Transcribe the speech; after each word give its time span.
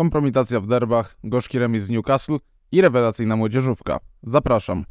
kompromitacja 0.00 0.60
w 0.60 0.66
derbach, 0.66 1.16
gorzki 1.24 1.58
remis 1.58 1.86
w 1.86 1.90
Newcastle 1.90 2.36
i 2.72 2.80
rewelacyjna 2.80 3.36
młodzieżówka. 3.36 3.98
Zapraszam. 4.22 4.84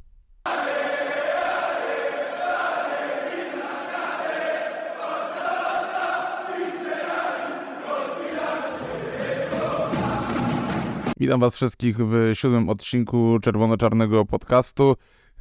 Witam 11.20 11.40
Was 11.40 11.56
wszystkich 11.56 11.98
w 11.98 12.32
siódmym 12.34 12.70
odcinku 12.70 13.38
Czerwono-Czarnego 13.42 14.26
podcastu. 14.26 14.96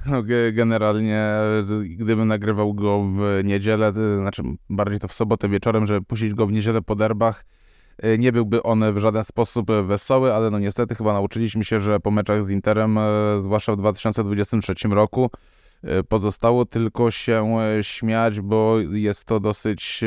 No, 0.07 0.23
generalnie, 0.53 1.29
gdybym 1.83 2.29
nagrywał 2.29 2.75
go 2.75 3.05
w 3.05 3.45
niedzielę, 3.45 3.93
znaczy 4.21 4.43
bardziej 4.71 5.01
to 5.01 5.09
w 5.09 5.13
sobotę 5.13 5.49
wieczorem, 5.49 5.87
żeby 5.87 6.03
puścić 6.03 6.35
go 6.35 6.47
w 6.47 6.53
niedzielę 6.53 6.83
po 6.83 6.95
derbach, 6.95 7.45
nie 8.19 8.33
byłby 8.33 8.63
on 8.63 8.95
w 8.95 8.99
żaden 8.99 9.25
sposób 9.25 9.71
wesoły, 9.87 10.35
ale 10.35 10.51
no 10.51 10.59
niestety 10.59 10.95
chyba 10.95 11.13
nauczyliśmy 11.13 11.65
się, 11.65 11.81
że 11.81 12.01
po 12.01 12.11
meczach 12.11 12.47
z 12.47 12.51
Interem, 12.51 12.99
y, 12.99 13.03
zwłaszcza 13.41 13.73
w 13.73 13.77
2023 13.77 14.75
roku, 14.89 15.31
pozostało 16.09 16.65
tylko 16.65 17.11
się 17.11 17.57
śmiać, 17.83 18.41
bo 18.41 18.81
jest 18.81 19.25
to 19.25 19.41
dosyć 19.41 20.05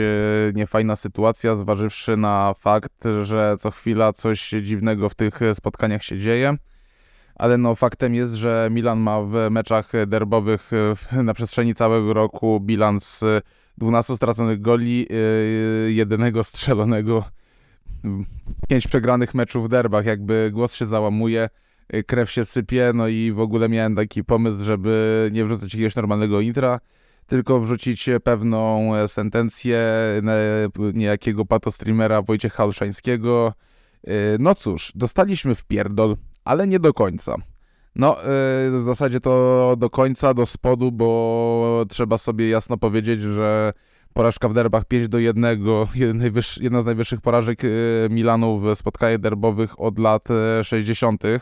niefajna 0.53 0.95
sytuacja, 0.95 1.55
zważywszy 1.55 2.17
na 2.17 2.53
fakt, 2.59 3.03
że 3.23 3.55
co 3.59 3.71
chwila 3.71 4.13
coś 4.13 4.49
dziwnego 4.49 5.09
w 5.09 5.15
tych 5.15 5.39
spotkaniach 5.53 6.03
się 6.03 6.17
dzieje. 6.17 6.55
Ale 7.35 7.57
no 7.57 7.75
faktem 7.75 8.15
jest, 8.15 8.33
że 8.33 8.69
Milan 8.71 8.99
ma 8.99 9.21
w 9.21 9.47
meczach 9.51 9.91
derbowych 10.07 10.71
na 11.23 11.33
przestrzeni 11.33 11.75
całego 11.75 12.13
roku 12.13 12.59
bilans 12.59 13.21
12 13.77 14.15
straconych 14.15 14.61
goli, 14.61 15.07
jedynego 15.87 16.43
strzelonego, 16.43 17.23
5 18.67 18.87
przegranych 18.87 19.33
meczów 19.33 19.65
w 19.65 19.67
derbach, 19.67 20.05
jakby 20.05 20.49
głos 20.53 20.73
się 20.73 20.85
załamuje, 20.85 21.49
krew 22.07 22.31
się 22.31 22.45
sypie, 22.45 22.91
no 22.95 23.07
i 23.07 23.31
w 23.31 23.39
ogóle 23.39 23.69
miałem 23.69 23.95
taki 23.95 24.23
pomysł, 24.23 24.63
żeby 24.63 25.29
nie 25.33 25.45
wrzucać 25.45 25.73
jakiegoś 25.73 25.95
normalnego 25.95 26.41
intra, 26.41 26.79
tylko 27.27 27.59
wrzucić 27.59 28.09
pewną 28.23 28.91
sentencję 29.07 29.79
niejakiego 30.93 31.45
patostreamera 31.45 32.21
Wojciecha 32.21 32.65
Olszańskiego. 32.65 33.53
Y, 34.07 34.11
no 34.39 34.55
cóż, 34.55 34.91
dostaliśmy 34.95 35.55
w 35.55 35.65
pierdol 35.65 36.15
ale 36.45 36.67
nie 36.67 36.79
do 36.79 36.93
końca. 36.93 37.35
No, 37.95 38.17
yy, 38.71 38.79
w 38.79 38.83
zasadzie 38.83 39.19
to 39.19 39.75
do 39.77 39.89
końca, 39.89 40.33
do 40.33 40.45
spodu, 40.45 40.91
bo 40.91 41.85
trzeba 41.89 42.17
sobie 42.17 42.49
jasno 42.49 42.77
powiedzieć, 42.77 43.21
że 43.21 43.73
porażka 44.13 44.49
w 44.49 44.53
derbach 44.53 44.85
5 44.85 45.09
do 45.09 45.19
1, 45.19 45.45
jedna 46.61 46.81
z 46.81 46.85
najwyższych 46.85 47.21
porażek 47.21 47.63
yy, 47.63 47.69
Milanu 48.09 48.59
w 48.59 48.75
spotkaniach 48.75 49.19
derbowych 49.19 49.79
od 49.79 49.99
lat 49.99 50.27
60. 50.63 51.23
Yy, 51.23 51.39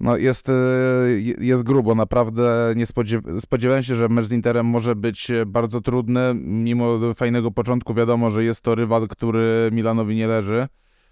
no 0.00 0.16
jest, 0.16 0.48
yy, 0.48 1.46
jest 1.46 1.62
grubo, 1.62 1.94
naprawdę 1.94 2.72
nie 2.76 2.86
spodziew 2.86 3.24
spodziewałem 3.40 3.82
się, 3.82 3.94
że 3.94 4.08
mecz 4.08 4.26
z 4.26 4.32
Interem 4.32 4.66
może 4.66 4.96
być 4.96 5.30
bardzo 5.46 5.80
trudny, 5.80 6.34
mimo 6.34 7.14
fajnego 7.14 7.50
początku 7.50 7.94
wiadomo, 7.94 8.30
że 8.30 8.44
jest 8.44 8.62
to 8.62 8.74
rywal, 8.74 9.08
który 9.08 9.70
Milanowi 9.72 10.16
nie 10.16 10.26
leży 10.26 10.68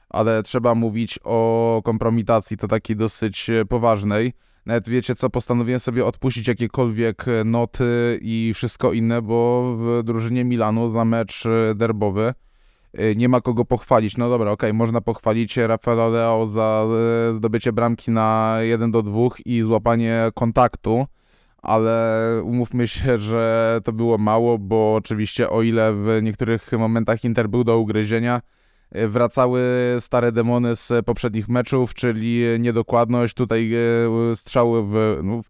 ale 0.08 0.42
trzeba 0.42 0.75
mówić 0.75 1.19
o 1.25 1.80
kompromitacji, 1.84 2.56
to 2.56 2.69
takiej 2.69 2.97
dosyć 2.97 3.50
e, 3.50 3.64
poważnej. 3.64 4.32
Nawet 4.69 4.88
wiecie 4.88 5.14
co, 5.14 5.30
postanowiłem 5.30 5.80
sobie 5.80 6.06
odpuścić 6.06 6.48
jakiekolwiek 6.48 7.28
e, 7.28 7.44
noty 7.44 8.19
i 8.22 8.52
wszystko 8.55 8.92
inne, 8.92 9.22
bo 9.22 9.75
w 9.77 10.02
drużynie 10.05 10.44
Milanu 10.44 10.88
za 10.88 11.05
mecz 11.05 11.47
e, 11.47 11.75
derbowy 11.75 12.34
nie 13.16 13.28
ma 13.28 13.41
kogo 13.41 13.64
pochwalić. 13.64 14.16
No 14.16 14.30
dobra, 14.30 14.50
okej, 14.50 14.70
okay, 14.70 14.78
można 14.78 15.00
pochwalić 15.00 15.56
Rafaela 15.56 16.08
Leo 16.08 16.47
za 16.47 16.86
zdobycie 17.33 17.72
bramki 17.72 18.10
na 18.10 18.56
1 18.62 18.91
do 18.91 19.02
2 19.02 19.20
i 19.44 19.62
złapanie 19.62 20.30
kontaktu, 20.34 21.06
ale 21.62 22.22
umówmy 22.44 22.88
się, 22.88 23.19
że 23.19 23.80
to 23.84 23.93
było 23.93 24.19
mało, 24.19 24.59
bo 24.59 24.94
oczywiście 24.94 25.50
o 25.50 25.62
ile 25.62 25.93
w 25.94 26.19
niektórych 26.22 26.72
momentach 26.72 27.25
Inter 27.25 27.48
był 27.48 27.64
do 27.64 27.78
ugryzienia, 27.78 28.41
E, 28.41 28.57
wracały 28.93 29.62
stare 30.00 30.32
demony 30.32 30.76
z 30.76 31.06
poprzednich 31.06 31.49
meczów, 31.49 31.94
czyli 31.94 32.44
niedokładność, 32.59 33.34
tutaj 33.34 33.75
e, 33.75 34.37
strzały 34.37 34.82
w, 34.87 35.21
no, 35.22 35.41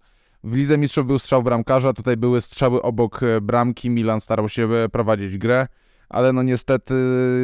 w 0.45 0.57
Lidze 0.57 0.79
Mistrzów 0.79 1.07
był 1.07 1.19
strzał 1.19 1.43
bramkarza, 1.43 1.93
tutaj 1.93 2.17
były 2.17 2.41
strzały 2.41 2.83
obok 2.83 3.23
e, 3.23 3.41
bramki, 3.41 3.91
Milan 3.91 4.21
starał 4.21 4.49
się 4.49 4.69
prowadzić 4.93 5.39
grę, 5.39 5.67
ale 6.09 6.33
no 6.33 6.43
niestety, 6.43 6.95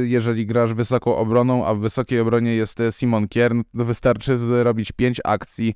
jeżeli 0.07 0.47
grasz 0.47 0.75
wysoką 0.75 1.17
obroną, 1.17 1.67
a 1.67 1.75
w 1.75 1.79
wysokiej 1.79 2.21
obronie 2.21 2.55
jest 2.55 2.79
Simon 2.91 3.29
Kiern, 3.29 3.63
to 3.79 3.85
wystarczy 3.85 4.39
zrobić 4.39 4.93
5 4.93 5.21
akcji 5.25 5.75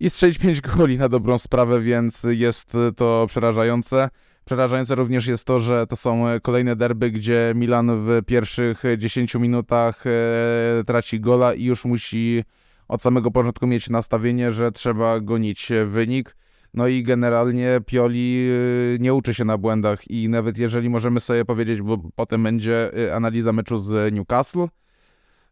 i 0.00 0.10
strzelić 0.10 0.38
5 0.38 0.60
goli 0.60 0.98
na 0.98 1.08
dobrą 1.08 1.38
sprawę, 1.38 1.80
więc 1.80 2.22
jest 2.28 2.72
to 2.96 3.26
przerażające. 3.28 4.08
Przerażające 4.48 4.94
również 4.94 5.26
jest 5.26 5.44
to, 5.44 5.58
że 5.58 5.86
to 5.86 5.96
są 5.96 6.28
e, 6.28 6.40
kolejne 6.40 6.76
derby, 6.76 7.10
gdzie 7.10 7.52
Milan 7.56 7.90
w 8.06 8.22
pierwszych 8.26 8.82
10 8.98 9.34
minutach 9.34 10.04
e, 10.06 10.84
traci 10.86 11.20
gola 11.20 11.54
i 11.54 11.64
już 11.64 11.84
musi 11.84 12.44
od 12.88 13.02
samego 13.02 13.30
początku 13.30 13.66
mieć 13.66 13.90
nastawienie, 13.90 14.50
że 14.50 14.72
trzeba 14.72 15.20
gonić 15.20 15.68
wynik. 15.86 16.36
No 16.74 16.86
i 16.86 17.02
generalnie 17.02 17.80
Pioli 17.86 18.50
e, 18.50 18.98
nie 18.98 19.14
uczy 19.14 19.34
się 19.34 19.44
na 19.44 19.58
błędach 19.58 20.10
i 20.10 20.28
nawet 20.28 20.58
jeżeli 20.58 20.90
możemy 20.90 21.20
sobie 21.20 21.44
powiedzieć, 21.44 21.82
bo 21.82 21.98
potem 22.14 22.42
będzie 22.42 22.90
analiza 23.14 23.52
meczu 23.52 23.76
z 23.76 24.14
Newcastle, 24.14 24.66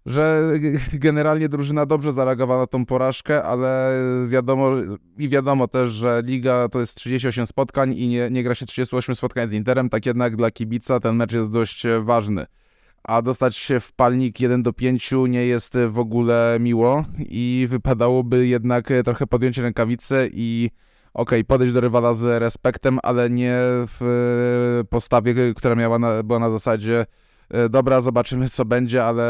że 0.06 0.52
generalnie 0.92 1.48
drużyna 1.48 1.86
dobrze 1.86 2.12
zareagowała 2.12 2.60
na 2.60 2.66
tą 2.66 2.84
porażkę, 2.84 3.42
ale 3.42 4.00
wiadomo 4.28 4.70
i 5.18 5.28
wiadomo 5.28 5.68
też, 5.68 5.90
że 5.90 6.22
liga 6.24 6.68
to 6.68 6.80
jest 6.80 6.94
38 6.94 7.46
spotkań 7.46 7.94
i 7.94 8.08
nie, 8.08 8.30
nie 8.30 8.42
gra 8.42 8.54
się 8.54 8.66
38 8.66 9.14
spotkań 9.14 9.48
z 9.48 9.52
Interem, 9.52 9.88
tak 9.88 10.06
jednak 10.06 10.36
dla 10.36 10.50
kibica 10.50 11.00
ten 11.00 11.16
mecz 11.16 11.32
jest 11.32 11.50
dość 11.50 11.82
ważny. 12.00 12.46
A 13.04 13.22
dostać 13.22 13.56
się 13.56 13.80
w 13.80 13.92
palnik 13.92 14.40
1 14.40 14.62
do 14.62 14.72
5 14.72 15.12
nie 15.28 15.46
jest 15.46 15.78
w 15.88 15.98
ogóle 15.98 16.56
miło 16.60 17.04
i 17.18 17.66
wypadałoby 17.70 18.46
jednak 18.46 18.88
trochę 19.04 19.26
podjąć 19.26 19.58
rękawice 19.58 20.28
i 20.32 20.70
okej, 21.14 21.40
okay, 21.40 21.44
podejść 21.44 21.74
do 21.74 21.80
rywala 21.80 22.14
z 22.14 22.40
respektem, 22.42 22.98
ale 23.02 23.30
nie 23.30 23.58
w 23.60 24.84
postawie, 24.90 25.54
która 25.54 25.74
miała 25.74 25.98
na, 25.98 26.22
była 26.22 26.38
na 26.38 26.50
zasadzie 26.50 27.06
E, 27.06 27.25
dobra, 27.70 28.00
zobaczymy 28.00 28.48
co 28.48 28.64
będzie, 28.64 29.04
ale 29.04 29.24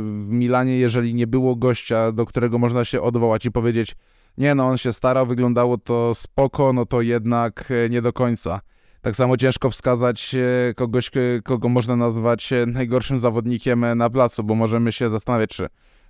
w 0.00 0.28
Milanie, 0.28 0.78
jeżeli 0.78 1.14
nie 1.14 1.26
było 1.26 1.56
gościa, 1.56 2.12
do 2.12 2.26
którego 2.26 2.58
można 2.58 2.84
się 2.84 3.02
odwołać 3.02 3.44
i 3.44 3.50
powiedzieć, 3.50 3.96
nie 4.38 4.54
no, 4.54 4.66
on 4.66 4.78
się 4.78 4.92
starał, 4.92 5.26
wyglądało 5.26 5.78
to 5.78 6.14
spoko, 6.14 6.72
no 6.72 6.86
to 6.86 7.02
jednak 7.02 7.70
e, 7.70 7.88
nie 7.88 8.02
do 8.02 8.12
końca. 8.12 8.60
Tak 9.00 9.16
samo 9.16 9.36
ciężko 9.36 9.70
wskazać 9.70 10.34
e, 10.34 10.74
kogoś, 10.74 11.10
kogo 11.44 11.68
można 11.68 11.96
nazwać 11.96 12.50
najgorszym 12.66 13.18
zawodnikiem 13.18 13.86
na 13.96 14.10
placu, 14.10 14.44
bo 14.44 14.54
możemy 14.54 14.92
się 14.92 15.08
zastanawiać, 15.08 15.50
czy 15.50 15.68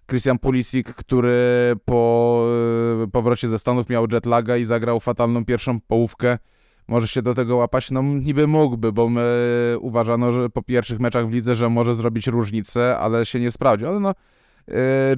Christian 0.08 0.38
Pulisic, 0.38 0.86
który 0.86 1.72
po 1.84 2.44
powrocie 3.12 3.48
ze 3.48 3.58
Stanów 3.58 3.88
miał 3.88 4.06
jetlaga 4.12 4.56
i 4.56 4.64
zagrał 4.64 5.00
fatalną 5.00 5.44
pierwszą 5.44 5.80
połówkę, 5.80 6.38
może 6.88 7.08
się 7.08 7.22
do 7.22 7.34
tego 7.34 7.56
łapać? 7.56 7.90
No 7.90 8.02
niby 8.02 8.46
mógłby, 8.46 8.92
bo 8.92 9.08
my 9.08 9.76
uważano, 9.80 10.32
że 10.32 10.50
po 10.50 10.62
pierwszych 10.62 11.00
meczach 11.00 11.28
w 11.28 11.32
lidze, 11.32 11.54
że 11.54 11.68
może 11.68 11.94
zrobić 11.94 12.26
różnicę, 12.26 12.98
ale 12.98 13.26
się 13.26 13.40
nie 13.40 13.50
sprawdził. 13.50 13.88
Ale 13.88 14.00
no, 14.00 14.14
e, 14.68 14.74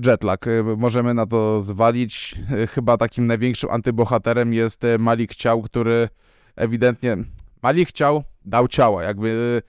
jetlag, 0.07 0.47
e, 0.47 0.63
możemy 0.77 1.15
na 1.15 1.27
to 1.27 1.61
zwalić. 1.61 2.35
E, 2.51 2.67
chyba 2.67 2.97
takim 2.97 3.27
największym 3.27 3.71
antybohaterem 3.71 4.55
jest 4.55 4.83
Malik 4.99 5.35
Ciał, 5.35 5.63
który 5.63 6.09
ewidentnie 6.57 7.17
Malik 7.63 7.89
chciał, 7.89 8.23
dał 8.45 8.69
ciała, 8.69 9.03
jakby 9.03 9.63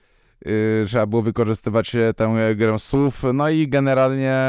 trzeba 0.86 1.06
było 1.06 1.22
wykorzystywać 1.22 1.96
tę 2.16 2.54
grę 2.56 2.78
słów. 2.78 3.22
No 3.34 3.48
i 3.48 3.68
generalnie 3.68 4.42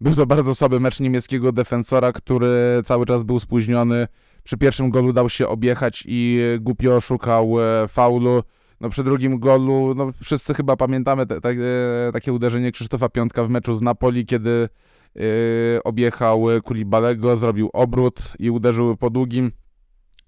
był 0.00 0.14
to 0.14 0.26
bardzo 0.26 0.54
słaby 0.54 0.80
mecz 0.80 1.00
niemieckiego 1.00 1.52
defensora, 1.52 2.12
który 2.12 2.82
cały 2.84 3.06
czas 3.06 3.22
był 3.22 3.38
spóźniony 3.38 4.06
przy 4.48 4.56
pierwszym 4.56 4.90
golu 4.90 5.12
dał 5.12 5.28
się 5.28 5.48
objechać 5.48 6.04
i 6.06 6.40
głupio 6.60 6.96
oszukał 6.96 7.54
e, 7.60 7.88
faulu. 7.88 8.42
No 8.80 8.88
przy 8.88 9.04
drugim 9.04 9.38
golu, 9.38 9.94
no 9.96 10.12
wszyscy 10.22 10.54
chyba 10.54 10.76
pamiętamy 10.76 11.26
te, 11.26 11.40
te, 11.40 11.50
e, 11.50 12.12
takie 12.12 12.32
uderzenie 12.32 12.72
Krzysztofa 12.72 13.08
Piątka 13.08 13.44
w 13.44 13.48
meczu 13.48 13.74
z 13.74 13.82
Napoli, 13.82 14.26
kiedy 14.26 14.68
yy, 15.14 15.80
objechał 15.84 16.44
Kulibalego, 16.64 17.36
zrobił 17.36 17.70
obrót 17.72 18.32
i 18.38 18.50
uderzył 18.50 18.96
po 18.96 19.10
długim. 19.10 19.52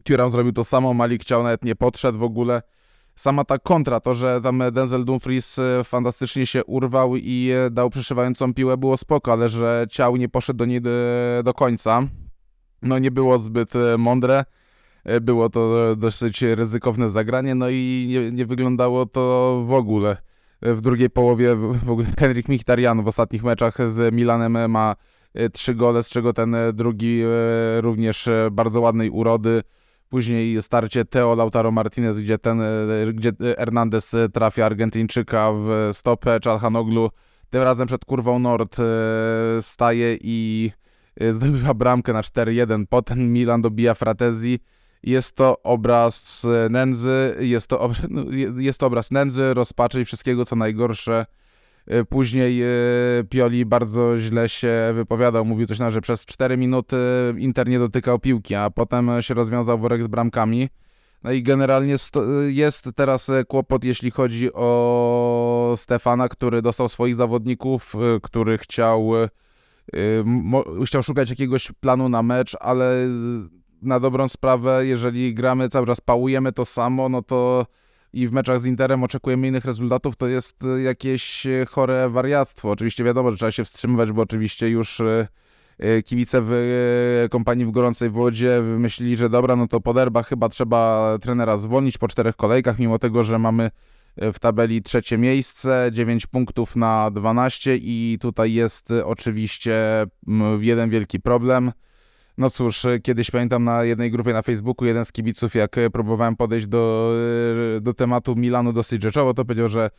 Thuram 0.05 0.31
zrobił 0.31 0.53
to 0.53 0.65
samo, 0.65 0.95
Malik 0.95 1.23
chciał, 1.23 1.43
nawet 1.43 1.65
nie 1.65 1.77
podszedł 1.77 2.19
w 2.19 2.23
ogóle. 2.23 2.63
Sama 3.17 3.45
ta 3.45 3.59
kontra, 3.59 4.01
to, 4.01 4.15
że 4.15 4.41
tam 4.41 4.63
Denzel 4.73 5.05
Dumfries 5.05 5.61
fantastycznie 5.85 6.47
się 6.47 6.65
urwał 6.65 7.17
i 7.17 7.53
dał 7.71 7.91
przeszywającą 7.91 8.55
piłę 8.55 8.77
było 8.77 8.97
spoko, 8.97 9.33
ale 9.33 9.49
że 9.49 9.87
ciał 9.91 10.17
nie 10.17 10.29
poszedł 10.29 10.59
do 10.59 10.65
niej 10.65 10.81
do 11.45 11.55
końca 11.55 12.03
no 12.83 12.99
nie 12.99 13.11
było 13.11 13.39
zbyt 13.39 13.77
e, 13.77 13.99
mądre. 13.99 14.45
E, 15.05 15.21
było 15.21 15.49
to 15.49 15.97
dosyć 15.97 16.43
ryzykowne 16.43 17.11
zagranie, 17.11 17.55
no 17.55 17.69
i 17.69 18.07
nie, 18.09 18.31
nie 18.31 18.47
wyglądało 18.47 19.07
to 19.07 19.63
w 19.67 19.73
ogóle 19.73 20.17
w 20.63 20.81
drugiej 20.81 21.11
połowie 21.11 21.57
w 21.57 21.91
ogóle 21.91 22.09
w 23.03 23.09
ostatnich 23.09 23.45
meczach 23.45 23.91
z 23.91 24.15
Milanem 24.15 24.71
ma 24.71 24.97
trzy 25.53 25.75
gole, 25.75 26.03
z 26.03 26.09
czego 26.09 26.33
ten 26.33 26.57
drugi 26.73 27.23
również 27.81 28.29
bardzo 28.51 28.81
ładnej 28.81 29.11
urody. 29.11 29.63
Później 30.09 30.63
starcie 30.63 31.05
Teo 31.05 31.35
Lautaro 31.35 31.71
Martinez, 31.71 32.19
gdzie 32.19 32.39
ten, 32.39 32.63
gdzie 33.15 33.33
Hernandez 33.59 34.13
trafia 34.33 34.67
Argentyńczyka 34.67 35.53
w 35.53 35.89
stopę, 35.93 36.41
Czalhanoglu 36.41 37.11
tym 37.51 37.63
razem 37.63 37.87
przed 37.87 38.05
kurwą 38.05 38.39
Nord 38.39 38.77
staje 39.61 40.19
i 40.21 40.71
zdobywa 41.31 41.75
bramkę 41.75 42.13
na 42.13 42.21
4-1. 42.21 42.85
Potem 42.89 43.33
Milan 43.33 43.63
dobija 43.63 43.95
Fratezi 43.95 44.61
jest 45.03 45.37
to 45.37 45.63
obraz 45.63 46.47
nędzy, 46.71 47.37
jest 47.41 47.67
to, 47.67 47.81
obraz, 47.81 48.07
no, 48.11 48.25
jest 48.57 48.81
to 48.81 48.87
obraz 48.87 49.11
nędzy, 49.11 49.55
rozpaczy 49.55 50.01
i 50.01 50.05
wszystkiego, 50.05 50.45
co 50.45 50.57
najgorsze. 50.57 51.27
E, 51.87 52.05
później 52.05 52.63
e, 52.63 52.67
Pioli 53.31 53.67
bardzo 53.67 54.19
źle 54.19 54.49
się 54.49 54.73
wypowiadał, 54.95 55.45
mówił 55.45 55.67
coś 55.67 55.79
na, 55.79 55.91
że 55.91 56.01
przez 56.01 56.27
4 56.27 56.57
minuty 56.57 56.97
Inter 57.39 57.69
nie 57.69 57.79
dotykał 57.79 58.19
piłki, 58.19 58.55
a 58.55 58.71
potem 58.71 59.11
się 59.21 59.35
rozwiązał 59.35 59.79
worek 59.79 60.05
z 60.05 60.07
bramkami. 60.07 60.69
No 61.25 61.33
i 61.33 61.43
generalnie 61.43 61.97
jest 62.47 62.89
teraz 62.97 63.31
kłopot, 63.49 63.85
jeśli 63.85 64.11
chodzi 64.11 64.53
o 64.53 65.75
Stefana, 65.77 66.29
który 66.29 66.63
dostał 66.63 66.89
swoich 66.89 67.15
zawodników, 67.15 67.95
który 68.23 68.59
chciał, 68.59 69.13
chciał 70.85 71.03
szukać 71.03 71.31
jakiegoś 71.31 71.73
planu 71.81 72.09
na 72.09 72.23
mecz, 72.23 72.57
ale 72.61 73.09
na 73.83 74.01
dobrą 74.01 74.29
sprawę, 74.29 74.87
jeżeli 74.87 75.35
gramy 75.35 75.69
cały 75.69 75.87
czas, 75.87 76.01
pałujemy 76.01 76.53
to 76.53 76.65
samo, 76.65 77.09
no 77.09 77.23
to 77.23 77.67
i 78.13 78.27
w 78.27 78.33
meczach 78.33 78.61
z 78.61 78.67
Interem 78.67 79.05
oczekujemy 79.05 79.49
innych 79.49 79.65
rezultatów, 79.65 80.17
to 80.17 80.29
jest 80.29 80.57
jakieś 80.85 81.47
chore 81.69 82.09
wariactwo. 82.09 82.71
Oczywiście 82.71 83.05
wiadomo, 83.05 83.31
że 83.31 83.37
trzeba 83.37 83.51
się 83.51 83.65
wstrzymywać, 83.65 84.13
bo 84.13 84.23
oczywiście 84.23 84.71
już 84.71 85.01
e, 85.01 85.27
kibice 86.03 86.41
w 86.43 87.27
kompanii 87.31 87.67
w 87.67 87.71
gorącej 87.71 88.11
wodzie 88.11 88.63
myśleli, 88.63 89.17
że 89.17 89.31
dobra, 89.31 89.57
no 89.57 89.69
to 89.69 89.81
poderba 89.81 90.23
chyba 90.23 90.49
trzeba 90.49 91.15
trenera 91.21 91.57
zwolnić 91.57 91.99
po 91.99 92.09
czterech 92.09 92.37
kolejkach, 92.37 92.79
mimo 92.79 92.99
tego, 92.99 93.23
że 93.23 93.39
mamy 93.39 93.71
w 94.17 94.39
tabeli 94.39 94.83
trzecie 94.83 95.19
miejsce, 95.19 95.91
9 95.93 96.27
punktów 96.27 96.77
na 96.77 97.11
12 97.11 97.77
i 97.77 98.19
tutaj 98.21 98.53
jest 98.53 98.91
oczywiście 99.05 100.07
jeden 100.61 100.91
wielki 100.91 101.21
problem– 101.21 101.73
no 102.41 102.51
cóż, 102.51 102.85
e, 102.85 103.01
kiedyś 103.01 103.31
pamiętam 103.31 103.65
na 103.65 103.85
jednej 103.85 104.11
grupie 104.11 104.33
na 104.33 104.43
Facebooku 104.43 104.87
jeden 104.87 105.05
z 105.05 105.13
kibiców, 105.13 105.55
jak 105.55 105.79
e, 105.79 105.91
próbowałem 105.91 106.37
podejść 106.37 106.67
do, 106.67 107.13
e, 107.77 107.81
do 107.81 107.95
tematu 107.95 108.37
Milanu 108.37 108.73
dosyć 108.73 109.03
rzeczowo, 109.03 109.35
to 109.35 109.45
powiedział, 109.45 109.69
że 109.69 109.91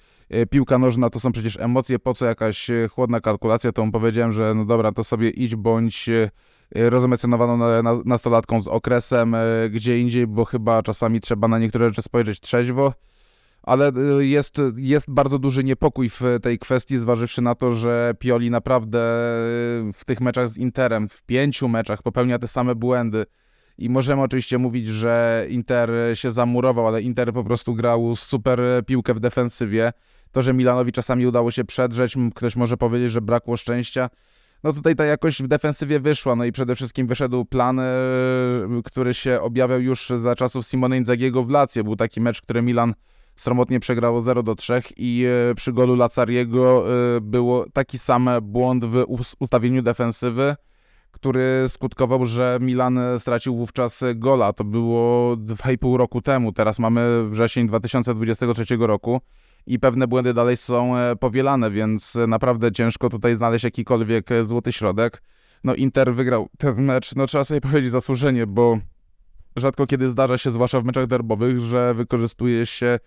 piłka 0.49 0.77
nożna 0.77 1.09
to 1.09 1.19
są 1.19 1.31
przecież 1.31 1.57
emocje, 1.59 1.99
po 1.99 2.13
co 2.13 2.25
jakaś 2.25 2.67
chłodna 2.91 3.21
kalkulacja, 3.21 3.71
to 3.71 3.85
mu 3.85 3.91
powiedziałem, 3.91 4.31
że 4.31 4.53
no 4.55 4.65
dobra, 4.65 4.91
to 4.91 5.03
sobie 5.03 5.29
idź 5.29 5.55
bądź 5.55 6.09
rozemocjonowaną 6.75 7.83
nastolatką 8.05 8.61
z 8.61 8.67
okresem 8.67 9.35
gdzie 9.69 9.99
indziej, 9.99 10.27
bo 10.27 10.45
chyba 10.45 10.83
czasami 10.83 11.21
trzeba 11.21 11.47
na 11.47 11.59
niektóre 11.59 11.89
rzeczy 11.89 12.01
spojrzeć 12.01 12.39
trzeźwo 12.39 12.93
ale 13.63 13.91
y, 14.19 14.25
jest, 14.25 14.61
jest 14.75 15.11
bardzo 15.11 15.39
duży 15.39 15.63
niepokój 15.63 16.09
w 16.09 16.21
tej 16.41 16.59
kwestii, 16.59 16.97
zważywszy 16.97 17.41
na 17.41 17.55
to, 17.55 17.71
że 17.71 18.13
Pioli 18.19 18.51
naprawdę 18.51 18.99
y, 18.99 19.93
w 19.93 20.05
tych 20.05 20.21
meczach 20.21 20.49
z 20.49 20.57
Interem, 20.57 21.09
w 21.09 21.23
pięciu 21.23 21.67
meczach 21.67 22.01
popełnia 22.01 22.39
te 22.39 22.47
same 22.47 22.75
błędy. 22.75 23.25
I 23.77 23.89
możemy 23.89 24.21
oczywiście 24.21 24.57
mówić, 24.57 24.87
że 24.87 25.45
Inter 25.49 25.89
się 26.13 26.31
zamurował, 26.31 26.87
ale 26.87 27.01
Inter 27.01 27.33
po 27.33 27.43
prostu 27.43 27.75
grał 27.75 28.15
super 28.15 28.61
piłkę 28.85 29.13
w 29.13 29.19
defensywie. 29.19 29.93
To, 30.31 30.41
że 30.41 30.53
Milanowi 30.53 30.91
czasami 30.91 31.27
udało 31.27 31.51
się 31.51 31.63
przedrzeć, 31.63 32.15
ktoś 32.35 32.55
może 32.55 32.77
powiedzieć, 32.77 33.11
że 33.11 33.21
brakło 33.21 33.57
szczęścia. 33.57 34.09
No 34.63 34.73
tutaj 34.73 34.95
ta 34.95 35.05
jakość 35.05 35.43
w 35.43 35.47
defensywie 35.47 35.99
wyszła, 35.99 36.35
no 36.35 36.45
i 36.45 36.51
przede 36.51 36.75
wszystkim 36.75 37.07
wyszedł 37.07 37.45
plan, 37.45 37.79
y, 37.79 37.83
który 38.85 39.13
się 39.13 39.41
objawiał 39.41 39.81
już 39.81 40.09
za 40.09 40.35
czasów 40.35 40.65
Simone 40.65 40.97
Inzagiego 40.97 41.43
w 41.43 41.49
Lazio. 41.49 41.83
Był 41.83 41.95
taki 41.95 42.21
mecz, 42.21 42.41
który 42.41 42.61
Milan 42.61 42.93
sromotnie 43.41 43.79
przegrało 43.79 44.21
0 44.21 44.43
do 44.43 44.55
3 44.55 44.81
i 44.97 45.25
e, 45.51 45.55
przy 45.55 45.73
golu 45.73 45.95
Lazariego 45.95 46.85
e, 47.15 47.21
było 47.21 47.65
taki 47.73 47.97
sam 47.97 48.29
błąd 48.41 48.85
w 48.85 49.05
ustawieniu 49.39 49.81
defensywy, 49.81 50.55
który 51.11 51.63
skutkował, 51.67 52.25
że 52.25 52.57
Milan 52.61 52.99
stracił 53.19 53.55
wówczas 53.55 54.03
gola. 54.15 54.53
To 54.53 54.63
było 54.63 55.35
2,5 55.38 55.97
roku 55.97 56.21
temu, 56.21 56.51
teraz 56.51 56.79
mamy 56.79 57.29
wrzesień 57.29 57.67
2023 57.67 58.77
roku 58.79 59.21
i 59.67 59.79
pewne 59.79 60.07
błędy 60.07 60.33
dalej 60.33 60.57
są 60.57 60.97
e, 60.97 61.15
powielane, 61.15 61.71
więc 61.71 62.17
naprawdę 62.27 62.71
ciężko 62.71 63.09
tutaj 63.09 63.35
znaleźć 63.35 63.63
jakikolwiek 63.63 64.29
złoty 64.41 64.71
środek. 64.71 65.21
No 65.63 65.75
Inter 65.75 66.13
wygrał 66.13 66.49
ten 66.57 66.81
mecz, 66.81 67.15
no 67.15 67.27
trzeba 67.27 67.43
sobie 67.43 67.61
powiedzieć 67.61 67.91
zasłużenie, 67.91 68.47
bo 68.47 68.77
rzadko 69.55 69.88
kiedy 69.88 70.07
zdarza 70.07 70.38
się, 70.38 70.51
zwłaszcza 70.51 70.81
w 70.81 70.85
meczach 70.85 71.07
derbowych, 71.07 71.59
że 71.59 71.93
wykorzystuje 71.93 72.65
się 72.65 72.99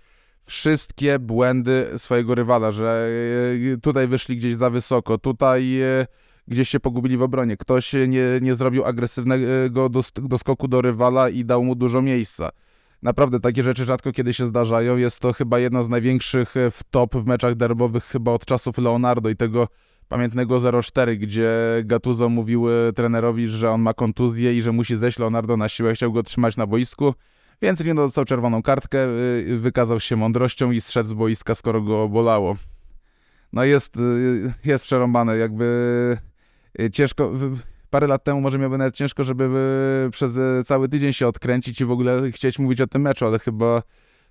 wszystkie 0.44 1.19
błędy 1.19 1.91
swojego 1.96 2.35
rywala, 2.35 2.70
że 2.70 3.08
e, 3.75 3.81
tutaj 3.81 4.08
wyszli 4.08 4.37
gdzieś 4.37 4.56
za 4.56 4.70
wysoko, 4.70 5.19
tutaj 5.19 5.81
e, 5.81 6.06
gdzieś 6.49 6.69
się 6.69 6.81
pogubili 6.81 7.17
w 7.17 7.23
obronie, 7.23 7.56
ktoś 7.56 7.93
nie, 7.93 8.25
nie 8.43 8.55
zrobił 8.55 8.85
agresywnego 8.85 9.88
doskoku 10.23 10.69
do 10.69 10.82
rywala 10.82 11.29
i 11.29 11.44
dał 11.44 11.64
mu 11.64 11.75
dużo 11.75 12.02
miejsca. 12.02 12.50
Naprawdę 13.02 13.41
takie 13.41 13.62
rzeczy 13.62 13.85
rzadko 13.85 14.12
kiedy 14.12 14.35
się 14.35 14.46
zdarzają. 14.46 14.96
Jest 14.96 15.20
to 15.20 15.32
chyba 15.32 15.58
jedno 15.58 15.82
z 15.82 15.88
największych 15.88 16.56
e, 16.56 16.70
w 16.70 16.82
top 16.91 17.17
w 17.17 17.26
meczach 17.26 17.55
derbowych 17.55 18.05
chyba 18.05 18.32
od 18.32 18.46
czasów 18.46 18.79
Leonardo 18.79 19.29
i 19.29 19.37
tego 19.37 19.69
pamiętnego 20.08 20.82
04, 20.82 21.17
gdzie 21.17 21.50
Gattuso 21.85 22.29
mówił 22.29 22.67
trenerowi, 22.94 23.46
że 23.46 23.70
on 23.70 23.81
ma 23.81 23.94
kontuzję 23.94 24.55
i 24.55 24.62
że 24.62 24.73
musi 24.73 24.96
zejść 24.96 25.19
Leonardo 25.19 25.56
na 25.56 25.69
siłę, 25.69 25.94
chciał 25.94 26.12
go 26.12 26.23
trzymać 26.23 26.56
na 26.56 26.67
boisku. 26.67 27.14
Więc 27.62 27.80
Rino 27.80 28.02
dostał 28.02 28.24
czerwoną 28.24 28.62
kartkę, 28.62 28.98
y, 29.48 29.58
wykazał 29.58 30.00
się 30.00 30.16
mądrością 30.16 30.70
i 30.70 30.80
zszedł 30.80 31.08
z 31.08 31.14
boiska, 31.14 31.54
skoro 31.54 31.82
go 31.82 32.08
bolało. 32.08 32.56
No 33.52 33.64
jest, 33.64 33.96
y, 33.96 34.54
jest 34.64 34.84
przerąbane, 34.84 35.36
jakby 35.36 36.18
y, 36.80 36.90
ciężko... 36.90 37.32
Parę 37.90 38.06
lat 38.06 38.24
temu 38.24 38.40
może 38.40 38.58
miałby 38.58 38.78
nawet 38.78 38.94
ciężko, 38.94 39.24
żeby 39.24 39.48
przez 40.12 40.32
cały 40.66 40.88
tydzień 40.88 41.12
się 41.12 41.26
odkręcić 41.26 41.80
i 41.80 41.84
w 41.84 41.90
ogóle 41.90 42.30
chcieć 42.32 42.58
mówić 42.58 42.80
o 42.80 42.86
tym 42.86 43.02
meczu, 43.02 43.26
ale 43.26 43.38
chyba 43.38 43.82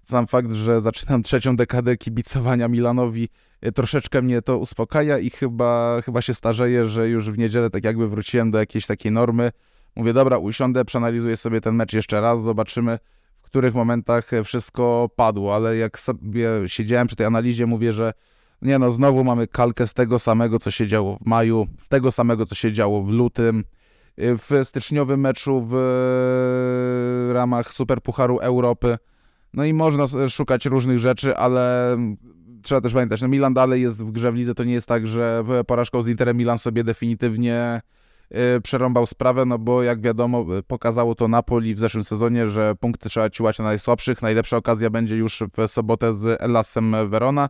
sam 0.02 0.28
fakt, 0.28 0.52
że 0.52 0.82
zaczynam 0.82 1.24
trzecią 1.30 1.56
dekadę 1.56 1.98
kibicowania 1.98 2.68
Milanowi 2.68 3.30
troszeczkę 3.76 4.22
mnie 4.22 4.42
to 4.42 4.58
uspokaja 4.58 5.18
i 5.20 5.30
chyba, 5.30 6.02
chyba 6.02 6.22
się 6.22 6.34
starzeje, 6.34 6.86
że 6.86 7.10
już 7.10 7.32
w 7.32 7.38
niedzielę 7.38 7.70
tak 7.70 7.84
jakby 7.84 8.08
wróciłem 8.08 8.52
do 8.52 8.60
jakiejś 8.60 8.86
takiej 8.86 9.12
normy, 9.12 9.52
Mówię, 9.96 10.14
dobra, 10.14 10.38
usiądę, 10.38 10.86
przeanalizuję 10.86 11.38
sobie 11.38 11.62
ten 11.62 11.76
mecz 11.76 11.94
jeszcze 11.94 12.22
raz, 12.22 12.44
zobaczymy, 12.44 13.00
w 13.36 13.42
których 13.42 13.76
momentach 13.76 14.30
wszystko 14.44 15.10
padło, 15.16 15.56
ale 15.56 15.78
jak 15.78 16.00
sobie 16.00 16.50
siedziałem 16.68 17.08
przy 17.08 17.16
tej 17.16 17.26
analizie, 17.26 17.66
mówię, 17.66 17.94
że 17.94 18.14
nie 18.62 18.80
no, 18.80 18.92
znowu 18.92 19.24
mamy 19.24 19.48
kalkę 19.48 19.88
z 19.88 19.94
tego 19.94 20.20
samego, 20.20 20.60
co 20.60 20.72
się 20.72 20.88
działo 20.88 21.18
w 21.18 21.26
maju, 21.26 21.68
z 21.78 21.88
tego 21.88 22.12
samego, 22.12 22.46
co 22.46 22.56
się 22.56 22.74
działo 22.74 23.04
w 23.04 23.12
lutym. 23.12 23.64
W 24.18 24.60
styczniowym 24.64 25.20
meczu 25.20 25.68
w 25.70 27.32
ramach 27.34 27.72
Superpucharu 27.72 28.40
Europy. 28.40 28.98
No 29.54 29.66
i 29.66 29.74
można 29.74 30.06
szukać 30.30 30.66
różnych 30.66 31.00
rzeczy, 31.00 31.38
ale 31.38 31.98
trzeba 32.62 32.82
też 32.82 32.94
pamiętać, 32.94 33.22
no 33.22 33.28
Milan 33.28 33.54
dalej 33.54 33.82
jest 33.82 34.06
w 34.06 34.12
grze 34.12 34.32
w 34.32 34.36
lidze, 34.36 34.56
to 34.56 34.64
nie 34.64 34.74
jest 34.74 34.88
tak, 34.88 35.08
że 35.08 35.44
porażką 35.68 36.02
z 36.02 36.08
Interem 36.08 36.38
Milan 36.38 36.58
sobie 36.58 36.84
definitywnie 36.84 37.82
przerąbał 38.64 39.06
sprawę, 39.06 39.46
no 39.46 39.60
bo 39.60 39.84
jak 39.84 40.02
wiadomo, 40.02 40.58
y, 40.58 40.64
pokazało 40.64 41.16
to 41.16 41.28
Napoli 41.28 41.76
w 41.76 41.80
zeszłym 41.80 42.04
sezonie, 42.04 42.48
że 42.48 42.76
punkty 42.76 43.10
trzeba 43.10 43.30
ciłać 43.30 43.60
na 43.60 43.66
najsłabszych. 43.66 44.22
Najlepsza 44.22 44.58
okazja 44.58 44.90
będzie 44.90 45.16
już 45.16 45.44
w 45.58 45.68
sobotę 45.68 46.14
z 46.14 46.42
Elasem 46.42 46.96
Verona. 47.10 47.50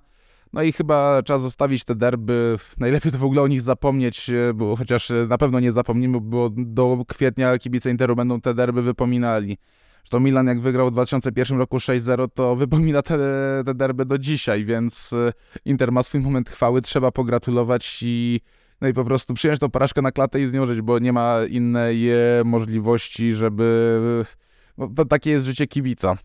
No 0.54 0.62
i 0.62 0.72
chyba 0.72 1.22
trzeba 1.22 1.40
zostawić 1.40 1.84
te 1.84 1.96
derby. 1.96 2.58
Najlepiej 2.78 3.12
to 3.12 3.18
w 3.18 3.24
ogóle 3.24 3.42
o 3.42 3.48
nich 3.48 3.62
zapomnieć, 3.62 4.30
y, 4.30 4.54
bo 4.54 4.76
chociaż 4.76 5.12
na 5.28 5.38
pewno 5.38 5.60
nie 5.60 5.72
zapomnimy, 5.72 6.22
bo 6.22 6.50
do 6.52 6.98
kwietnia 7.08 7.58
kibice 7.58 7.92
Interu 7.92 8.16
będą 8.16 8.42
te 8.42 8.54
derby 8.54 8.82
wypominali. 8.82 9.58
Zresztą 10.04 10.20
Milan 10.20 10.48
jak 10.48 10.60
wygrał 10.60 10.88
w 10.88 10.92
2001 10.92 11.58
roku 11.58 11.78
6-0, 11.78 12.28
to 12.34 12.56
wypomina 12.56 13.02
te, 13.02 13.18
te 13.66 13.74
derby 13.74 14.06
do 14.06 14.18
dzisiaj, 14.18 14.66
więc 14.66 15.12
Inter 15.66 15.92
ma 15.92 16.04
swój 16.04 16.22
moment 16.22 16.50
chwały, 16.50 16.82
trzeba 16.82 17.12
pogratulować 17.12 18.00
i 18.02 18.42
no 18.82 18.88
i 18.88 18.94
po 18.94 19.06
prostu 19.06 19.34
przyjąć 19.34 19.60
tą 19.60 19.70
porażkę 19.70 20.02
na 20.02 20.12
klatę 20.12 20.42
i 20.42 20.48
z 20.48 20.54
nią 20.54 20.66
żyć, 20.66 20.82
bo 20.82 21.00
nie 21.00 21.14
ma 21.14 21.38
innej 21.50 22.12
e, 22.12 22.16
możliwości, 22.46 23.34
żeby... 23.34 24.24
No, 24.78 24.90
to 24.96 25.06
takie 25.06 25.32
jest 25.32 25.46
życie 25.46 25.68
kibica. 25.68 26.18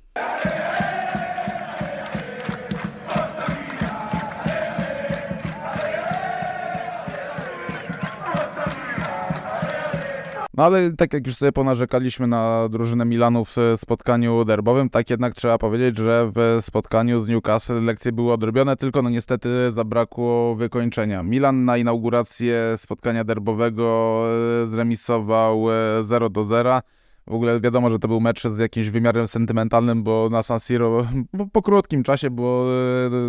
No 10.59 10.65
ale 10.65 10.93
tak 10.93 11.13
jak 11.13 11.27
już 11.27 11.37
sobie 11.37 11.53
ponarzekaliśmy 11.53 12.27
na 12.27 12.69
drużynę 12.69 13.05
Milanu 13.05 13.45
w 13.45 13.57
spotkaniu 13.77 14.45
derbowym, 14.45 14.91
tak 14.91 15.11
jednak 15.11 15.35
trzeba 15.35 15.59
powiedzieć, 15.59 15.99
że 15.99 16.31
w 16.35 16.59
spotkaniu 16.61 17.19
z 17.19 17.29
Newcastle 17.29 17.85
lekcje 17.85 18.13
były 18.13 18.33
odrobione, 18.33 18.77
tylko 18.77 19.03
no 19.03 19.11
niestety 19.11 19.71
zabrakło 19.71 20.55
wykończenia. 20.55 21.23
Milan 21.23 21.65
na 21.65 21.77
inaugurację 21.77 22.75
spotkania 22.77 23.25
derbowego 23.25 24.23
e, 24.63 24.67
zremisował 24.67 25.65
0 26.03 26.27
e, 26.27 26.31
do 26.31 26.45
0. 26.45 26.81
W 27.27 27.33
ogóle 27.33 27.61
wiadomo, 27.61 27.91
że 27.91 27.99
to 27.99 28.09
był 28.09 28.21
mecz 28.21 28.43
z 28.43 28.59
jakimś 28.59 28.91
wymiarem 28.91 29.27
sentymentalnym, 29.27 30.03
bo 30.03 30.29
na 30.31 30.43
San 30.43 30.61
Siro 30.61 31.07
po 31.53 31.63
krótkim 31.63 32.03
czasie, 32.03 32.31
bo 32.31 32.67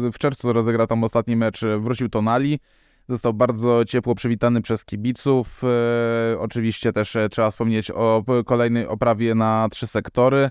e, 0.08 0.12
w 0.12 0.18
czerwcu 0.20 0.54
rozegrał 0.54 0.88
tam 0.88 1.04
ostatni 1.04 1.36
mecz, 1.36 1.66
wrócił 1.80 2.10
Tonali. 2.10 2.60
Został 3.10 3.34
bardzo 3.34 3.86
ciepło 3.86 4.16
przywitany 4.16 4.62
przez 4.62 4.86
kibiców. 4.86 5.62
E, 5.64 6.40
oczywiście 6.40 6.94
też 6.94 7.16
e, 7.16 7.30
trzeba 7.30 7.52
wspomnieć 7.52 7.92
o 7.92 8.24
kolejnej 8.46 8.88
oprawie 8.88 9.36
na 9.36 9.68
trzy 9.72 9.88
sektory. 9.88 10.40
E, 10.44 10.50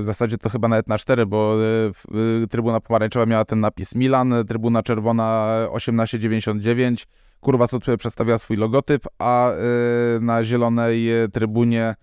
w 0.00 0.02
zasadzie 0.02 0.38
to 0.38 0.50
chyba 0.50 0.68
nawet 0.68 0.88
na 0.88 0.98
cztery, 0.98 1.26
bo 1.26 1.56
trybuna 2.50 2.80
pomarańczowa 2.80 3.26
miała 3.26 3.44
ten 3.44 3.60
napis 3.60 3.94
Milan, 3.94 4.34
trybuna 4.48 4.82
czerwona 4.82 5.48
1899, 5.74 7.06
kurwa 7.40 7.68
co 7.68 7.78
przedstawia 7.98 8.38
swój 8.38 8.56
logotyp, 8.56 9.06
a 9.18 9.50
na 10.20 10.44
zielonej 10.44 11.08
trybunie 11.32 11.94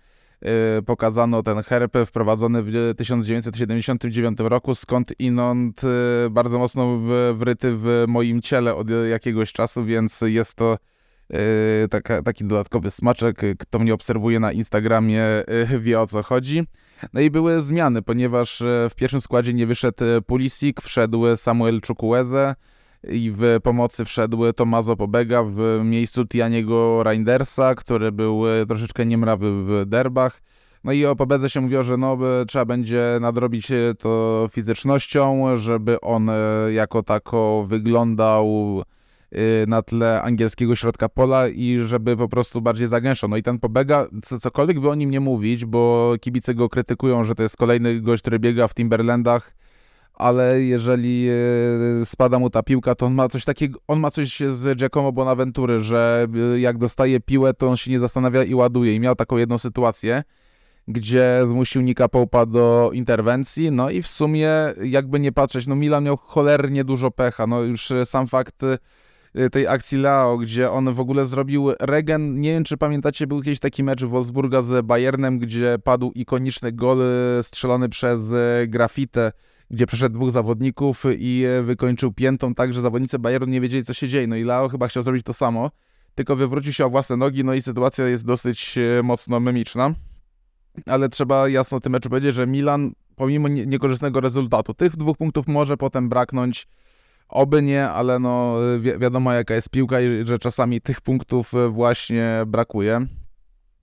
pokazano 0.86 1.42
ten 1.42 1.62
herb 1.62 1.96
wprowadzony 2.06 2.62
w 2.62 2.94
1979 2.96 4.38
roku, 4.38 4.74
skąd 4.74 5.12
inąd 5.18 5.84
y, 5.84 6.30
bardzo 6.30 6.58
mocno 6.58 6.98
wryty 7.34 7.72
w 7.74 8.04
moim 8.08 8.42
ciele 8.42 8.74
od 8.74 8.88
jakiegoś 9.10 9.52
czasu, 9.52 9.84
więc 9.84 10.20
jest 10.20 10.54
to 10.54 10.78
y, 11.84 11.88
taka, 11.88 12.22
taki 12.22 12.44
dodatkowy 12.44 12.90
smaczek. 12.90 13.40
Kto 13.58 13.78
mnie 13.78 13.94
obserwuje 13.94 14.40
na 14.40 14.52
Instagramie 14.52 15.24
wie 15.78 16.00
o 16.00 16.06
co 16.06 16.22
chodzi. 16.22 16.64
No 17.12 17.20
i 17.20 17.30
były 17.30 17.62
zmiany, 17.62 18.02
ponieważ 18.02 18.62
w 18.90 18.94
pierwszym 18.94 19.20
składzie 19.20 19.54
nie 19.54 19.66
wyszedł 19.66 20.04
Pulisic, 20.26 20.76
wszedł 20.80 21.36
Samuel 21.36 21.80
Chukwueze, 21.86 22.54
i 23.08 23.32
w 23.36 23.58
pomocy 23.62 24.04
wszedł 24.04 24.52
Tomazo 24.52 24.96
Pobega 24.96 25.42
w 25.42 25.80
miejscu 25.84 26.26
Tianiego 26.26 27.02
Reindersa, 27.02 27.74
który 27.74 28.12
był 28.12 28.48
e, 28.48 28.66
troszeczkę 28.66 29.06
niemrawy 29.06 29.64
w 29.64 29.86
derbach. 29.86 30.42
No 30.84 30.92
i 30.92 31.06
o 31.06 31.16
Pobedze 31.16 31.50
się 31.50 31.60
mówiło, 31.60 31.82
że 31.82 31.96
no, 31.96 32.18
trzeba 32.48 32.64
będzie 32.64 33.18
nadrobić 33.20 33.68
to 33.98 34.48
fizycznością, 34.52 35.56
żeby 35.56 36.00
on 36.00 36.30
e, 36.30 36.34
jako 36.72 37.02
tako 37.02 37.64
wyglądał 37.68 38.46
e, 39.32 39.66
na 39.66 39.82
tle 39.82 40.22
angielskiego 40.22 40.76
środka 40.76 41.08
pola 41.08 41.48
i 41.48 41.78
żeby 41.78 42.16
po 42.16 42.28
prostu 42.28 42.60
bardziej 42.60 42.86
zagęszczał. 42.86 43.30
No 43.30 43.36
i 43.36 43.42
ten 43.42 43.58
Pobega, 43.58 44.06
cokolwiek 44.40 44.80
by 44.80 44.90
o 44.90 44.94
nim 44.94 45.10
nie 45.10 45.20
mówić, 45.20 45.64
bo 45.64 46.14
kibice 46.20 46.54
go 46.54 46.68
krytykują, 46.68 47.24
że 47.24 47.34
to 47.34 47.42
jest 47.42 47.56
kolejny 47.56 48.00
gość, 48.00 48.22
który 48.22 48.38
biega 48.38 48.68
w 48.68 48.74
Timberlandach, 48.74 49.59
ale 50.14 50.62
jeżeli 50.62 51.28
e, 51.30 52.04
spada 52.04 52.38
mu 52.38 52.50
ta 52.50 52.62
piłka, 52.62 52.94
to 52.94 53.06
on 53.06 53.14
ma 53.14 53.28
coś 53.28 53.44
takiego, 53.44 53.78
on 53.88 54.00
ma 54.00 54.10
coś 54.10 54.40
z 54.40 54.78
Giacomo 54.78 55.12
Bonaventury, 55.12 55.80
że 55.80 56.26
e, 56.54 56.60
jak 56.60 56.78
dostaje 56.78 57.20
piłę, 57.20 57.54
to 57.54 57.68
on 57.68 57.76
się 57.76 57.90
nie 57.90 58.00
zastanawia 58.00 58.44
i 58.44 58.54
ładuje. 58.54 58.94
I 58.94 59.00
miał 59.00 59.14
taką 59.14 59.36
jedną 59.36 59.58
sytuację, 59.58 60.22
gdzie 60.88 61.42
zmusił 61.46 61.82
Nika 61.82 62.08
Połpa 62.08 62.46
do 62.46 62.90
interwencji, 62.92 63.70
no 63.70 63.90
i 63.90 64.02
w 64.02 64.08
sumie, 64.08 64.50
jakby 64.82 65.20
nie 65.20 65.32
patrzeć, 65.32 65.66
no 65.66 65.76
Milan 65.76 66.04
miał 66.04 66.16
cholernie 66.16 66.84
dużo 66.84 67.10
pecha, 67.10 67.46
no 67.46 67.60
już 67.60 67.92
sam 68.04 68.26
fakt 68.26 68.62
e, 69.34 69.50
tej 69.50 69.66
akcji 69.66 69.98
Lao, 69.98 70.38
gdzie 70.38 70.70
on 70.70 70.92
w 70.92 71.00
ogóle 71.00 71.24
zrobił 71.24 71.72
regen, 71.80 72.40
nie 72.40 72.52
wiem 72.52 72.64
czy 72.64 72.76
pamiętacie, 72.76 73.26
był 73.26 73.42
kiedyś 73.42 73.58
taki 73.58 73.84
mecz 73.84 74.04
Wolfsburga 74.04 74.62
z 74.62 74.86
Bayernem, 74.86 75.38
gdzie 75.38 75.76
padł 75.84 76.12
ikoniczny 76.14 76.72
gol 76.72 76.98
strzelony 77.42 77.88
przez 77.88 78.20
Grafite, 78.68 79.32
gdzie 79.70 79.86
przeszedł 79.86 80.14
dwóch 80.14 80.30
zawodników 80.30 81.04
i 81.18 81.44
wykończył 81.62 82.12
piętą 82.12 82.54
tak, 82.54 82.74
że 82.74 82.80
zawodnicy 82.80 83.18
Bayernu 83.18 83.46
nie 83.46 83.60
wiedzieli, 83.60 83.84
co 83.84 83.94
się 83.94 84.08
dzieje. 84.08 84.26
No 84.26 84.36
i 84.36 84.44
Lao 84.44 84.68
chyba 84.68 84.88
chciał 84.88 85.02
zrobić 85.02 85.22
to 85.22 85.32
samo, 85.32 85.70
tylko 86.14 86.36
wywrócił 86.36 86.72
się 86.72 86.86
o 86.86 86.90
własne 86.90 87.16
nogi, 87.16 87.44
no 87.44 87.54
i 87.54 87.62
sytuacja 87.62 88.08
jest 88.08 88.24
dosyć 88.24 88.78
e, 88.78 89.02
mocno 89.02 89.40
memiczna. 89.40 89.94
Ale 90.86 91.08
trzeba 91.08 91.48
jasno 91.48 91.78
w 91.78 91.82
tym 91.82 91.92
meczu 91.92 92.08
powiedzieć, 92.10 92.34
że 92.34 92.46
Milan, 92.46 92.92
pomimo 93.16 93.48
niekorzystnego 93.48 94.20
rezultatu, 94.20 94.74
tych 94.74 94.96
dwóch 94.96 95.16
punktów 95.16 95.48
może 95.48 95.76
potem 95.76 96.08
braknąć. 96.08 96.66
Oby 97.28 97.62
nie, 97.62 97.88
ale 97.88 98.18
no 98.18 98.56
wi 98.80 98.98
wiadomo 98.98 99.32
jaka 99.32 99.54
jest 99.54 99.70
piłka 99.70 100.00
i 100.00 100.26
że 100.26 100.38
czasami 100.38 100.80
tych 100.80 101.00
punktów 101.00 101.54
e, 101.54 101.68
właśnie 101.68 102.42
brakuje. 102.46 103.06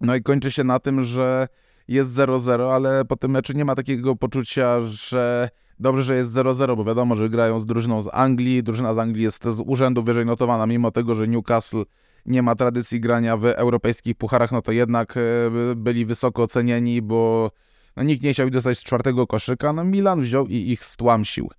No 0.02 0.16
i 0.16 0.24
kończy 0.24 0.52
się 0.52 0.64
na 0.64 0.80
tym, 0.80 1.02
że 1.02 1.48
jest 1.88 2.10
0-0, 2.10 2.74
ale 2.74 3.06
po 3.06 3.16
tym 3.16 3.32
meczu 3.32 3.54
nie 3.54 3.66
ma 3.66 3.76
takiego 3.76 4.16
poczucia, 4.16 4.80
że 4.80 5.50
Dobrze, 5.80 6.04
że 6.04 6.16
jest 6.16 6.34
0-0, 6.34 6.76
bo 6.76 6.84
wiadomo, 6.84 7.16
że 7.16 7.30
grają 7.30 7.60
z 7.60 7.66
drużyną 7.66 8.02
z 8.02 8.10
Anglii. 8.14 8.64
Drużyna 8.64 8.94
z 8.94 8.98
Anglii 8.98 9.24
jest 9.24 9.44
z 9.44 9.60
urzędu 9.66 10.04
wyżej 10.04 10.26
notowana, 10.26 10.66
mimo 10.66 10.92
tego, 10.92 11.16
że 11.16 11.28
Newcastle 11.28 11.84
nie 12.26 12.42
ma 12.42 12.56
tradycji 12.56 13.00
grania 13.00 13.38
w 13.38 13.46
europejskich 13.46 14.16
pucharach, 14.16 14.52
no 14.52 14.62
to 14.62 14.72
jednak 14.72 15.18
e, 15.18 15.22
byli 15.76 16.06
wysoko 16.06 16.44
ocenieni, 16.44 17.02
bo 17.02 17.52
no, 17.96 18.04
nikt 18.04 18.24
nie 18.24 18.34
chciał 18.34 18.50
dostać 18.50 18.78
z 18.78 18.84
czwartego 18.84 19.28
koszyka. 19.28 19.74
No 19.74 19.84
Milan 19.84 20.22
wziął 20.22 20.48
i 20.48 20.56
ich 20.56 20.86
stłamsił. 20.86 21.50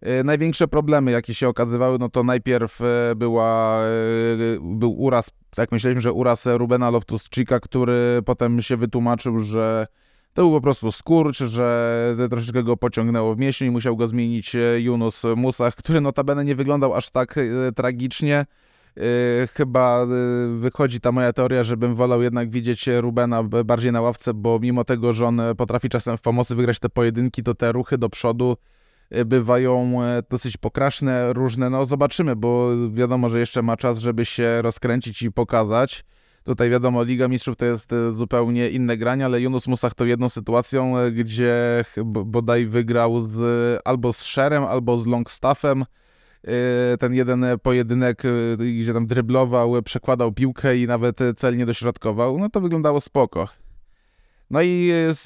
E, 0.00 0.24
największe 0.24 0.68
problemy, 0.68 1.10
jakie 1.10 1.34
się 1.34 1.48
okazywały, 1.48 1.98
no 1.98 2.08
to 2.08 2.22
najpierw 2.22 2.80
e, 2.80 3.14
była, 3.16 3.80
był 4.60 4.92
uraz, 4.92 5.30
tak 5.50 5.72
myśleliśmy, 5.72 6.02
że 6.02 6.12
uraz 6.12 6.46
Rubena 6.46 6.90
Loftus-Cheeka, 6.90 7.60
który 7.60 8.20
potem 8.24 8.62
się 8.62 8.76
wytłumaczył, 8.76 9.38
że 9.38 9.86
to 10.34 10.42
był 10.42 10.52
po 10.52 10.60
prostu 10.60 10.92
skurcz, 10.92 11.38
że 11.38 12.16
troszeczkę 12.30 12.62
go 12.62 12.76
pociągnęło 12.76 13.34
w 13.34 13.38
mięśniu 13.38 13.66
i 13.66 13.70
musiał 13.70 13.96
go 13.96 14.06
zmienić 14.06 14.56
e, 14.56 14.80
Yunus 14.80 15.22
Musach, 15.36 15.74
który 15.74 16.00
notabene 16.00 16.44
nie 16.44 16.54
wyglądał 16.54 16.94
aż 16.94 17.10
tak 17.10 17.38
e, 17.38 17.72
tragicznie. 17.72 18.46
E, 18.96 19.46
chyba 19.46 20.06
wychodzi 20.58 21.00
ta 21.00 21.12
moja 21.12 21.32
teoria, 21.32 21.62
żebym 21.62 21.94
wolał 21.94 22.22
jednak 22.22 22.50
widzieć 22.50 22.86
Rubena 23.00 23.42
bardziej 23.42 23.92
na 23.92 24.00
ławce, 24.00 24.34
bo 24.34 24.58
mimo 24.58 24.84
tego, 24.84 25.12
że 25.12 25.26
on 25.26 25.40
potrafi 25.56 25.88
czasem 25.88 26.16
w 26.16 26.20
pomocy 26.20 26.56
wygrać 26.56 26.78
te 26.78 26.88
pojedynki, 26.88 27.42
to 27.42 27.54
te 27.54 27.72
ruchy 27.72 27.98
do 27.98 28.08
przodu 28.08 28.56
bywają 29.26 30.00
dosyć 30.30 30.56
pokraszne, 30.56 31.32
różne. 31.32 31.70
No 31.70 31.84
zobaczymy, 31.84 32.36
bo 32.36 32.70
wiadomo, 32.90 33.28
że 33.28 33.38
jeszcze 33.38 33.62
ma 33.62 33.76
czas, 33.76 33.98
żeby 33.98 34.24
się 34.24 34.62
rozkręcić 34.62 35.22
i 35.22 35.32
pokazać. 35.32 36.04
Tutaj 36.44 36.70
wiadomo, 36.70 37.02
Liga 37.02 37.28
Mistrzów 37.28 37.56
to 37.56 37.66
jest 37.66 37.92
e, 37.92 38.12
zupełnie 38.12 38.70
inne 38.70 38.96
granie, 38.96 39.24
ale 39.24 39.40
Yunus 39.40 39.68
Musach 39.68 39.94
to 39.94 40.04
jedną 40.04 40.28
sytuacją, 40.28 40.98
e, 40.98 41.12
gdzie 41.12 41.84
bodaj 42.04 42.66
wygrał 42.66 43.20
z, 43.20 43.80
albo 43.84 44.12
z 44.12 44.16
Sherem, 44.16 44.64
albo 44.64 44.96
z 44.96 45.06
Longstaffem. 45.06 45.84
E, 46.44 46.96
ten 46.98 47.14
jeden 47.14 47.46
pojedynek, 47.62 48.22
gdzie 48.80 48.92
tam 48.92 49.06
dryblował, 49.06 49.82
przekładał 49.82 50.32
piłkę 50.32 50.78
i 50.78 50.86
nawet 50.86 51.18
celnie 51.36 51.66
dośrodkował, 51.66 52.38
no 52.38 52.48
to 52.48 52.60
wyglądało 52.60 53.00
spoko. 53.00 53.48
No 54.50 54.62
i 54.62 54.92
z 55.08 55.22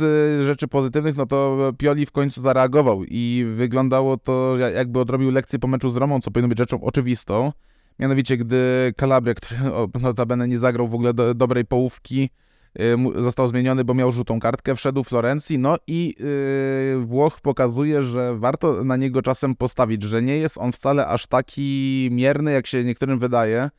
rzeczy 0.46 0.68
pozytywnych, 0.68 1.16
no 1.16 1.26
to 1.26 1.72
Pioli 1.78 2.06
w 2.06 2.12
końcu 2.12 2.40
zareagował 2.40 3.04
i 3.04 3.44
wyglądało 3.56 4.16
to 4.16 4.56
jakby 4.56 5.00
odrobił 5.00 5.30
lekcję 5.30 5.58
po 5.58 5.68
meczu 5.68 5.88
z 5.88 5.96
Romą, 5.96 6.20
co 6.20 6.30
powinno 6.30 6.48
być 6.48 6.58
rzeczą 6.58 6.82
oczywistą. 6.82 7.52
Mianowicie, 7.98 8.36
gdy 8.36 8.92
Calabria, 9.00 9.34
który 9.34 9.60
notabene 10.00 10.48
nie 10.48 10.58
zagrał 10.58 10.88
w 10.88 10.94
ogóle 10.94 11.14
do, 11.14 11.34
dobrej 11.34 11.64
połówki, 11.64 12.30
yy, 12.74 13.22
został 13.22 13.48
zmieniony, 13.48 13.84
bo 13.84 13.94
miał 13.94 14.12
żółtą 14.12 14.40
kartkę, 14.40 14.74
wszedł 14.74 15.04
Florencji, 15.04 15.58
no 15.58 15.76
i 15.86 16.14
yy, 16.94 17.06
Włoch 17.06 17.40
pokazuje, 17.40 18.02
że 18.02 18.36
warto 18.38 18.84
na 18.84 18.96
niego 18.96 19.22
czasem 19.22 19.54
postawić, 19.54 20.02
że 20.02 20.22
nie 20.22 20.36
jest 20.36 20.58
on 20.58 20.72
wcale 20.72 21.06
aż 21.06 21.26
taki 21.26 22.08
mierny, 22.12 22.52
jak 22.52 22.66
się 22.66 22.84
niektórym 22.84 23.18
wydaje. 23.18 23.70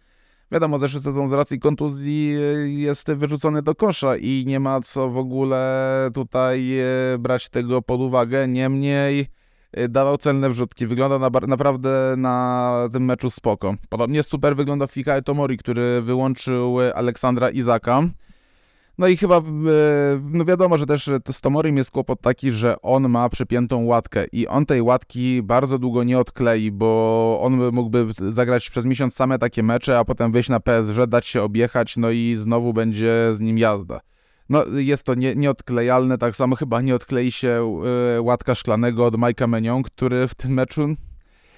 Wiadomo, 0.52 0.80
zeszły 0.80 1.02
sezon 1.02 1.28
z 1.30 1.32
racji 1.32 1.60
kontuzji 1.60 2.36
y, 2.38 2.72
jest 2.72 3.12
wyrzucony 3.12 3.62
do 3.62 3.76
kosza 3.76 4.18
i 4.18 4.44
nie 4.48 4.60
ma 4.60 4.82
co 4.82 5.10
w 5.10 5.18
ogóle 5.18 6.10
tutaj 6.14 6.80
y, 7.14 7.18
brać 7.20 7.50
tego 7.50 7.82
pod 7.82 8.02
uwagę. 8.02 8.48
Niemniej 8.48 9.22
Y, 9.22 9.39
dawał 9.90 10.18
celne 10.18 10.50
wrzutki. 10.50 10.88
Wygląda 10.88 11.20
na, 11.20 11.30
naprawdę 11.48 12.14
na 12.18 12.74
tym 12.94 13.06
meczu 13.06 13.30
spoko. 13.30 13.76
Podobnie 13.90 14.24
super 14.24 14.56
wygląda 14.56 14.88
Fikae 14.88 15.22
Tomori, 15.22 15.58
który 15.58 16.02
wyłączył 16.02 16.78
Aleksandra 16.96 17.50
Izaka. 17.50 18.04
No 19.00 19.08
i 19.08 19.18
chyba, 19.18 19.38
y, 19.38 19.42
no 20.24 20.46
wiadomo, 20.46 20.78
że 20.78 20.86
też 20.86 21.10
z 21.32 21.42
Tomorim 21.42 21.78
jest 21.78 21.92
kłopot 21.92 22.22
taki, 22.22 22.52
że 22.52 22.82
on 22.82 23.10
ma 23.10 23.30
przypiętą 23.30 23.86
łatkę 23.86 24.26
i 24.32 24.48
on 24.48 24.66
tej 24.66 24.82
łatki 24.82 25.44
bardzo 25.44 25.80
długo 25.80 26.04
nie 26.04 26.20
odklei, 26.20 26.72
bo 26.72 27.40
on 27.44 27.72
mógłby 27.72 28.06
zagrać 28.30 28.70
przez 28.70 28.86
miesiąc 28.86 29.16
same 29.16 29.40
takie 29.40 29.64
mecze, 29.64 30.00
a 30.00 30.06
potem 30.06 30.32
wyjść 30.32 30.50
na 30.50 30.60
PSG, 30.60 31.08
dać 31.08 31.28
się 31.28 31.42
objechać, 31.42 31.98
no 31.98 32.12
i 32.12 32.36
znowu 32.36 32.74
będzie 32.74 33.32
z 33.34 33.40
nim 33.40 33.58
jazda. 33.58 34.00
No, 34.50 34.66
jest 34.66 35.04
to 35.04 35.16
nie, 35.16 35.36
nieodklejalne, 35.36 36.18
tak 36.18 36.36
samo 36.36 36.56
chyba 36.56 36.82
nie 36.82 36.96
odklei 36.96 37.32
się 37.32 37.82
y, 38.18 38.22
łatka 38.22 38.56
szklanego 38.56 39.06
od 39.06 39.18
Majka 39.18 39.48
Menion, 39.48 39.84
który 39.84 40.28
w 40.28 40.36
tym 40.36 40.54
meczu 40.54 40.96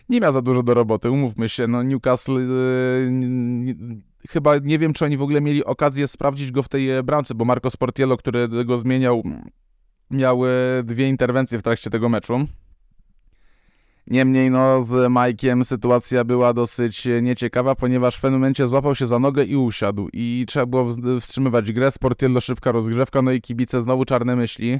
nie 0.10 0.20
miał 0.20 0.32
za 0.32 0.42
dużo 0.42 0.64
do 0.64 0.74
roboty, 0.74 1.12
umówmy 1.12 1.50
się, 1.50 1.68
no 1.68 1.84
Newcastle 1.84 2.34
yy, 2.34 4.06
chyba 4.30 4.58
nie 4.58 4.80
wiem, 4.80 4.94
czy 4.94 5.06
oni 5.06 5.18
w 5.18 5.22
ogóle 5.22 5.42
mieli 5.42 5.66
okazję 5.66 6.08
sprawdzić 6.08 6.52
go 6.52 6.64
w 6.64 6.70
tej 6.70 6.90
e, 6.90 7.04
bramce, 7.04 7.36
bo 7.36 7.46
Marco 7.46 7.70
Sportiello, 7.70 8.18
który 8.18 8.48
go 8.48 8.78
zmieniał, 8.78 9.24
miał 10.12 10.42
dwie 10.84 11.08
interwencje 11.08 11.60
w 11.60 11.64
trakcie 11.64 11.90
tego 11.90 12.10
meczu. 12.10 12.48
Niemniej 14.08 14.52
no, 14.52 14.84
z 14.84 14.90
Mike'iem 14.90 15.64
sytuacja 15.64 16.24
była 16.24 16.54
dosyć 16.54 17.08
nieciekawa, 17.22 17.76
ponieważ 17.76 18.16
w 18.16 18.22
pewnym 18.22 18.40
momencie 18.40 18.68
złapał 18.68 18.96
się 18.96 19.08
za 19.08 19.20
nogę 19.20 19.44
i 19.44 19.56
usiadł 19.56 20.10
i 20.14 20.46
trzeba 20.48 20.66
było 20.66 20.86
wstrzymywać 21.20 21.72
grę, 21.72 21.92
Sportiello 21.92 22.42
szybka 22.42 22.72
rozgrzewka, 22.72 23.22
no 23.22 23.32
i 23.32 23.42
kibice 23.42 23.82
znowu 23.82 24.06
czarne 24.06 24.36
myśli. 24.36 24.80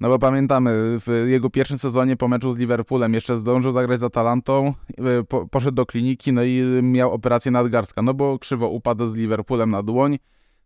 No 0.00 0.08
bo 0.08 0.18
pamiętamy, 0.18 0.70
w 0.74 1.24
jego 1.28 1.50
pierwszym 1.50 1.78
sezonie 1.78 2.16
po 2.16 2.28
meczu 2.28 2.52
z 2.52 2.56
Liverpoolem 2.56 3.14
jeszcze 3.14 3.36
zdążył 3.36 3.72
zagrać 3.72 4.00
z 4.00 4.02
Atalantą, 4.02 4.74
y, 5.20 5.24
po, 5.24 5.48
poszedł 5.48 5.74
do 5.74 5.86
kliniki, 5.86 6.32
no 6.32 6.42
i 6.42 6.62
miał 6.82 7.12
operację 7.12 7.50
nadgarstka, 7.50 8.02
no 8.02 8.14
bo 8.14 8.38
krzywo 8.38 8.68
upadł 8.68 9.06
z 9.06 9.14
Liverpoolem 9.14 9.70
na 9.70 9.82
dłoń, 9.82 10.18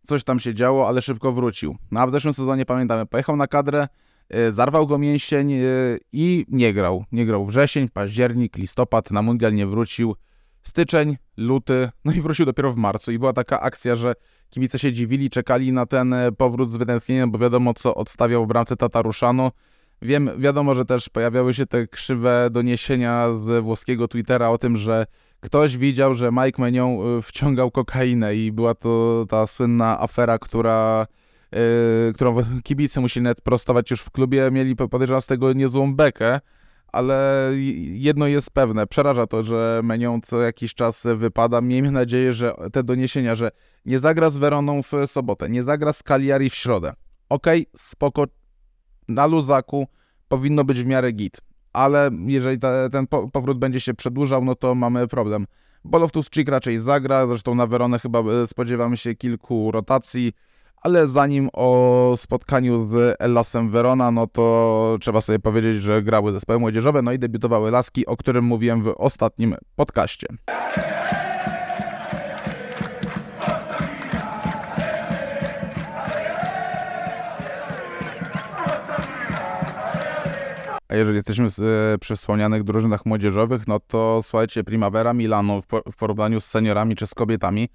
coś 0.03 0.23
tam 0.23 0.39
się 0.39 0.53
działo, 0.53 0.87
ale 0.87 1.01
szybko 1.01 1.31
wrócił. 1.31 1.75
No 1.91 1.99
a 1.99 2.07
w 2.07 2.11
zeszłym 2.11 2.33
sezonie 2.33 2.65
pamiętamy, 2.65 3.05
pojechał 3.05 3.35
na 3.35 3.47
kadrę, 3.47 3.87
zarwał 4.49 4.87
go 4.87 4.97
mięsień 4.97 5.53
y, 5.53 5.99
i 6.11 6.45
nie 6.49 6.73
grał. 6.73 7.05
Nie 7.11 7.25
grał 7.25 7.45
wrzesień, 7.45 7.89
październik, 7.89 8.57
listopad, 8.57 9.11
na 9.11 9.21
mundial 9.21 9.53
nie 9.53 9.67
wrócił, 9.67 10.15
styczeń, 10.63 11.17
luty, 11.37 11.89
no 12.05 12.13
i 12.13 12.21
wrócił 12.21 12.45
dopiero 12.45 12.71
w 12.73 12.77
marcu 12.77 13.11
i 13.11 13.19
była 13.19 13.33
taka 13.33 13.61
akcja, 13.61 13.95
że 13.95 14.13
Kibice 14.49 14.79
się 14.79 14.93
dziwili, 14.93 15.29
czekali 15.29 15.71
na 15.71 15.85
ten 15.85 16.13
e, 16.13 16.31
powrót 16.31 16.71
z 16.71 16.77
wytęsknieniem, 16.77 17.31
bo 17.31 17.37
wiadomo, 17.37 17.73
co 17.73 17.95
odstawiał 17.95 18.45
w 18.45 18.47
bramce 18.47 18.75
Tataruszanu. 18.75 19.51
Wiem, 20.01 20.29
wiadomo, 20.37 20.75
że 20.75 20.85
też 20.85 21.09
pojawiały 21.09 21.53
się 21.53 21.65
te 21.65 21.87
krzywe 21.87 22.49
doniesienia 22.51 23.33
z 23.33 23.63
włoskiego 23.63 24.07
Twittera 24.07 24.49
o 24.49 24.57
tym, 24.57 24.77
że 24.77 25.05
ktoś 25.39 25.77
widział, 25.77 26.13
że 26.13 26.31
Mike 26.31 26.61
Menion 26.61 26.89
e, 26.89 27.21
wciągał 27.21 27.71
kokainę 27.71 28.35
i 28.35 28.51
była 28.51 28.75
to 28.75 29.25
ta 29.29 29.47
słynna 29.47 30.01
afera, 30.01 30.39
która, 30.39 31.07
którą 32.13 32.35
kibice 32.63 33.01
musieli 33.01 33.23
nawet 33.23 33.41
prostować 33.41 33.91
już 33.91 34.01
w 34.01 34.11
klubie, 34.11 34.51
mieli 34.51 34.75
podejrzewam 34.75 35.21
z 35.21 35.25
tego 35.25 35.53
niezłą 35.53 35.95
bekę 35.95 36.39
ale 36.91 37.51
jedno 37.93 38.27
jest 38.27 38.51
pewne, 38.51 38.87
przeraża 38.87 39.27
to, 39.27 39.43
że 39.43 39.81
Menion 39.83 40.21
co 40.21 40.41
jakiś 40.41 40.73
czas 40.73 41.07
wypada. 41.15 41.61
Miejmy 41.61 41.91
nadzieję, 41.91 42.33
że 42.33 42.55
te 42.71 42.83
doniesienia, 42.83 43.35
że 43.35 43.51
nie 43.85 43.99
zagra 43.99 44.29
z 44.29 44.37
Weroną 44.37 44.81
w 44.83 44.91
sobotę, 45.05 45.49
nie 45.49 45.63
zagra 45.63 45.93
z 45.93 46.03
Cagliari 46.03 46.49
w 46.49 46.55
środę. 46.55 46.93
Okej, 47.29 47.61
okay, 47.61 47.71
spoko, 47.75 48.25
na 49.07 49.25
luzaku 49.25 49.87
powinno 50.27 50.63
być 50.63 50.83
w 50.83 50.85
miarę 50.85 51.11
git, 51.11 51.41
ale 51.73 52.09
jeżeli 52.25 52.59
ta, 52.59 52.89
ten 52.89 53.07
powrót 53.07 53.59
będzie 53.59 53.79
się 53.79 53.93
przedłużał, 53.93 54.45
no 54.45 54.55
to 54.55 54.75
mamy 54.75 55.07
problem. 55.07 55.45
Boloftus-Cheek 55.85 56.49
raczej 56.49 56.79
zagra, 56.79 57.27
zresztą 57.27 57.55
na 57.55 57.67
Weronę 57.67 57.99
chyba 57.99 58.19
e, 58.19 58.47
spodziewamy 58.47 58.97
się 58.97 59.15
kilku 59.15 59.71
rotacji 59.71 60.33
ale 60.81 61.07
zanim 61.07 61.49
o 61.53 62.13
spotkaniu 62.15 62.77
z 62.77 63.15
Elasem 63.19 63.69
Verona, 63.69 64.11
no 64.11 64.27
to 64.27 64.97
trzeba 65.01 65.21
sobie 65.21 65.39
powiedzieć, 65.39 65.81
że 65.81 66.03
grały 66.03 66.31
zespoły 66.31 66.59
młodzieżowe, 66.59 67.01
no 67.01 67.11
i 67.11 67.19
debiutowały 67.19 67.71
Laski, 67.71 68.05
o 68.05 68.17
którym 68.17 68.45
mówiłem 68.45 68.81
w 68.81 68.93
ostatnim 68.97 69.55
podcaście. 69.75 70.27
A 80.89 80.95
jeżeli 80.95 81.15
jesteśmy 81.15 81.45
e, 81.93 81.97
przy 81.97 82.15
wspomnianych 82.15 82.63
drużynach 82.63 83.05
młodzieżowych, 83.05 83.67
no 83.67 83.79
to 83.79 84.19
słuchajcie, 84.23 84.63
Primavera 84.63 85.13
Milano 85.13 85.61
w, 85.61 85.65
w 85.91 85.95
porównaniu 85.95 86.39
z 86.39 86.45
seniorami 86.45 86.95
czy 86.95 87.07
z 87.07 87.13
kobietami 87.13 87.69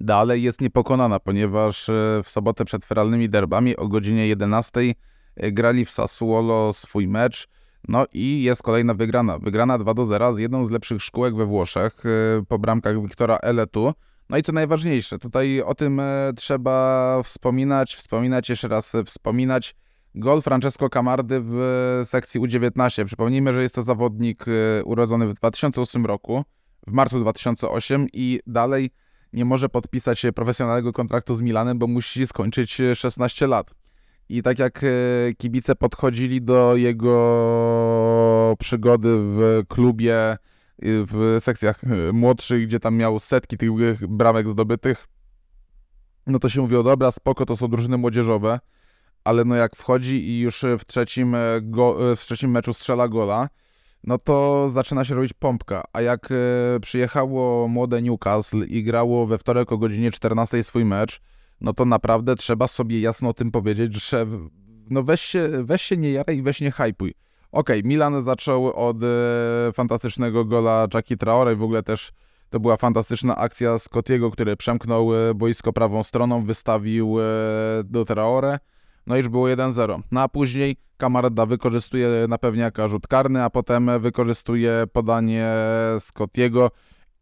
dalej 0.00 0.42
jest 0.42 0.60
niepokonana, 0.60 1.20
ponieważ 1.20 1.88
e, 1.88 1.92
w 2.24 2.28
sobotę 2.28 2.64
przed 2.64 2.84
feralnymi 2.84 3.28
derbami 3.28 3.76
o 3.76 3.88
godzinie 3.88 4.28
11 4.28 4.80
e, 5.36 5.52
grali 5.52 5.84
w 5.84 5.90
Sassuolo 5.90 6.72
swój 6.72 7.08
mecz. 7.08 7.48
No 7.88 8.06
i 8.12 8.42
jest 8.42 8.62
kolejna 8.62 8.94
wygrana. 8.94 9.38
Wygrana 9.38 9.78
2 9.78 9.94
do 9.94 10.04
0 10.04 10.34
z 10.34 10.38
jedną 10.38 10.64
z 10.64 10.70
lepszych 10.70 11.02
szkółek 11.02 11.36
we 11.36 11.46
Włoszech 11.46 12.06
e, 12.06 12.44
po 12.48 12.58
bramkach 12.58 13.02
Wiktora 13.02 13.36
Eletu. 13.36 13.94
No 14.30 14.36
i 14.36 14.42
co 14.42 14.52
najważniejsze, 14.52 15.18
tutaj 15.18 15.62
o 15.62 15.74
tym 15.74 16.00
trzeba 16.36 17.22
wspominać, 17.22 17.94
wspominać, 17.94 18.48
jeszcze 18.48 18.68
raz 18.68 18.92
wspominać. 19.04 19.76
Gol 20.14 20.42
Francesco 20.42 20.88
Camardy 20.88 21.40
w 21.44 22.00
sekcji 22.04 22.40
U19. 22.40 23.04
Przypomnijmy, 23.04 23.52
że 23.52 23.62
jest 23.62 23.74
to 23.74 23.82
zawodnik 23.82 24.44
urodzony 24.84 25.26
w 25.26 25.34
2008 25.34 26.06
roku, 26.06 26.44
w 26.86 26.92
marcu 26.92 27.20
2008 27.20 28.06
i 28.12 28.40
dalej 28.46 28.90
nie 29.32 29.44
może 29.44 29.68
podpisać 29.68 30.26
profesjonalnego 30.34 30.92
kontraktu 30.92 31.34
z 31.34 31.42
Milanem, 31.42 31.78
bo 31.78 31.86
musi 31.86 32.26
skończyć 32.26 32.82
16 32.94 33.46
lat. 33.46 33.74
I 34.28 34.42
tak 34.42 34.58
jak 34.58 34.84
e, 34.84 34.88
kibice 35.38 35.74
podchodzili 35.74 36.42
do 36.42 36.76
jego 36.76 38.56
przygody 38.58 39.08
w 39.12 39.62
klubie, 39.68 40.36
w 40.82 41.38
sekcjach 41.40 41.84
e, 41.84 42.12
młodszych, 42.12 42.66
gdzie 42.66 42.80
tam 42.80 42.96
miał 42.96 43.18
setki 43.18 43.56
tych 43.56 44.06
bramek 44.06 44.48
zdobytych, 44.48 45.06
no 46.26 46.38
to 46.38 46.48
się 46.48 46.60
mówiło, 46.60 46.82
dobra, 46.82 47.10
spoko, 47.10 47.46
to 47.46 47.56
są 47.56 47.68
drużyny 47.68 47.98
młodzieżowe, 47.98 48.60
ale 49.24 49.44
no 49.44 49.54
jak 49.54 49.76
wchodzi 49.76 50.28
i 50.28 50.40
już 50.40 50.64
w 50.78 50.84
trzecim, 50.84 51.34
e, 51.34 51.38
go, 51.62 52.16
w 52.16 52.20
trzecim 52.20 52.50
meczu 52.50 52.72
strzela 52.72 53.08
gola, 53.08 53.48
no 54.04 54.18
to 54.18 54.68
zaczyna 54.68 55.04
się 55.04 55.14
robić 55.14 55.32
pompka. 55.32 55.84
A 55.92 56.00
jak 56.00 56.28
e, 56.32 56.80
przyjechało 56.80 57.68
młode 57.68 58.02
Newcastle 58.02 58.64
i 58.68 58.82
grało 58.82 59.26
we 59.26 59.38
wtorek 59.38 59.72
o 59.72 59.78
godzinie 59.78 60.10
14 60.10 60.62
swój 60.62 60.84
mecz, 60.84 61.20
no 61.60 61.72
to 61.72 61.84
naprawdę 61.84 62.36
trzeba 62.36 62.66
sobie 62.66 63.00
jasno 63.00 63.28
o 63.28 63.32
tym 63.32 63.50
powiedzieć, 63.50 64.08
że 64.08 64.26
no 64.90 65.02
weź 65.02 65.20
się, 65.20 65.48
weź 65.64 65.82
się 65.82 65.96
nie 65.96 66.12
jaraj 66.12 66.36
i 66.36 66.42
weź 66.42 66.60
nie 66.60 66.70
hypuj. 66.70 67.14
Okej, 67.52 67.78
okay, 67.80 67.88
Milan 67.88 68.22
zaczął 68.22 68.72
od 68.88 68.96
e, 69.02 69.06
fantastycznego 69.72 70.44
gola 70.44 70.86
Jackie 70.94 71.16
Traore 71.16 71.56
w 71.56 71.62
ogóle 71.62 71.82
też 71.82 72.12
to 72.50 72.60
była 72.60 72.76
fantastyczna 72.76 73.36
akcja 73.36 73.78
Scottiego, 73.78 74.30
który 74.30 74.56
przemknął 74.56 75.14
e, 75.14 75.34
boisko 75.34 75.72
prawą 75.72 76.02
stroną, 76.02 76.44
wystawił 76.44 77.16
do 77.84 78.04
Traore 78.04 78.58
no 79.08 79.16
już 79.16 79.28
było 79.28 79.46
1-0. 79.46 80.00
No 80.10 80.20
a 80.20 80.28
później 80.28 80.76
Kamarda 80.96 81.46
wykorzystuje 81.46 82.26
na 82.28 82.38
pewniaka 82.38 82.88
rzut 82.88 83.06
karny, 83.06 83.42
a 83.42 83.50
potem 83.50 83.90
wykorzystuje 84.00 84.84
podanie 84.92 85.52
Scottiego 85.98 86.70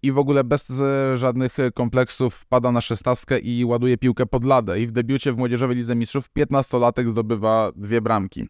i 0.03 0.13
w 0.13 0.19
ogóle 0.19 0.45
bez 0.45 0.73
żadnych 1.15 1.57
kompleksów 1.75 2.35
wpada 2.35 2.73
na 2.73 2.81
szesnastkę 2.81 3.39
i 3.39 3.65
ładuje 3.65 3.99
piłkę 3.99 4.27
pod 4.27 4.45
ladę. 4.45 4.81
I 4.81 4.87
w 4.87 4.93
debiucie 4.93 5.33
w 5.33 5.37
Młodzieżowej 5.37 5.77
Lidze 5.77 5.95
Mistrzów 5.95 6.31
15-latek 6.39 7.09
zdobywa 7.09 7.73
dwie 7.77 8.01
bramki. 8.01 8.49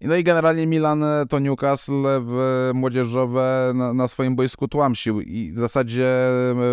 No 0.00 0.16
i 0.16 0.24
generalnie 0.24 0.66
Milan 0.66 1.04
to 1.28 1.38
Newcastle 1.38 2.04
w 2.20 2.70
młodzieżowe 2.74 3.72
na, 3.74 3.94
na, 3.94 4.08
swoim 4.08 4.36
boisku 4.36 4.68
tłamsił 4.68 5.20
i 5.20 5.52
w 5.52 5.58
zasadzie 5.58 6.08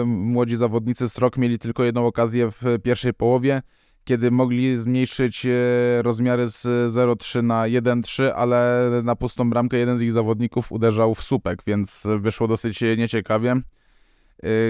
młodzi 0.06 0.56
zawodnicy 0.56 1.10
z 1.10 1.18
rok 1.18 1.38
mieli 1.38 1.60
tylko 1.60 1.84
jedną 1.84 2.06
okazję 2.06 2.52
w 2.52 2.62
pierwszej 2.84 3.14
połowie 3.14 3.62
kiedy 4.04 4.32
mogli 4.32 4.76
zmniejszyć 4.76 5.46
e, 5.46 5.50
rozmiary 6.02 6.48
z 6.48 6.64
0,3 6.94 7.44
na 7.44 7.64
1,3, 7.64 8.32
ale 8.36 8.90
na 9.04 9.16
pustą 9.16 9.50
bramkę 9.50 9.78
jeden 9.78 9.98
z 9.98 10.02
ich 10.02 10.12
zawodników 10.12 10.72
uderzał 10.72 11.16
w 11.16 11.24
słupek, 11.24 11.64
więc 11.68 12.08
wyszło 12.20 12.48
dosyć 12.48 12.82
nieciekawie. 12.98 13.52
E, 13.52 13.62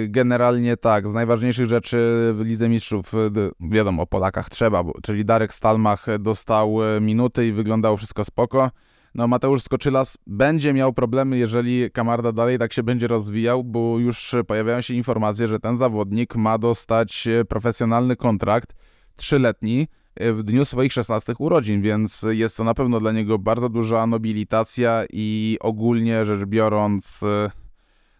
generalnie 0.07 0.77
tak, 0.77 1.07
z 1.07 1.13
najważniejszych 1.13 1.65
rzeczy 1.65 1.97
w 2.33 2.41
Lidze 2.45 2.69
Mistrzów, 2.69 3.13
e, 3.13 3.17
wiadomo, 3.59 4.03
o 4.03 4.07
Polakach 4.07 4.49
trzeba, 4.49 4.83
czyli 5.03 5.25
Darek 5.25 5.53
Stalmach 5.53 6.05
dostał 6.19 6.77
minuty 7.01 7.47
i 7.47 7.51
wyglądało 7.51 7.97
wszystko 7.97 8.25
spoko. 8.25 8.71
No 9.15 9.27
Mateusz 9.27 9.61
Skoczylas 9.61 10.17
będzie 10.27 10.73
miał 10.73 10.93
problemy, 10.93 11.37
jeżeli 11.37 11.91
Kamarda 11.91 12.31
dalej 12.31 12.59
tak 12.59 12.73
się 12.73 12.83
będzie 12.83 13.07
rozwijał, 13.07 13.63
bo 13.63 13.99
już 13.99 14.35
pojawiają 14.47 14.81
się 14.81 14.93
informacje, 14.93 15.47
że 15.47 15.59
ten 15.59 15.77
zawodnik 15.77 16.35
ma 16.35 16.57
dostać 16.57 17.27
profesjonalny 17.49 18.15
kontrakt 18.15 18.73
trzyletni 19.15 19.87
e, 20.15 20.33
w 20.33 20.43
dniu 20.43 20.65
swoich 20.65 20.93
16 20.93 21.33
urodzin, 21.39 21.81
więc 21.81 22.25
jest 22.29 22.57
to 22.57 22.63
na 22.63 22.73
pewno 22.73 22.99
dla 22.99 23.11
niego 23.11 23.39
bardzo 23.39 23.69
duża 23.69 24.07
nobilitacja 24.07 25.05
i 25.13 25.57
ogólnie 25.61 26.25
rzecz 26.25 26.45
biorąc, 26.45 27.23
e, 27.23 27.51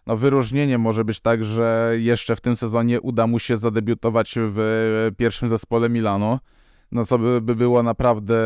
no 0.06 0.16
wyróżnienie 0.16 0.78
może 0.78 1.04
być 1.04 1.20
tak, 1.20 1.44
że 1.44 1.94
jeszcze 1.98 2.36
w 2.36 2.40
tym 2.40 2.56
sezonie 2.56 3.00
uda 3.00 3.26
mu 3.26 3.38
się 3.38 3.56
zadebiutować 3.56 4.34
w 4.38 5.10
pierwszym 5.16 5.48
zespole 5.48 5.88
Milano, 5.88 6.40
no 6.92 7.04
co 7.04 7.18
by, 7.18 7.40
by 7.40 7.56
było 7.56 7.82
naprawdę 7.82 8.36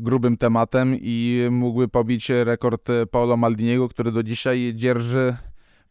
grubym 0.00 0.36
tematem 0.36 0.96
i 1.00 1.48
mógłby 1.50 1.88
pobić 1.88 2.28
rekord 2.28 2.88
Paolo 3.10 3.36
Maldiniego, 3.36 3.88
który 3.88 4.12
do 4.12 4.22
dzisiaj 4.22 4.72
dzierży 4.74 5.36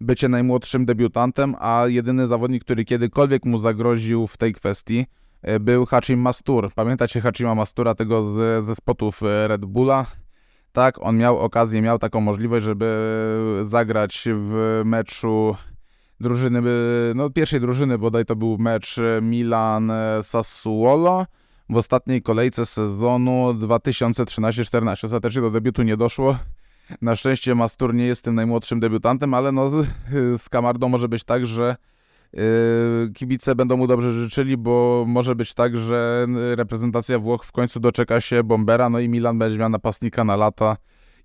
bycie 0.02 0.30
najmłodszym 0.30 0.86
debiutantem, 0.86 1.56
a 1.60 1.84
jedyny 1.88 2.28
zawodnik, 2.28 2.64
który 2.64 2.86
kiedykolwiek 2.86 3.46
mu 3.46 3.58
zagroził 3.58 4.28
w 4.28 4.38
tej 4.38 4.54
kwestii, 4.54 5.06
E, 5.06 5.19
był 5.60 5.86
Hachim 5.86 6.20
Mastur. 6.20 6.72
Pamiętacie 6.76 7.22
Hachima 7.22 7.56
Mastura, 7.56 7.96
tego 7.96 8.24
z, 8.24 8.66
ze 8.66 8.76
spotów 8.76 9.24
e, 9.24 9.48
Red 9.48 9.66
Bulla? 9.66 10.06
tak, 10.72 11.02
on 11.02 11.18
miał 11.18 11.40
okazję, 11.40 11.82
miał 11.82 12.00
taką 12.00 12.22
możliwość, 12.22 12.66
żeby 12.66 13.62
zagrać 13.64 14.28
w 14.32 14.82
meczu 14.86 15.56
drużyny, 16.20 16.62
no 17.16 17.30
pierwszej 17.30 17.60
drużyny, 17.60 17.98
bodaj 17.98 18.26
to 18.26 18.36
był 18.36 18.58
mecz 18.58 18.96
Milan-Sassuolo 19.22 21.26
w 21.70 21.78
ostatniej 21.78 22.22
kolejce 22.22 22.66
sezonu 22.66 23.54
2013-14. 23.54 25.06
Ostatecznie 25.06 25.42
do 25.42 25.52
debiutu 25.52 25.84
nie 25.84 25.98
doszło. 25.98 26.38
Na 27.02 27.16
szczęście 27.16 27.56
Mastur 27.56 27.94
nie 27.94 28.06
jest 28.06 28.24
tym 28.24 28.36
najmłodszym 28.36 28.80
debiutantem, 28.80 29.34
ale 29.34 29.52
no 29.52 29.70
z, 29.70 29.88
z 30.42 30.50
Kamardą 30.50 30.90
może 30.90 31.10
być 31.10 31.24
tak, 31.24 31.46
że 31.46 31.76
kibice 33.16 33.56
będą 33.56 33.78
mu 33.78 33.88
dobrze 33.88 34.14
życzyli, 34.14 34.58
bo 34.58 35.06
może 35.08 35.36
być 35.36 35.54
tak, 35.54 35.78
że 35.78 36.28
reprezentacja 36.56 37.20
Włoch 37.20 37.44
w 37.44 37.52
końcu 37.52 37.80
doczeka 37.80 38.22
się 38.22 38.44
Bombera, 38.44 38.90
no 38.90 39.00
i 39.00 39.10
Milan 39.10 39.38
będzie 39.38 39.58
miał 39.58 39.70
napastnika 39.70 40.24
na 40.24 40.36
lata 40.36 40.78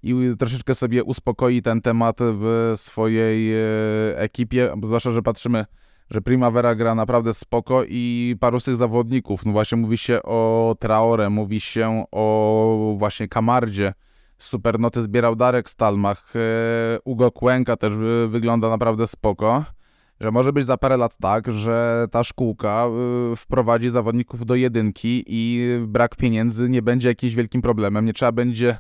i 0.03 0.15
troszeczkę 0.39 0.75
sobie 0.75 1.05
uspokoi 1.05 1.63
ten 1.63 1.81
temat 1.81 2.17
w 2.21 2.73
swojej 2.77 3.47
yy, 3.47 4.17
ekipie, 4.17 4.75
zwłaszcza, 4.83 5.11
że 5.11 5.23
patrzymy 5.23 5.65
że 6.11 6.21
Primavera 6.21 6.75
gra 6.75 6.95
naprawdę 6.95 7.35
spoko 7.35 7.85
i 7.89 8.37
paru 8.41 8.61
z 8.61 8.65
tych 8.65 8.77
zawodników, 8.77 9.47
no 9.47 9.53
właśnie 9.53 9.79
mówi 9.79 9.99
się 9.99 10.23
o 10.23 10.77
Traore, 10.79 11.31
mówi 11.31 11.61
się 11.61 12.05
o 12.13 12.95
właśnie 12.99 13.29
Kamardzie, 13.29 13.95
super 14.39 14.81
noty 14.81 15.03
zbierał 15.03 15.37
Darek 15.37 15.71
Stalmach, 15.71 16.33
e, 16.37 16.99
Ugo 17.05 17.33
Kłęka 17.33 17.77
też 17.77 17.93
wygląda 18.29 18.69
naprawdę 18.69 19.07
spoko, 19.07 19.65
że 20.21 20.31
może 20.31 20.53
być 20.53 20.65
za 20.65 20.77
parę 20.77 20.97
lat 20.97 21.17
tak, 21.17 21.51
że 21.51 22.07
ta 22.11 22.25
szkółka 22.25 22.87
e, 22.87 23.37
wprowadzi 23.37 23.91
zawodników 23.91 24.47
do 24.47 24.55
jedynki 24.55 25.25
i 25.27 25.69
brak 25.87 26.17
pieniędzy 26.17 26.69
nie 26.69 26.83
będzie 26.83 27.09
jakimś 27.09 27.35
wielkim 27.35 27.63
problemem, 27.63 28.07
nie 28.07 28.13
trzeba 28.13 28.33
będzie 28.33 28.77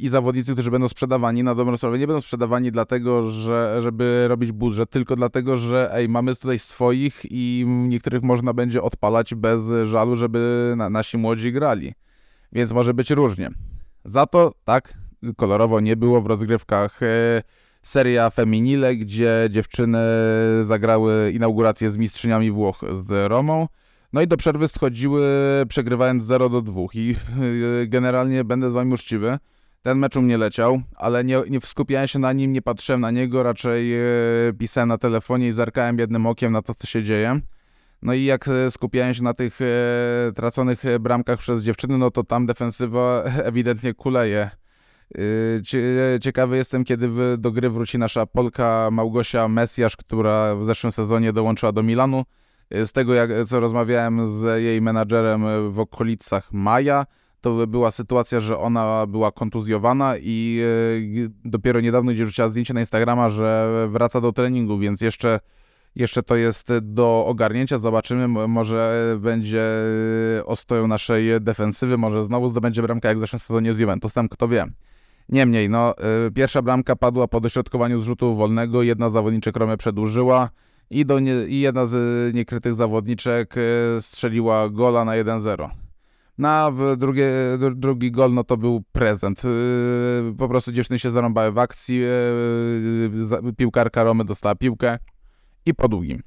i 0.00 0.08
zawodnicy, 0.08 0.52
którzy 0.52 0.70
będą 0.70 0.88
sprzedawani 0.88 1.42
na 1.42 1.54
dobrą 1.54 1.76
sprawę, 1.76 1.98
nie 1.98 2.06
będą 2.06 2.20
sprzedawani 2.20 2.72
dlatego, 2.72 3.30
że, 3.30 3.78
żeby 3.82 4.24
robić 4.28 4.52
budżet, 4.52 4.90
tylko 4.90 5.16
dlatego, 5.16 5.56
że 5.56 5.94
ej, 5.94 6.08
mamy 6.08 6.34
tutaj 6.34 6.58
swoich 6.58 7.22
i 7.30 7.64
niektórych 7.66 8.22
można 8.22 8.52
będzie 8.52 8.82
odpalać 8.82 9.34
bez 9.34 9.62
żalu, 9.84 10.16
żeby 10.16 10.72
na, 10.76 10.90
nasi 10.90 11.18
młodzi 11.18 11.52
grali. 11.52 11.94
Więc 12.52 12.72
może 12.72 12.94
być 12.94 13.10
różnie. 13.10 13.50
Za 14.04 14.26
to 14.26 14.52
tak, 14.64 14.94
kolorowo 15.36 15.80
nie 15.80 15.96
było 15.96 16.20
w 16.20 16.26
rozgrywkach 16.26 17.02
e, 17.02 17.42
seria 17.82 18.30
Feminile, 18.30 18.96
gdzie 18.96 19.48
dziewczyny 19.50 19.98
zagrały 20.62 21.32
inaugurację 21.34 21.90
z 21.90 21.96
mistrzyniami 21.96 22.50
Włoch 22.50 22.80
z 22.92 23.30
Romą. 23.30 23.68
No 24.12 24.22
i 24.22 24.26
do 24.26 24.36
przerwy 24.36 24.68
schodziły 24.68 25.22
przegrywając 25.68 26.24
0 26.24 26.48
do 26.48 26.62
2 26.62 26.82
i 26.94 27.14
generalnie 27.86 28.44
będę 28.44 28.70
z 28.70 28.72
wami 28.72 28.94
uczciwy. 28.94 29.38
Ten 29.82 29.98
mecz 29.98 30.16
u 30.16 30.22
mnie 30.22 30.38
leciał, 30.38 30.80
ale 30.96 31.24
nie, 31.24 31.42
nie 31.50 31.60
skupiałem 31.60 32.08
się 32.08 32.18
na 32.18 32.32
nim, 32.32 32.52
nie 32.52 32.62
patrzyłem 32.62 33.00
na 33.00 33.10
niego, 33.10 33.42
raczej 33.42 33.94
e, 33.94 34.02
pisałem 34.58 34.88
na 34.88 34.98
telefonie 34.98 35.48
i 35.48 35.52
zerkałem 35.52 35.98
jednym 35.98 36.26
okiem 36.26 36.52
na 36.52 36.62
to, 36.62 36.74
co 36.74 36.86
się 36.86 37.02
dzieje. 37.02 37.40
No 38.02 38.14
i 38.14 38.24
jak 38.24 38.48
e, 38.48 38.70
skupiałem 38.70 39.14
się 39.14 39.22
na 39.22 39.34
tych 39.34 39.58
traconych 40.34 40.82
bramkach 41.00 41.38
przez 41.38 41.62
dziewczyny, 41.62 41.98
no 41.98 42.10
to 42.10 42.24
tam 42.24 42.46
defensywa 42.46 43.22
ewidentnie 43.50 43.94
kuleje. 43.94 44.50
Ciekawy 46.20 46.56
jestem, 46.56 46.84
kiedy 46.84 47.10
do 47.38 47.52
gry 47.52 47.70
wróci 47.70 47.98
nasza 47.98 48.26
Polka 48.26 48.88
Małgosia 48.92 49.48
Mesjasz, 49.48 49.96
która 49.96 50.56
w 50.56 50.64
zeszłym 50.64 50.92
sezonie 50.92 51.32
dołączyła 51.32 51.72
do 51.72 51.82
Milanu. 51.82 52.24
Z 52.70 52.92
tego, 52.92 53.14
jak, 53.14 53.30
co 53.46 53.60
rozmawiałem 53.60 54.40
z 54.40 54.62
jej 54.62 54.82
menadżerem 54.82 55.72
w 55.72 55.80
okolicach 55.80 56.52
maja, 56.52 57.06
to 57.40 57.66
była 57.66 57.90
sytuacja, 57.90 58.40
że 58.40 58.58
ona 58.58 59.06
była 59.06 59.32
kontuzjowana 59.32 60.14
i 60.16 60.60
e, 61.24 61.30
dopiero 61.44 61.80
niedawno 61.80 62.12
gdzieś 62.12 62.26
rzuciła 62.26 62.48
zdjęcie 62.48 62.74
na 62.74 62.80
Instagrama, 62.80 63.28
że 63.28 63.68
wraca 63.90 64.20
do 64.20 64.32
treningu, 64.32 64.78
więc 64.78 65.00
jeszcze, 65.00 65.40
jeszcze 65.94 66.22
to 66.22 66.36
jest 66.36 66.72
do 66.82 67.24
ogarnięcia. 67.26 67.78
Zobaczymy, 67.78 68.48
może 68.48 69.16
będzie 69.20 69.64
ostoją 70.44 70.86
naszej 70.86 71.40
defensywy, 71.40 71.98
może 71.98 72.24
znowu 72.24 72.48
zdobędzie 72.48 72.82
bramkę 72.82 73.08
jak 73.08 73.16
w 73.16 73.20
zeszłym 73.20 73.40
sezonie 73.40 73.74
z 73.74 73.78
Juventusem, 73.78 74.28
kto 74.28 74.48
wie. 74.48 74.66
Niemniej, 75.28 75.70
no, 75.70 75.98
e, 75.98 76.30
pierwsza 76.30 76.62
bramka 76.62 76.96
padła 76.96 77.28
po 77.28 77.40
dośrodkowaniu 77.40 78.00
z 78.00 78.04
rzutu 78.04 78.34
wolnego, 78.34 78.82
jedna 78.82 79.08
zawodniczek 79.08 79.56
Romę 79.56 79.76
przedłużyła 79.76 80.50
i, 80.90 81.06
do 81.06 81.20
nie, 81.20 81.34
i 81.48 81.60
jedna 81.60 81.86
z 81.86 82.34
niekrytych 82.34 82.74
zawodniczek 82.74 83.54
e, 83.56 84.00
strzeliła 84.00 84.68
gola 84.68 85.04
na 85.04 85.12
1-0. 85.12 85.70
Na 86.38 86.70
no, 86.70 87.70
drugi 87.74 88.10
gol 88.10 88.34
no 88.34 88.44
to 88.44 88.56
był 88.56 88.82
prezent. 88.92 89.42
Po 90.38 90.48
prostu 90.48 90.72
dziewczyny 90.72 90.98
się 90.98 91.10
zarąbały 91.10 91.52
w 91.52 91.58
akcji, 91.58 92.02
piłkarka 93.56 94.02
Romy 94.02 94.24
dostała 94.24 94.54
piłkę 94.54 94.98
i 95.66 95.74
po 95.74 95.88
długim. 95.88 96.22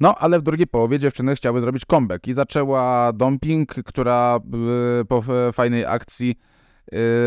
No, 0.00 0.14
ale 0.18 0.38
w 0.38 0.42
drugiej 0.42 0.66
połowie 0.66 0.98
dziewczyny 0.98 1.36
chciały 1.36 1.60
zrobić 1.60 1.84
comeback 1.84 2.28
i 2.28 2.34
zaczęła 2.34 3.12
dumping, 3.12 3.74
która 3.74 4.38
po 5.08 5.22
fajnej 5.52 5.84
akcji 5.86 6.30
Y, 6.30 6.53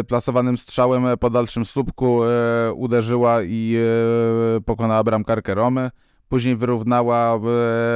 plasowanym 0.08 0.58
strzałem 0.58 1.18
po 1.20 1.30
dalszym 1.30 1.66
słupku 1.66 2.24
y, 2.24 2.28
uderzyła 2.74 3.44
i 3.44 3.76
y, 4.58 4.62
pokonała 4.62 5.04
bramkarkę 5.04 5.56
Romy. 5.56 5.90
Później 6.30 6.56
wyrównała 6.56 7.40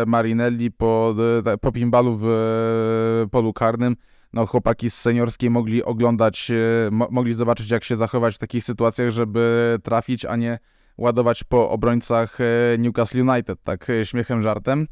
Marinelli 0.07 0.71
po, 0.71 1.15
po 1.61 1.71
pinballu 1.71 2.17
w 2.21 3.27
polu 3.31 3.53
karnym. 3.53 3.95
No, 4.33 4.45
chłopaki 4.45 4.89
z 4.89 4.95
seniorskiej 4.95 5.49
mogli 5.49 5.83
oglądać, 5.83 6.51
mogli 6.91 7.33
zobaczyć, 7.33 7.71
jak 7.71 7.83
się 7.83 7.95
zachować 7.95 8.35
w 8.35 8.37
takich 8.37 8.63
sytuacjach, 8.63 9.09
żeby 9.09 9.77
trafić, 9.83 10.25
a 10.25 10.35
nie 10.35 10.59
ładować 10.97 11.43
po 11.43 11.69
obrońcach 11.69 12.37
Newcastle 12.79 13.21
United, 13.21 13.63
tak 13.63 13.87
śmiechem, 14.03 14.41
żartem 14.41 14.87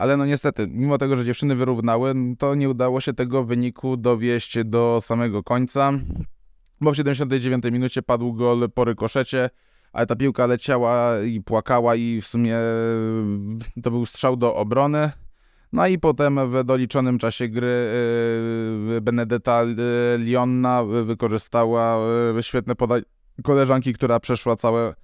ale 0.00 0.16
no 0.16 0.26
niestety, 0.26 0.68
mimo 0.70 0.98
tego, 0.98 1.16
że 1.16 1.24
dziewczyny 1.24 1.54
wyrównały, 1.54 2.14
to 2.38 2.54
nie 2.54 2.68
udało 2.68 3.00
się 3.00 3.12
tego 3.12 3.44
wyniku 3.44 3.96
dowieść 3.96 4.58
do 4.64 5.00
samego 5.04 5.42
końca, 5.42 5.92
bo 6.80 6.92
w 6.92 6.96
79 6.96 7.64
minucie 7.64 8.02
padł 8.02 8.32
gol 8.32 8.70
po 8.74 8.84
rykoszecie, 8.84 9.50
ale 9.92 10.06
ta 10.06 10.16
piłka 10.16 10.46
leciała 10.46 11.20
i 11.22 11.40
płakała 11.40 11.96
i 11.96 12.20
w 12.20 12.26
sumie 12.26 12.56
to 13.82 13.90
był 13.90 14.06
strzał 14.06 14.36
do 14.36 14.54
obrony. 14.54 15.10
No 15.72 15.86
i 15.86 15.98
potem 15.98 16.50
w 16.50 16.64
doliczonym 16.64 17.18
czasie 17.18 17.48
gry 17.48 17.90
yy, 18.88 19.00
Benedetta 19.00 19.62
Lionna 20.18 20.84
wykorzystała 20.84 21.98
świetne 22.40 22.74
podanie 22.74 23.02
koleżanki, 23.42 23.92
która 23.92 24.20
przeszła 24.20 24.56
całe, 24.56 24.94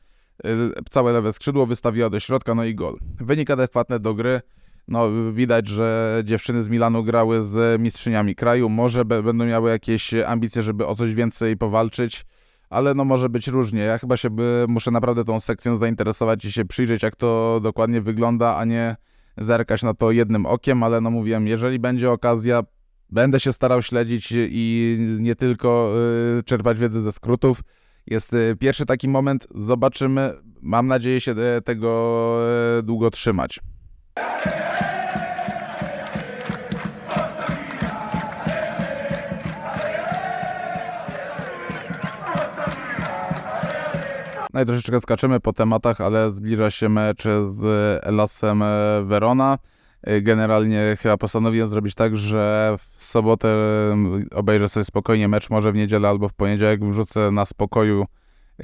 całe 0.90 1.12
lewe 1.12 1.32
skrzydło, 1.32 1.66
wystawiła 1.66 2.10
do 2.10 2.20
środka, 2.20 2.54
no 2.54 2.64
i 2.64 2.74
gol. 2.74 2.98
Wynik 3.20 3.50
adekwatny 3.50 4.00
do 4.00 4.14
gry 4.14 4.40
no, 4.88 5.32
widać, 5.32 5.68
że 5.68 6.20
dziewczyny 6.24 6.64
z 6.64 6.68
Milanu 6.68 7.04
grały 7.04 7.42
z 7.42 7.80
mistrzyniami 7.80 8.34
kraju. 8.34 8.68
Może 8.68 9.04
będą 9.04 9.44
miały 9.46 9.70
jakieś 9.70 10.14
ambicje, 10.14 10.62
żeby 10.62 10.86
o 10.86 10.94
coś 10.94 11.14
więcej 11.14 11.56
powalczyć, 11.56 12.24
ale 12.70 12.94
no 12.94 13.04
może 13.04 13.28
być 13.28 13.48
różnie. 13.48 13.80
Ja 13.80 13.98
chyba 13.98 14.16
się 14.16 14.30
by, 14.30 14.66
muszę 14.68 14.90
naprawdę 14.90 15.24
tą 15.24 15.40
sekcją 15.40 15.76
zainteresować 15.76 16.44
i 16.44 16.52
się 16.52 16.64
przyjrzeć, 16.64 17.02
jak 17.02 17.16
to 17.16 17.60
dokładnie 17.62 18.00
wygląda, 18.00 18.56
a 18.56 18.64
nie 18.64 18.96
zerkać 19.38 19.82
na 19.82 19.94
to 19.94 20.10
jednym 20.10 20.46
okiem, 20.46 20.82
ale 20.82 21.00
no 21.00 21.10
mówiłem, 21.10 21.46
jeżeli 21.46 21.78
będzie 21.78 22.10
okazja, 22.10 22.62
będę 23.10 23.40
się 23.40 23.52
starał 23.52 23.82
śledzić 23.82 24.32
i 24.36 24.96
nie 25.20 25.34
tylko 25.34 25.92
y, 26.38 26.42
czerpać 26.42 26.78
wiedzę 26.78 27.02
ze 27.02 27.12
skrótów. 27.12 27.60
Jest 28.06 28.34
y, 28.34 28.56
pierwszy 28.60 28.86
taki 28.86 29.08
moment, 29.08 29.46
zobaczymy. 29.54 30.32
Mam 30.62 30.86
nadzieję 30.86 31.20
się 31.20 31.32
y, 31.58 31.62
tego 31.62 32.40
długo 32.82 33.10
trzymać. 33.10 33.60
No 44.56 44.62
i 44.62 44.66
troszeczkę 44.66 45.00
skaczemy 45.00 45.40
po 45.40 45.52
tematach, 45.52 46.00
ale 46.00 46.30
zbliża 46.30 46.70
się 46.70 46.88
mecz 46.88 47.22
z 47.46 47.64
Elasem 48.06 48.64
Verona. 49.04 49.58
Generalnie 50.22 50.96
chyba 51.00 51.16
postanowiłem 51.16 51.68
zrobić 51.68 51.94
tak, 51.94 52.16
że 52.16 52.74
w 52.78 53.04
sobotę 53.04 53.56
obejrzę 54.34 54.68
sobie 54.68 54.84
spokojnie 54.84 55.28
mecz, 55.28 55.50
może 55.50 55.72
w 55.72 55.74
niedzielę 55.74 56.08
albo 56.08 56.28
w 56.28 56.34
poniedziałek 56.34 56.84
wrzucę 56.84 57.30
na 57.30 57.46
spokoju 57.46 58.06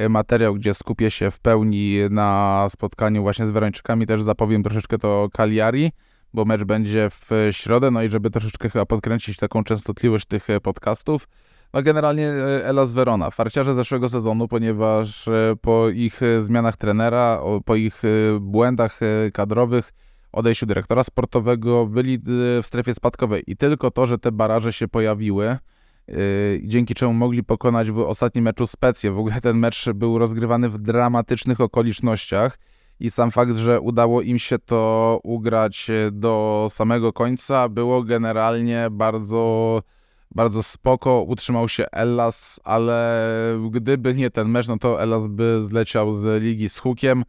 materiał, 0.08 0.54
gdzie 0.54 0.74
skupię 0.74 1.10
się 1.10 1.30
w 1.30 1.40
pełni 1.40 1.98
na 2.10 2.66
spotkaniu 2.70 3.22
właśnie 3.22 3.46
z 3.46 3.50
Werończykami. 3.50 4.06
Też 4.06 4.22
zapowiem 4.22 4.62
troszeczkę 4.62 4.98
to 4.98 5.28
Cagliari, 5.32 5.92
bo 6.34 6.44
mecz 6.44 6.64
będzie 6.64 7.08
w 7.10 7.30
środę, 7.50 7.90
no 7.90 8.02
i 8.02 8.08
żeby 8.08 8.30
troszeczkę 8.30 8.70
chyba 8.70 8.86
podkręcić 8.86 9.36
taką 9.36 9.64
częstotliwość 9.64 10.26
tych 10.26 10.46
podcastów, 10.62 11.28
no 11.72 11.82
generalnie 11.82 12.28
e, 12.28 12.64
Elas 12.64 12.92
Verona, 12.92 13.30
farciarze 13.30 13.74
zeszłego 13.74 14.08
sezonu, 14.08 14.48
ponieważ 14.48 15.28
e, 15.28 15.54
po 15.60 15.88
ich 15.88 16.22
e, 16.22 16.42
zmianach 16.42 16.76
trenera, 16.76 17.40
po 17.64 17.76
ich 17.76 18.02
błędach 18.40 19.00
kadrowych, 19.32 19.92
odejściu 20.32 20.66
dyrektora 20.66 21.04
sportowego, 21.04 21.86
byli 21.86 22.18
w 22.62 22.66
strefie 22.66 22.94
spadkowej. 22.94 23.42
I 23.46 23.56
tylko 23.56 23.90
to, 23.90 24.06
że 24.06 24.18
te 24.18 24.32
baraże 24.32 24.72
się 24.72 24.88
pojawiły, 24.88 25.56
dzięki 26.62 26.94
czemu 26.94 27.12
mogli 27.12 27.44
pokonać 27.44 27.90
w 27.90 27.98
ostatnim 27.98 28.44
meczu 28.44 28.66
Specję. 28.66 29.10
W 29.10 29.18
ogóle 29.18 29.40
ten 29.40 29.56
mecz 29.56 29.90
był 29.94 30.18
rozgrywany 30.18 30.68
w 30.68 30.78
dramatycznych 30.78 31.60
okolicznościach 31.60 32.58
i 33.00 33.10
sam 33.10 33.30
fakt, 33.30 33.56
że 33.56 33.80
udało 33.80 34.22
im 34.22 34.38
się 34.38 34.58
to 34.58 35.20
ugrać 35.24 35.90
do 36.12 36.68
samego 36.70 37.12
końca, 37.12 37.68
było 37.68 38.02
generalnie 38.02 38.88
bardzo, 38.90 39.82
bardzo 40.34 40.62
spoko. 40.62 41.22
Utrzymał 41.22 41.68
się 41.68 41.86
Ellas, 41.92 42.60
ale 42.64 43.26
gdyby 43.70 44.14
nie 44.14 44.30
ten 44.30 44.48
mecz, 44.48 44.68
no 44.68 44.78
to 44.78 45.02
Ellas 45.02 45.28
by 45.28 45.60
zleciał 45.60 46.12
z 46.12 46.42
ligi 46.42 46.68
z 46.68 46.78
hukiem 46.78 47.24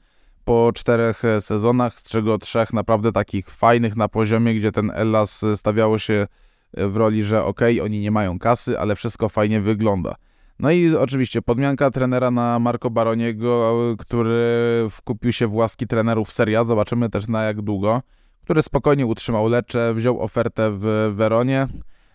po 0.45 0.71
czterech 0.75 1.23
sezonach, 1.39 1.99
z 1.99 2.09
czego 2.09 2.37
trzech 2.37 2.73
naprawdę 2.73 3.11
takich 3.11 3.49
fajnych 3.49 3.95
na 3.95 4.07
poziomie, 4.07 4.55
gdzie 4.55 4.71
ten 4.71 4.91
Ellas 4.95 5.45
stawiało 5.55 5.97
się 5.97 6.27
w 6.77 6.97
roli, 6.97 7.23
że 7.23 7.43
ok, 7.43 7.61
oni 7.83 7.99
nie 7.99 8.11
mają 8.11 8.39
kasy, 8.39 8.79
ale 8.79 8.95
wszystko 8.95 9.29
fajnie 9.29 9.61
wygląda. 9.61 10.15
No 10.59 10.71
i 10.71 10.95
oczywiście 10.95 11.41
podmianka 11.41 11.91
trenera 11.91 12.31
na 12.31 12.59
Marco 12.59 12.89
Baroniego, 12.89 13.75
który 13.99 14.41
wkupił 14.89 15.31
się 15.31 15.47
w 15.47 15.55
łaski 15.55 15.87
trenerów 15.87 16.31
Seria, 16.31 16.63
zobaczymy 16.63 17.09
też 17.09 17.27
na 17.27 17.43
jak 17.43 17.61
długo, 17.61 18.01
który 18.43 18.61
spokojnie 18.61 19.05
utrzymał 19.05 19.49
Lecze, 19.49 19.93
wziął 19.93 20.21
ofertę 20.21 20.71
w 20.71 21.13
Weronie, 21.15 21.67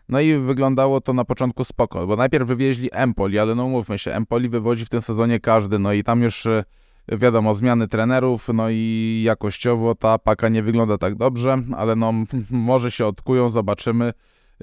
no 0.09 0.21
i 0.21 0.37
wyglądało 0.37 1.01
to 1.01 1.13
na 1.13 1.25
początku 1.25 1.65
spoko, 1.65 2.07
bo 2.07 2.17
najpierw 2.17 2.49
wywieźli 2.49 2.89
Empoli, 2.93 3.39
ale 3.39 3.55
no 3.55 3.69
mówmy 3.69 3.99
się, 3.99 4.13
Empoli 4.13 4.49
wywodzi 4.49 4.85
w 4.85 4.89
tym 4.89 5.01
sezonie 5.01 5.41
każdy, 5.41 5.79
no 5.79 5.93
i 5.93 6.05
tam 6.05 6.23
już 6.23 6.47
e, 6.47 6.65
wiadomo, 7.09 7.55
zmiany 7.55 7.89
trenerów, 7.89 8.49
no 8.55 8.71
i 8.71 9.23
jakościowo 9.25 9.95
ta 9.95 10.19
paka 10.19 10.49
nie 10.49 10.63
wygląda 10.63 10.99
tak 10.99 11.15
dobrze, 11.15 11.57
ale 11.77 11.97
no 11.97 12.13
może 12.51 12.91
się 12.91 13.07
odkują, 13.07 13.49
zobaczymy. 13.49 14.13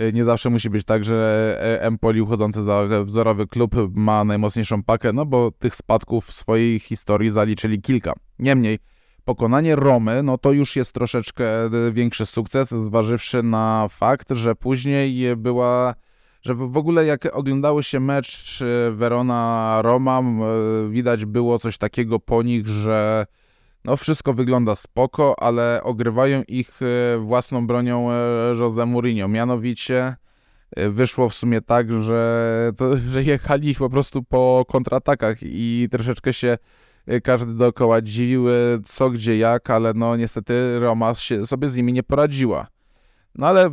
Y, 0.02 0.14
nie 0.14 0.24
zawsze 0.24 0.50
musi 0.50 0.70
być 0.70 0.86
tak, 0.86 1.04
że 1.04 1.58
e, 1.62 1.82
Empoli 1.82 2.22
uchodzący 2.22 2.64
za 2.64 2.88
wzorowy 3.04 3.48
klub 3.48 3.76
ma 3.94 4.24
najmocniejszą 4.24 4.84
pakę, 4.84 5.14
no 5.14 5.26
bo 5.26 5.52
tych 5.52 5.76
spadków 5.76 6.26
w 6.26 6.34
swojej 6.34 6.80
historii 6.80 7.30
zaliczyli 7.30 7.82
kilka. 7.82 8.14
Niemniej, 8.40 8.80
pokonanie 9.26 9.76
Romy, 9.76 10.24
no 10.24 10.38
to 10.38 10.52
już 10.52 10.76
jest 10.76 10.94
troszeczkę 10.94 11.66
e, 11.66 11.70
większy 11.92 12.26
sukces, 12.26 12.70
zważywszy 12.70 13.44
na 13.44 13.88
fakt, 13.90 14.32
że 14.32 14.56
później 14.56 15.36
była, 15.36 15.96
że 16.42 16.56
w 16.56 16.78
ogóle 16.78 17.06
jak 17.06 17.36
oglądało 17.36 17.82
się 17.82 18.00
mecz 18.00 18.64
Verona-Roma, 18.92 20.22
widać 20.90 21.26
było 21.26 21.60
coś 21.60 21.78
takiego 21.78 22.20
po 22.20 22.44
nich, 22.44 22.68
że 22.68 23.26
no 23.86 23.98
wszystko 23.98 24.34
wygląda 24.34 24.76
spoko, 24.76 25.40
ale 25.40 25.80
ogrywają 25.84 26.44
ich 26.48 26.80
e, 26.82 27.18
własną 27.18 27.68
bronią 27.68 28.12
e, 28.12 28.16
Jose 28.60 28.86
Mourinho. 28.86 29.28
Mianowicie 29.28 30.16
e, 30.76 30.90
wyszło 30.90 31.30
w 31.30 31.34
sumie 31.34 31.62
tak, 31.62 31.94
że, 31.94 32.72
to, 32.78 32.98
że 33.12 33.24
jechali 33.24 33.70
ich 33.70 33.78
po 33.78 33.90
prostu 33.90 34.24
po 34.24 34.66
kontratakach 34.68 35.38
i 35.42 35.88
troszeczkę 35.92 36.34
się 36.34 36.58
każdy 37.24 37.54
dookoła 37.54 38.02
dziwił 38.02 38.46
co, 38.86 39.10
gdzie, 39.10 39.38
jak, 39.38 39.70
ale 39.70 39.94
no 39.94 40.16
niestety 40.16 40.80
Roma 40.80 41.16
się, 41.16 41.46
sobie 41.46 41.68
z 41.68 41.76
nimi 41.76 41.94
nie 41.94 42.04
poradziła. 42.04 42.68
No 43.36 43.48
ale 43.48 43.70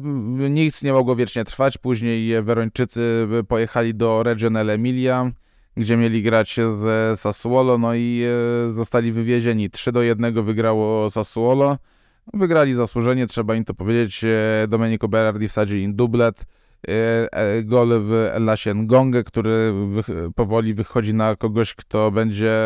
nic 0.51 0.83
nie 0.83 0.93
mogło 0.93 1.17
wiecznie 1.17 1.45
trwać. 1.45 1.79
Później 1.79 2.43
Werończycy 2.43 3.29
pojechali 3.49 3.95
do 3.95 4.23
Regional 4.23 4.71
Emilia 4.71 5.31
gdzie 5.77 5.97
mieli 5.97 6.23
grać 6.23 6.55
z 6.55 7.21
Sassuolo, 7.21 7.79
no 7.79 7.95
i 7.95 8.23
e, 8.69 8.73
zostali 8.73 9.13
wywiezieni. 9.13 9.71
3 9.71 9.93
do 9.93 10.03
1 10.03 10.45
wygrało 10.45 11.11
Sassuolo. 11.11 11.79
Wygrali 12.35 12.75
zasłużenie, 12.75 13.27
trzeba 13.27 13.55
im 13.55 13.65
to 13.65 13.75
powiedzieć. 13.75 14.25
E, 14.25 14.69
Domenico 14.69 15.09
Berardi 15.09 15.49
wsadził 15.49 15.79
im 15.79 15.95
dublet. 15.95 16.45
E, 16.89 17.63
gol 17.63 17.89
w 18.01 18.31
Lasien 18.39 18.87
Gongę, 18.87 19.25
który 19.25 19.75
powoli 20.35 20.75
wychodzi 20.75 21.15
na 21.15 21.37
kogoś, 21.37 21.75
kto 21.75 22.11
będzie 22.11 22.57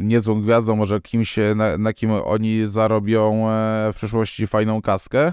niezłą 0.00 0.42
gwiazdą, 0.42 0.76
może 0.76 1.00
kimś, 1.00 1.36
na, 1.56 1.78
na 1.78 1.92
kim 1.92 2.10
oni 2.10 2.66
zarobią 2.66 3.46
w 3.92 3.96
przyszłości 3.96 4.46
fajną 4.46 4.82
kaskę. 4.82 5.32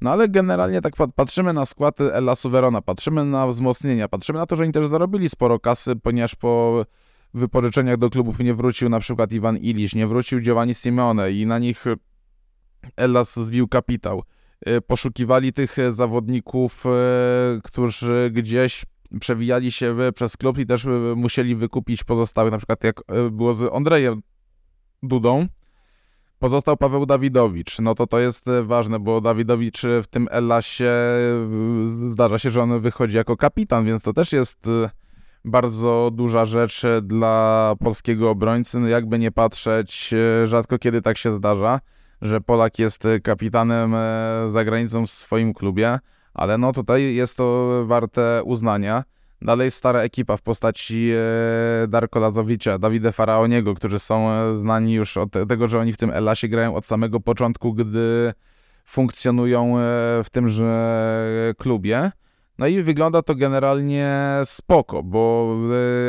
No 0.00 0.10
ale 0.10 0.28
generalnie 0.28 0.80
tak 0.80 0.94
patrzymy 1.16 1.52
na 1.52 1.66
skład 1.66 2.00
Elasu 2.00 2.50
Verona, 2.50 2.82
patrzymy 2.82 3.24
na 3.24 3.46
wzmocnienia, 3.46 4.08
patrzymy 4.08 4.38
na 4.38 4.46
to, 4.46 4.56
że 4.56 4.62
oni 4.62 4.72
też 4.72 4.86
zarobili 4.86 5.28
sporo 5.28 5.58
kasy, 5.60 5.96
ponieważ 5.96 6.34
po 6.34 6.84
wypożyczeniach 7.34 7.96
do 7.96 8.10
klubów 8.10 8.38
nie 8.38 8.54
wrócił 8.54 8.88
na 8.88 9.00
przykład 9.00 9.32
Iwan 9.32 9.56
Ilisz, 9.56 9.94
nie 9.94 10.06
wrócił 10.06 10.40
Giovanni 10.40 10.74
Simeone 10.74 11.32
i 11.32 11.46
na 11.46 11.58
nich 11.58 11.84
Elas 12.96 13.34
zbił 13.34 13.68
kapitał. 13.68 14.22
Y, 14.68 14.80
poszukiwali 14.80 15.52
tych 15.52 15.76
zawodników, 15.88 16.84
y, 16.86 17.60
którzy 17.62 18.30
gdzieś 18.32 18.84
przewijali 19.20 19.72
się 19.72 19.96
przez 20.14 20.36
klub 20.36 20.58
i 20.58 20.66
też 20.66 20.84
y, 20.84 21.14
musieli 21.16 21.56
wykupić 21.56 22.04
pozostałych, 22.04 22.52
na 22.52 22.58
przykład 22.58 22.84
jak 22.84 23.00
było 23.30 23.54
z 23.54 23.74
Andrejem 23.74 24.22
Dudą, 25.02 25.46
Pozostał 26.38 26.76
Paweł 26.76 27.06
Dawidowicz. 27.06 27.80
No 27.80 27.94
to 27.94 28.06
to 28.06 28.18
jest 28.18 28.48
e, 28.48 28.62
ważne, 28.62 28.98
bo 28.98 29.20
Dawidowicz 29.20 29.82
w 30.02 30.06
tym 30.06 30.28
Elasie 30.30 30.90
zdarza 32.10 32.38
się, 32.38 32.50
że 32.50 32.62
on 32.62 32.80
wychodzi 32.80 33.16
jako 33.16 33.36
kapitan, 33.36 33.84
więc 33.84 34.02
to 34.02 34.12
też 34.12 34.32
jest 34.32 34.68
e, 34.68 34.90
bardzo 35.44 36.10
duża 36.12 36.44
rzecz 36.44 36.84
e, 36.84 37.02
dla 37.02 37.74
polskiego 37.78 38.30
obrońcy. 38.30 38.80
No 38.80 38.88
jakby 38.88 39.18
nie 39.18 39.32
patrzeć, 39.32 40.14
rzadko 40.44 40.78
kiedy 40.78 41.02
tak 41.02 41.18
się 41.18 41.32
zdarza, 41.32 41.80
że 42.22 42.40
Polak 42.40 42.78
jest 42.78 43.04
kapitanem 43.22 43.94
za 44.46 44.64
granicą 44.64 45.06
w 45.06 45.10
swoim 45.10 45.54
klubie, 45.54 45.98
ale 46.34 46.58
no 46.58 46.72
tutaj 46.72 47.14
jest 47.14 47.36
to 47.36 47.70
warte 47.86 48.42
uznania. 48.44 49.04
Dalej 49.44 49.70
stara 49.70 50.00
ekipa 50.00 50.36
w 50.36 50.42
postaci 50.42 51.10
e, 51.12 51.88
Darko 51.88 52.20
Lazowicza, 52.20 52.78
Dawide 52.78 53.12
Faraoniego, 53.12 53.74
którzy 53.74 53.98
są 53.98 54.30
e, 54.30 54.56
znani 54.56 54.92
już 54.92 55.16
od 55.16 55.30
tego, 55.48 55.68
że 55.68 55.78
oni 55.78 55.92
w 55.92 55.96
tym 55.96 56.10
Elasie 56.10 56.48
grają 56.48 56.74
od 56.74 56.84
samego 56.84 57.20
początku, 57.20 57.72
gdy 57.72 58.32
funkcjonują 58.84 59.78
e, 59.78 59.80
w 60.24 60.26
tymże 60.32 61.54
klubie. 61.58 62.10
No 62.58 62.66
i 62.66 62.82
wygląda 62.82 63.22
to 63.22 63.34
generalnie 63.34 64.10
spoko, 64.44 65.02
bo 65.02 65.52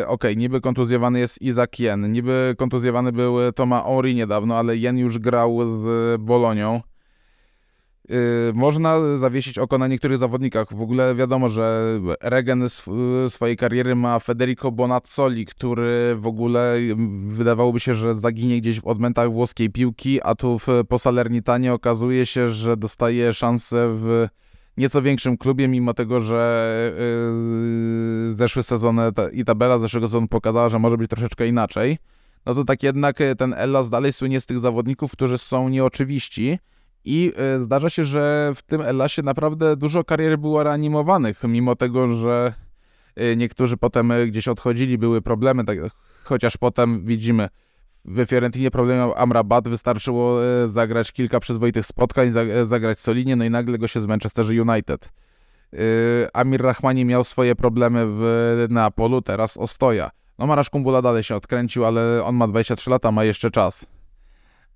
okej, 0.01 0.05
okay, 0.07 0.35
niby 0.35 0.61
kontuzjowany 0.61 1.19
jest 1.19 1.41
Izak 1.41 1.79
Jen, 1.79 2.11
niby 2.11 2.55
kontuzjowany 2.57 3.11
był 3.11 3.51
Toma 3.51 3.83
Henry 3.83 4.13
niedawno, 4.13 4.57
ale 4.57 4.77
Jen 4.77 4.97
już 4.97 5.19
grał 5.19 5.59
z 5.65 6.21
Bolonią. 6.21 6.81
Yy, 8.09 8.53
można 8.53 9.17
zawiesić 9.17 9.59
oko 9.59 9.77
na 9.77 9.87
niektórych 9.87 10.17
zawodnikach. 10.17 10.73
W 10.73 10.81
ogóle 10.81 11.15
wiadomo, 11.15 11.49
że 11.49 11.99
Regen 12.21 12.63
sw 12.63 12.93
swojej 13.29 13.57
kariery 13.57 13.95
ma 13.95 14.19
Federico 14.19 14.71
Bonazzoli, 14.71 15.45
który 15.45 16.15
w 16.15 16.27
ogóle 16.27 16.77
wydawałoby 17.23 17.79
się, 17.79 17.93
że 17.93 18.15
zaginie 18.15 18.61
gdzieś 18.61 18.79
w 18.81 18.87
odmętach 18.87 19.31
włoskiej 19.31 19.69
piłki, 19.69 20.19
a 20.23 20.35
tu 20.35 20.59
w, 20.59 20.67
Salernitanie 20.97 21.73
okazuje 21.73 22.25
się, 22.25 22.47
że 22.47 22.77
dostaje 22.77 23.33
szansę 23.33 23.89
w 23.91 24.27
nieco 24.77 25.01
większym 25.01 25.37
klubie, 25.37 25.67
mimo 25.67 25.93
tego, 25.93 26.19
że 26.19 26.91
yy, 28.27 28.33
zeszły 28.33 28.63
sezon 28.63 28.99
i 29.33 29.45
tabela 29.45 29.77
zeszłego 29.77 30.07
sezonu 30.07 30.27
pokazała, 30.27 30.69
że 30.69 30.79
może 30.79 30.97
być 30.97 31.09
troszeczkę 31.09 31.47
inaczej. 31.47 31.97
No 32.45 32.55
to 32.55 32.63
tak 32.63 32.83
jednak 32.83 33.17
ten 33.37 33.53
Ellas 33.53 33.89
dalej 33.89 34.13
słynie 34.13 34.41
z 34.41 34.45
tych 34.45 34.59
zawodników, 34.59 35.11
którzy 35.11 35.37
są 35.37 35.69
nieoczywiści 35.69 36.59
i 37.05 37.33
e, 37.35 37.59
zdarza 37.59 37.89
się, 37.89 38.03
że 38.03 38.51
w 38.55 38.61
tym 38.61 38.81
Elasie 38.81 39.21
naprawdę 39.23 39.75
dużo 39.75 40.03
karier 40.03 40.39
było 40.39 40.63
reanimowanych, 40.63 41.43
mimo 41.43 41.75
tego, 41.75 42.07
że 42.07 42.53
e, 43.15 43.35
niektórzy 43.35 43.77
potem 43.77 44.11
e, 44.11 44.27
gdzieś 44.27 44.47
odchodzili, 44.47 44.97
były 44.97 45.21
problemy, 45.21 45.65
tak, 45.65 45.77
chociaż 46.23 46.57
potem 46.57 47.05
widzimy 47.05 47.49
w 48.05 48.25
Fiorentinie 48.25 48.71
problem 48.71 49.09
Amrabat, 49.15 49.67
wystarczyło 49.67 50.39
zagrać 50.67 51.11
kilka 51.11 51.39
przyzwoitych 51.39 51.85
spotkań, 51.85 52.31
zagrać 52.63 52.99
solinie, 52.99 53.35
no 53.35 53.45
i 53.45 53.49
nagle 53.49 53.77
go 53.77 53.87
się 53.87 54.01
z 54.01 54.05
Manchester 54.05 54.45
United. 54.45 55.09
Amir 56.33 56.61
Rahmani 56.61 57.05
miał 57.05 57.23
swoje 57.23 57.55
problemy 57.55 58.05
w 58.07 58.65
Neapolu, 58.69 59.21
teraz 59.21 59.57
ostoja. 59.57 60.11
No 60.39 60.47
Marasz 60.47 60.69
Kumbula 60.69 61.01
dalej 61.01 61.23
się 61.23 61.35
odkręcił, 61.35 61.85
ale 61.85 62.23
on 62.23 62.35
ma 62.35 62.47
23 62.47 62.89
lata, 62.89 63.11
ma 63.11 63.23
jeszcze 63.23 63.51
czas. 63.51 63.85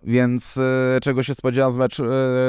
Więc 0.04 0.58
e, 0.58 1.00
czego 1.02 1.24
się 1.24 1.36
spodziewam 1.36 1.72
z 1.72 1.78
mecz, 1.78 2.00
e, 2.00 2.04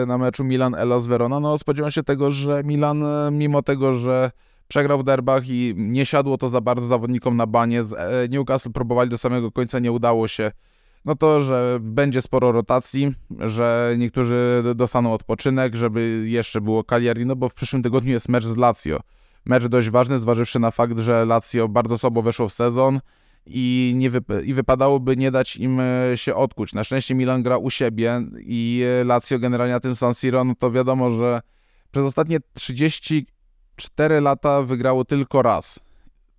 na 0.06 0.18
meczu 0.18 0.44
Milan-Elas 0.44 1.06
Verona? 1.06 1.40
No 1.40 1.58
spodziewam 1.58 1.90
się 1.90 2.02
tego, 2.02 2.30
że 2.30 2.64
Milan, 2.64 3.04
e, 3.04 3.30
mimo 3.32 3.62
tego, 3.62 3.92
że 3.92 4.30
przegrał 4.68 4.98
w 4.98 5.04
derbach 5.04 5.48
i 5.48 5.74
nie 5.76 6.06
siadło 6.06 6.38
to 6.38 6.48
za 6.48 6.60
bardzo 6.60 6.86
zawodnikom 6.86 7.36
na 7.36 7.46
banie, 7.46 7.82
z 7.82 7.94
Newcastle 8.30 8.70
próbowali 8.70 9.10
do 9.10 9.18
samego 9.18 9.52
końca, 9.52 9.78
nie 9.78 9.92
udało 9.92 10.28
się, 10.28 10.50
no 11.04 11.14
to, 11.14 11.40
że 11.40 11.78
będzie 11.80 12.22
sporo 12.22 12.52
rotacji, 12.52 13.14
że 13.40 13.94
niektórzy 13.98 14.62
dostaną 14.74 15.12
odpoczynek, 15.12 15.74
żeby 15.74 16.24
jeszcze 16.26 16.60
było 16.60 16.84
Cagliari, 16.84 17.26
no 17.26 17.36
bo 17.36 17.48
w 17.48 17.54
przyszłym 17.54 17.82
tygodniu 17.82 18.12
jest 18.12 18.28
mecz 18.28 18.44
z 18.44 18.56
Lazio. 18.56 19.00
Mecz 19.44 19.66
dość 19.66 19.90
ważny, 19.90 20.18
zważywszy 20.18 20.58
na 20.58 20.70
fakt, 20.70 20.98
że 20.98 21.26
Lazio 21.26 21.68
bardzo 21.68 21.98
słabo 21.98 22.22
weszło 22.22 22.48
w 22.48 22.52
sezon, 22.52 23.00
i, 23.46 23.92
nie 23.96 24.10
wyp- 24.10 24.44
i 24.44 24.54
wypadałoby 24.54 25.16
nie 25.16 25.30
dać 25.30 25.56
im 25.56 25.80
e, 25.80 26.16
się 26.16 26.34
odkuć. 26.34 26.74
Na 26.74 26.84
szczęście 26.84 27.14
Milan 27.14 27.42
gra 27.42 27.58
u 27.58 27.70
siebie 27.70 28.20
i 28.38 28.84
e, 29.00 29.04
Lazio 29.04 29.38
generalnie 29.38 29.74
na 29.74 29.80
tym 29.80 29.94
San 29.94 30.14
Siro, 30.14 30.44
no 30.44 30.54
to 30.58 30.70
wiadomo, 30.70 31.10
że 31.10 31.40
przez 31.90 32.04
ostatnie 32.04 32.38
30 32.54 33.26
4 33.76 34.20
lata 34.20 34.62
wygrało 34.62 35.04
tylko 35.04 35.42
raz. 35.42 35.80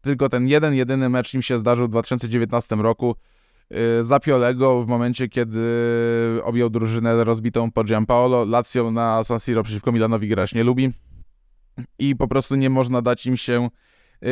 Tylko 0.02 0.30
ten 0.30 0.48
jeden, 0.48 0.74
jedyny 0.74 1.10
mecz 1.10 1.34
im 1.34 1.42
się 1.42 1.60
zdarzył 1.60 1.88
w 1.88 1.90
2019 1.90 2.76
roku. 2.76 3.16
Y, 4.00 4.04
Zapiolego 4.04 4.82
w 4.82 4.88
momencie, 4.88 5.28
kiedy 5.28 5.62
objął 6.44 6.70
drużynę 6.70 7.24
rozbitą 7.24 7.72
po 7.72 7.84
Giampaolo. 7.84 8.46
Lazio 8.46 8.92
na 8.92 9.24
San 9.24 9.40
Siro 9.40 9.64
przeciwko 9.64 9.92
Milanowi 9.92 10.28
grać 10.28 10.54
nie 10.54 10.64
lubi 10.64 10.92
i 12.00 12.16
po 12.16 12.28
prostu 12.28 12.56
nie 12.56 12.70
można 12.70 13.02
dać 13.02 13.26
im 13.26 13.38
się 13.38 13.70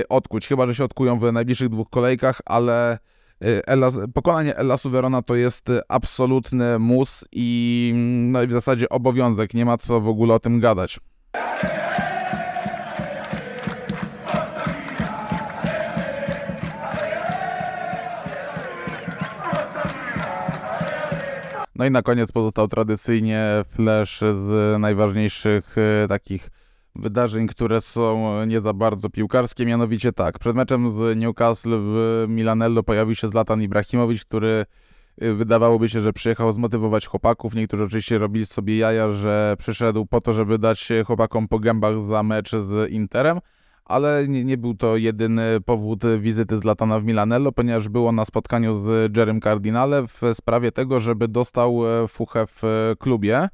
odkuć, 0.10 0.48
chyba 0.48 0.66
że 0.66 0.76
się 0.76 0.84
odkują 0.84 1.20
w 1.20 1.32
najbliższych 1.32 1.70
dwóch 1.70 1.90
kolejkach, 1.90 2.42
ale 2.46 3.00
y, 3.44 3.62
Elas, 3.68 3.98
pokonanie 4.14 4.56
Elasu 4.56 4.90
Verona 4.90 5.22
to 5.22 5.36
jest 5.36 5.72
absolutny 5.88 6.80
mus 6.80 7.26
i 7.32 7.92
no, 8.32 8.48
w 8.48 8.52
zasadzie 8.52 8.90
obowiązek, 8.90 9.54
nie 9.54 9.66
ma 9.66 9.78
co 9.78 10.02
w 10.02 10.08
ogóle 10.08 10.34
o 10.34 10.40
tym 10.40 10.60
gadać. 10.60 11.00
No 21.76 21.86
i 21.86 21.92
na 21.92 22.02
koniec 22.02 22.32
pozostał 22.32 22.68
tradycyjnie 22.68 23.44
flash 23.68 24.20
z 24.20 24.80
najważniejszych 24.80 25.76
takich 26.10 26.50
wydarzeń, 27.00 27.48
które 27.48 27.82
są 27.82 28.46
nie 28.46 28.62
za 28.62 28.74
bardzo 28.74 29.10
piłkarskie, 29.10 29.66
mianowicie 29.66 30.14
tak, 30.14 30.40
przed 30.40 30.56
meczem 30.56 30.92
z 30.92 31.18
Newcastle 31.18 31.78
w 31.80 32.26
Milanello 32.28 32.84
pojawił 32.84 33.16
się 33.16 33.28
Zlatan 33.28 33.62
Ibrahimowicz, 33.62 34.26
który 34.26 34.66
e, 35.22 35.34
wydawałoby 35.34 35.90
się, 35.90 36.02
że 36.02 36.14
przyjechał 36.14 36.52
zmotywować 36.52 37.08
chłopaków. 37.08 37.56
Niektórzy 37.56 37.84
oczywiście 37.84 38.18
robili 38.18 38.46
sobie 38.46 38.78
jaja, 38.78 39.12
że 39.12 39.56
przyszedł 39.60 40.06
po 40.06 40.22
to, 40.22 40.34
żeby 40.34 40.58
dać 40.58 40.90
chłopakom 41.06 41.48
po 41.48 41.60
gębach 41.60 42.00
za 42.00 42.24
mecz 42.24 42.52
z 42.52 42.92
Interem, 42.92 43.40
ale 43.86 44.26
nie, 44.28 44.46
nie, 44.46 44.58
był 44.58 44.74
to 44.74 44.98
jedyny 44.98 45.62
powód 45.66 46.04
wizyty 46.20 46.58
z 46.58 46.64
Latana 46.64 47.00
w 47.00 47.04
Milanello, 47.04 47.52
ponieważ 47.52 47.90
było 47.90 48.12
na 48.12 48.26
spotkaniu 48.26 48.74
z 48.74 49.18
Jerem 49.18 49.42
Cardinale 49.42 50.08
w 50.08 50.22
sprawie 50.34 50.72
tego, 50.72 51.00
żeby 51.00 51.28
dostał 51.28 52.04
e, 52.04 52.08
fuchę 52.08 52.48
w 52.48 52.64
e, 52.64 52.96
klubie, 53.00 53.48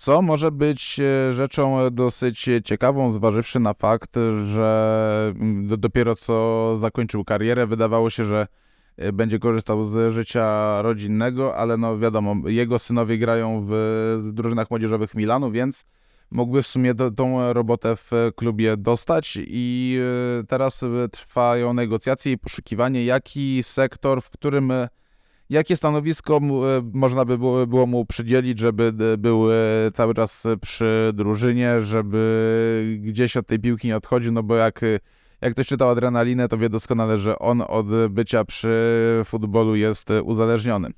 co 0.00 0.22
może 0.22 0.50
być 0.50 1.00
e, 1.00 1.32
rzeczą 1.32 1.90
dosyć 1.90 2.48
ciekawą, 2.64 3.12
zważywszy 3.12 3.60
na 3.60 3.74
fakt, 3.74 4.16
że 4.44 5.32
mm, 5.36 5.80
dopiero 5.80 6.14
co 6.14 6.76
zakończył 6.76 7.24
karierę, 7.24 7.66
wydawało 7.66 8.10
się, 8.10 8.24
że 8.24 8.46
będzie 9.12 9.38
korzystał 9.38 9.84
z 9.84 10.12
życia 10.12 10.82
rodzinnego, 10.82 11.56
ale 11.56 11.76
no 11.76 11.98
wiadomo, 11.98 12.48
jego 12.48 12.78
synowie 12.78 13.18
grają 13.18 13.66
w 13.68 14.30
drużynach 14.32 14.70
młodzieżowych 14.70 15.14
Milanu, 15.14 15.50
więc 15.50 15.84
mógłby 16.30 16.62
w 16.62 16.66
sumie 16.66 16.94
tą 16.94 17.52
robotę 17.52 17.96
w 17.96 18.10
klubie 18.36 18.76
dostać 18.76 19.38
i 19.46 19.98
e, 20.40 20.44
teraz 20.46 20.84
trwają 21.12 21.72
negocjacje 21.72 22.32
i 22.32 22.38
poszukiwanie, 22.38 23.04
jaki 23.04 23.62
sektor, 23.62 24.22
w 24.22 24.30
którym 24.30 24.70
e, 24.70 24.88
jakie 25.50 25.76
stanowisko 25.76 26.36
e, 26.36 26.40
można 26.92 27.24
by 27.24 27.38
było, 27.66 27.86
mu 27.86 28.04
przydzielić, 28.04 28.58
żeby 28.58 28.92
był 29.18 29.46
cały 29.94 30.14
czas 30.14 30.46
przy 30.60 31.10
drużynie, 31.14 31.80
żeby 31.80 32.98
gdzieś 33.00 33.36
od 33.36 33.46
tej 33.46 33.58
piłki 33.58 33.88
nie 33.88 33.96
odchodził, 33.96 34.32
no 34.32 34.42
bo 34.42 34.56
jak, 34.56 34.80
jak 35.40 35.52
ktoś 35.52 35.66
czytał 35.66 35.90
adrenalinę, 35.90 36.48
to 36.48 36.58
wie 36.58 36.68
doskonale, 36.68 37.18
że 37.18 37.38
on 37.38 37.62
od 37.68 37.86
bycia 38.10 38.44
przy 38.44 38.72
futbolu 39.24 39.76
jest 39.76 40.08
uzależniony. 40.24 40.90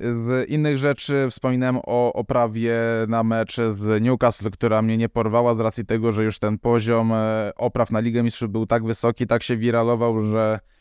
Z 0.00 0.48
innych 0.48 0.78
rzeczy 0.78 1.26
wspominałem 1.30 1.78
o 1.86 2.12
oprawie 2.12 2.76
na 3.08 3.22
mecz 3.22 3.56
z 3.56 4.02
Newcastle, 4.02 4.50
która 4.50 4.82
mnie 4.82 4.96
nie 4.96 5.08
porwała 5.08 5.54
z 5.54 5.60
racji 5.60 5.86
tego, 5.86 6.12
że 6.12 6.24
już 6.24 6.38
ten 6.38 6.58
poziom 6.58 7.12
e, 7.12 7.52
opraw 7.56 7.90
na 7.90 8.00
Ligę 8.00 8.22
Mistrzów 8.22 8.50
był 8.50 8.66
tak 8.66 8.84
wysoki, 8.84 9.26
tak 9.26 9.42
się 9.42 9.56
wiralował, 9.56 10.22
że 10.22 10.58
e, 10.62 10.77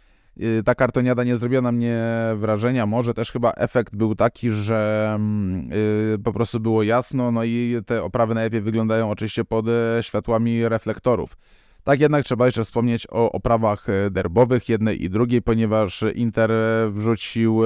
ta 0.66 0.76
kartoniada 0.76 1.24
nie 1.24 1.36
zrobiła 1.36 1.62
na 1.62 1.72
mnie 1.72 2.04
wrażenia. 2.36 2.86
Może 2.86 3.14
też 3.14 3.32
chyba 3.32 3.52
efekt 3.52 3.96
był 3.96 4.16
taki, 4.16 4.52
że 4.52 5.12
mm, 5.16 5.70
e, 6.16 6.18
po 6.18 6.34
prostu 6.34 6.60
było 6.60 6.84
jasno, 6.84 7.32
no 7.32 7.44
i 7.44 7.82
te 7.86 8.04
oprawy 8.04 8.36
najlepiej 8.36 8.62
wyglądają 8.62 9.10
oczywiście 9.10 9.46
pod 9.46 9.66
światłami 10.02 10.70
reflektorów. 10.70 11.38
Tak 11.84 12.00
jednak 12.00 12.26
trzeba 12.26 12.46
jeszcze 12.46 12.64
wspomnieć 12.64 13.08
o 13.10 13.32
oprawach 13.32 13.88
derbowych 14.12 14.70
jednej 14.70 15.04
i 15.04 15.10
drugiej, 15.10 15.42
ponieważ 15.42 16.06
Inter 16.16 16.52
wrzucił 16.90 17.62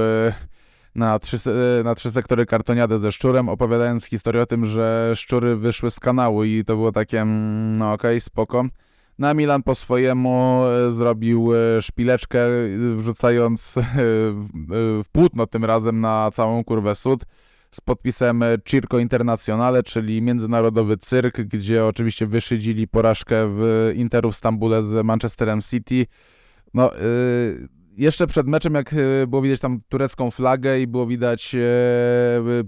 na 0.95 1.19
trzy, 1.19 1.37
na 1.83 1.95
trzy 1.95 2.11
sektory 2.11 2.45
kartoniadę 2.45 2.99
ze 2.99 3.11
szczurem, 3.11 3.49
opowiadając 3.49 4.05
historię 4.05 4.41
o 4.41 4.45
tym, 4.45 4.65
że 4.65 5.11
szczury 5.15 5.55
wyszły 5.55 5.91
z 5.91 5.99
kanału 5.99 6.43
i 6.43 6.63
to 6.65 6.75
było 6.75 6.91
takie, 6.91 7.21
mm, 7.21 7.77
no 7.77 7.93
okej, 7.93 8.11
okay, 8.11 8.19
spoko. 8.19 8.65
Na 9.21 9.33
Milan 9.33 9.63
po 9.63 9.75
swojemu 9.75 10.63
e, 10.65 10.91
zrobił 10.91 11.49
e, 11.53 11.81
szpileczkę, 11.81 12.39
wrzucając 12.95 13.77
e, 13.77 13.83
w 15.03 15.05
płótno 15.11 15.47
tym 15.47 15.65
razem 15.65 16.01
na 16.01 16.31
całą 16.33 16.63
kurwę 16.63 16.95
sud 16.95 17.23
z 17.71 17.81
podpisem 17.81 18.43
Circo 18.65 18.99
Internazionale, 18.99 19.83
czyli 19.83 20.21
międzynarodowy 20.21 20.97
cyrk, 20.97 21.41
gdzie 21.41 21.85
oczywiście 21.85 22.25
wyszydzili 22.25 22.87
porażkę 22.87 23.35
w 23.47 23.91
Interu 23.95 24.31
w 24.31 24.35
Stambule 24.35 24.83
z 24.83 25.05
Manchesterem 25.05 25.61
City. 25.61 26.05
No, 26.73 26.91
jeszcze 27.97 28.27
przed 28.27 28.47
meczem, 28.47 28.73
jak 28.73 28.95
było 29.27 29.41
widać 29.41 29.59
tam 29.59 29.81
turecką 29.89 30.31
flagę 30.31 30.79
i 30.79 30.87
było 30.87 31.07
widać 31.07 31.55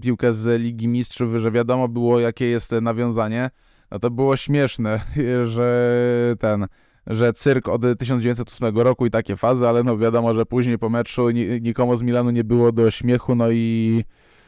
piłkę 0.00 0.32
z 0.32 0.60
Ligi 0.60 0.88
Mistrzów, 0.88 1.34
że 1.36 1.50
wiadomo 1.50 1.88
było, 1.88 2.20
jakie 2.20 2.46
jest 2.46 2.72
nawiązanie, 2.82 3.50
no 3.90 3.98
to 3.98 4.10
było 4.10 4.36
śmieszne, 4.36 5.00
że 5.54 6.36
ten, 6.38 6.66
że 7.06 7.32
cyrk 7.32 7.68
od 7.68 7.82
1908 7.98 8.78
roku 8.78 9.06
i 9.06 9.10
takie 9.10 9.36
fazy, 9.36 9.68
ale 9.68 9.82
no 9.82 9.98
wiadomo, 9.98 10.34
że 10.34 10.46
później 10.46 10.78
po 10.78 10.88
meczu 10.88 11.30
nikomu 11.60 11.96
z 11.96 12.02
Milanu 12.02 12.30
nie 12.30 12.44
było 12.44 12.72
do 12.72 12.90
śmiechu, 12.90 13.34
no 13.34 13.50
i 13.50 14.04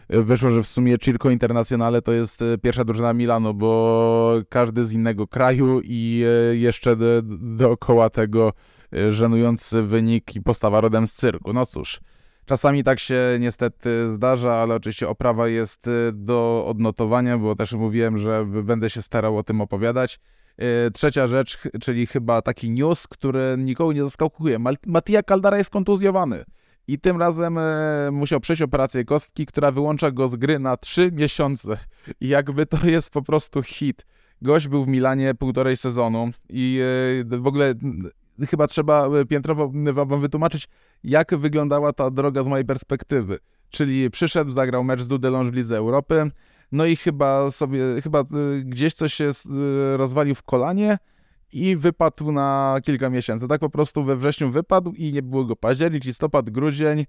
wyszło, 0.09 0.51
że 0.51 0.63
w 0.63 0.67
sumie 0.67 0.99
Circo 0.99 1.31
Internazionale 1.31 2.03
to 2.03 2.13
jest 2.13 2.43
e, 2.43 2.59
pierwsza 2.59 2.85
drużyna 2.85 3.13
Milanu, 3.13 3.55
bo 3.55 4.33
każdy 4.49 4.85
z 4.85 4.93
innego 4.93 5.27
kraju 5.27 5.81
i 5.85 6.25
jeszcze 6.53 6.97
dookoła 7.33 8.11
tego 8.11 8.53
żenujący 9.09 9.83
wynik 9.83 10.37
i 10.37 10.43
postawa 10.43 10.81
rodem 10.81 11.07
z 11.07 11.13
cyrku. 11.13 11.53
No 11.53 11.67
cóż, 11.67 12.01
czasami 12.47 12.85
tak 12.85 13.01
się 13.01 13.21
niestety 13.41 14.11
zdarza, 14.11 14.55
ale 14.55 14.75
oczywiście 14.75 15.09
oprawa 15.09 15.49
jest 15.49 15.87
y, 15.87 16.13
do 16.13 16.65
odnotowania, 16.69 17.39
bo 17.39 17.55
też 17.55 17.73
mówiłem, 17.73 18.19
że 18.19 18.47
będę 18.47 18.91
się 18.91 19.03
starał 19.03 19.39
o 19.39 19.43
tym 19.43 19.61
opowiadać. 19.61 20.21
Y, 20.87 20.91
trzecia 20.91 21.27
rzecz, 21.27 21.59
czyli 21.81 22.07
chyba 22.07 22.43
taki 22.43 22.71
news, 22.71 23.07
który 23.07 23.55
nikogo 23.59 23.93
nie 23.93 24.05
zaskakuje. 24.05 24.59
Mattia 24.87 25.23
Caldara 25.23 25.59
jest 25.59 25.71
kontuzjowany. 25.71 26.45
I 26.89 26.99
tym 26.99 27.19
razem 27.19 27.59
e, 27.59 28.11
musiał 28.13 28.41
przejść 28.41 28.63
operację 28.63 29.05
kostki, 29.05 29.47
która 29.47 29.71
wyłącza 29.71 30.11
go 30.11 30.29
z 30.29 30.37
gry 30.37 30.59
na 30.59 30.77
3 30.77 31.13
miesiące. 31.13 31.79
Jakby 32.21 32.67
to 32.67 32.87
jest 32.87 33.11
po 33.11 33.23
prostu 33.23 33.63
hit. 33.63 34.07
Gość 34.43 34.69
był 34.69 34.85
w 34.85 34.89
Milanie 34.89 35.35
półtorej 35.35 35.77
sezonu 35.77 36.31
i 36.49 36.81
w 37.25 37.47
ogóle 37.47 37.75
chyba 38.51 38.67
trzeba 38.67 39.09
e, 39.09 39.25
piętrowo 39.25 39.73
wam 40.07 40.21
wytłumaczyć, 40.21 40.69
jak 41.05 41.37
wyglądała 41.37 41.93
ta 41.93 42.11
droga 42.11 42.45
z 42.45 42.47
mojej 42.47 42.67
perspektywy. 42.67 43.39
Czyli 43.71 44.11
przyszedł, 44.11 44.51
zagrał 44.51 44.85
mecz 44.85 45.03
z 45.03 45.09
Dudeląż 45.09 45.49
w 45.49 45.55
Lidze 45.55 45.77
Europy, 45.77 46.31
no 46.73 46.87
i 46.87 46.97
chyba 46.97 47.51
sobie, 47.51 47.81
chyba 48.03 48.21
e, 48.21 48.25
gdzieś 48.65 48.95
coś 48.95 49.15
się 49.15 49.25
e, 49.25 49.97
rozwalił 49.97 50.35
w 50.35 50.43
kolanie 50.43 50.99
i 51.53 51.77
wypadł 51.77 52.33
na 52.33 52.79
kilka 52.85 53.11
miesięcy. 53.11 53.49
Tak 53.49 53.61
po 53.61 53.71
prostu 53.71 54.05
we 54.05 54.17
wrześniu 54.17 54.51
wypadł 54.51 54.93
i 54.93 55.13
nie 55.13 55.23
było 55.23 55.45
go 55.45 55.57
październik, 55.57 56.05
listopad, 56.05 56.51
grudzień 56.51 57.07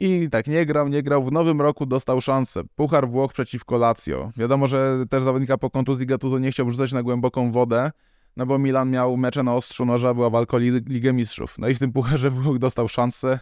i 0.00 0.28
tak 0.30 0.46
nie 0.46 0.66
grał, 0.66 0.88
nie 0.88 1.02
grał. 1.02 1.22
W 1.22 1.32
nowym 1.32 1.60
roku 1.60 1.86
dostał 1.86 2.20
szansę. 2.20 2.62
Puchar 2.76 3.08
Włoch 3.08 3.32
przeciwko 3.32 3.76
Lazio. 3.76 4.30
Wiadomo, 4.36 4.66
że 4.66 5.04
też 5.10 5.22
zawodnika 5.22 5.58
po 5.58 5.70
kontuzji 5.70 6.06
Gattuso 6.06 6.38
nie 6.38 6.50
chciał 6.50 6.66
wrzucać 6.66 6.92
na 6.92 7.02
głęboką 7.02 7.52
wodę, 7.52 7.90
no 8.36 8.46
bo 8.46 8.58
Milan 8.58 8.90
miał 8.90 9.16
mecze 9.16 9.42
na 9.42 9.54
ostrzu 9.54 9.84
noża, 9.84 10.14
była 10.14 10.30
walka 10.30 10.56
o 10.56 10.60
Ligę 10.60 11.12
Mistrzów. 11.12 11.58
No 11.58 11.68
i 11.68 11.74
w 11.74 11.78
tym 11.78 11.92
pucharze 11.92 12.30
Włoch 12.40 12.58
dostał 12.58 12.88
szansę. 12.88 13.38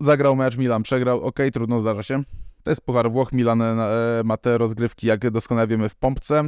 Zagrał 0.00 0.36
mecz, 0.36 0.56
Milan 0.56 0.82
przegrał, 0.82 1.20
ok, 1.22 1.38
trudno, 1.52 1.78
zdarza 1.78 2.02
się. 2.02 2.22
To 2.62 2.70
jest 2.70 2.80
puchar 2.80 3.10
Włoch, 3.10 3.32
Milan 3.32 3.62
e, 3.62 3.76
ma 4.24 4.36
te 4.36 4.58
rozgrywki, 4.58 5.06
jak 5.06 5.30
doskonale 5.30 5.66
wiemy, 5.66 5.88
w 5.88 5.96
pompce. 5.96 6.42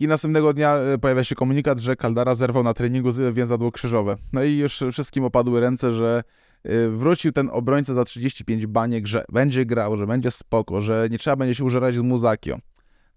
I 0.00 0.08
następnego 0.08 0.52
dnia 0.52 0.74
e, 0.74 0.98
pojawia 0.98 1.24
się 1.24 1.34
komunikat, 1.34 1.78
że 1.78 1.96
Caldara 1.96 2.34
zerwał 2.34 2.62
na 2.62 2.74
treningu 2.74 3.08
więzadło 3.32 3.72
krzyżowe. 3.72 4.16
No 4.32 4.42
i 4.42 4.56
już 4.56 4.84
wszystkim 4.92 5.24
opadły 5.24 5.60
ręce, 5.60 5.92
że 5.92 6.22
e, 6.64 6.88
wrócił 6.88 7.32
ten 7.32 7.50
obrońca 7.52 7.94
za 7.94 8.04
35 8.04 8.66
baniek, 8.66 9.06
że 9.06 9.24
będzie 9.32 9.66
grał, 9.66 9.96
że 9.96 10.06
będzie 10.06 10.30
spoko, 10.30 10.80
że 10.80 11.08
nie 11.10 11.18
trzeba 11.18 11.36
będzie 11.36 11.54
się 11.54 11.64
użerać 11.64 11.94
z 11.94 12.00
Muzakio. 12.00 12.58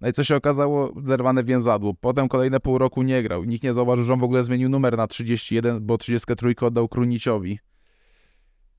No 0.01 0.07
i 0.09 0.13
co 0.13 0.23
się 0.23 0.35
okazało? 0.35 0.93
Zerwane 1.03 1.43
więzadło. 1.43 1.93
Potem 1.93 2.27
kolejne 2.27 2.59
pół 2.59 2.77
roku 2.77 3.01
nie 3.01 3.23
grał. 3.23 3.43
Nikt 3.43 3.63
nie 3.63 3.73
zauważył, 3.73 4.05
że 4.05 4.13
on 4.13 4.19
w 4.19 4.23
ogóle 4.23 4.43
zmienił 4.43 4.69
numer 4.69 4.97
na 4.97 5.07
31, 5.07 5.85
bo 5.85 5.97
33 5.97 6.55
oddał 6.61 6.87
Kruniciowi. 6.87 7.59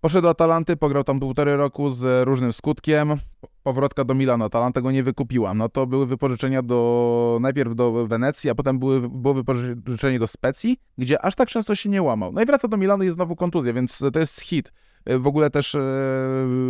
Poszedł 0.02 0.22
do 0.22 0.30
Atalanty, 0.30 0.76
pograł 0.76 1.04
tam 1.04 1.20
półtorej 1.20 1.56
roku 1.56 1.88
z 1.88 2.26
różnym 2.26 2.52
skutkiem. 2.52 3.16
Powrotka 3.62 4.04
do 4.04 4.14
Milano. 4.14 4.44
Atalanta 4.44 4.80
go 4.80 4.90
nie 4.90 5.02
wykupiła. 5.02 5.54
No 5.54 5.68
to 5.68 5.86
były 5.86 6.06
wypożyczenia 6.06 6.62
do 6.62 7.38
najpierw 7.40 7.74
do 7.74 8.06
Wenecji, 8.06 8.50
a 8.50 8.54
potem 8.54 8.78
były, 8.78 9.08
było 9.08 9.34
wypożyczenie 9.34 10.18
do 10.18 10.26
Specji, 10.26 10.78
gdzie 10.98 11.24
aż 11.24 11.34
tak 11.34 11.48
często 11.48 11.74
się 11.74 11.88
nie 11.88 12.02
łamał. 12.02 12.32
No 12.32 12.42
i 12.42 12.44
wraca 12.44 12.68
do 12.68 12.76
Milano 12.76 13.04
i 13.04 13.10
znowu 13.10 13.36
kontuzja, 13.36 13.72
więc 13.72 13.98
to 14.12 14.18
jest 14.18 14.40
hit. 14.40 14.72
W 15.06 15.26
ogóle 15.26 15.50
też, 15.50 15.74
e, 15.74 15.80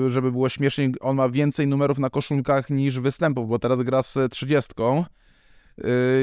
żeby 0.08 0.32
było 0.32 0.48
śmieszniej, 0.48 0.94
on 1.00 1.16
ma 1.16 1.28
więcej 1.28 1.66
numerów 1.66 1.98
na 1.98 2.10
koszulkach 2.10 2.70
niż 2.70 3.00
występów, 3.00 3.48
bo 3.48 3.58
teraz 3.58 3.82
gra 3.82 4.02
z 4.02 4.18
trzydziestką 4.30 4.98
e, 4.98 5.04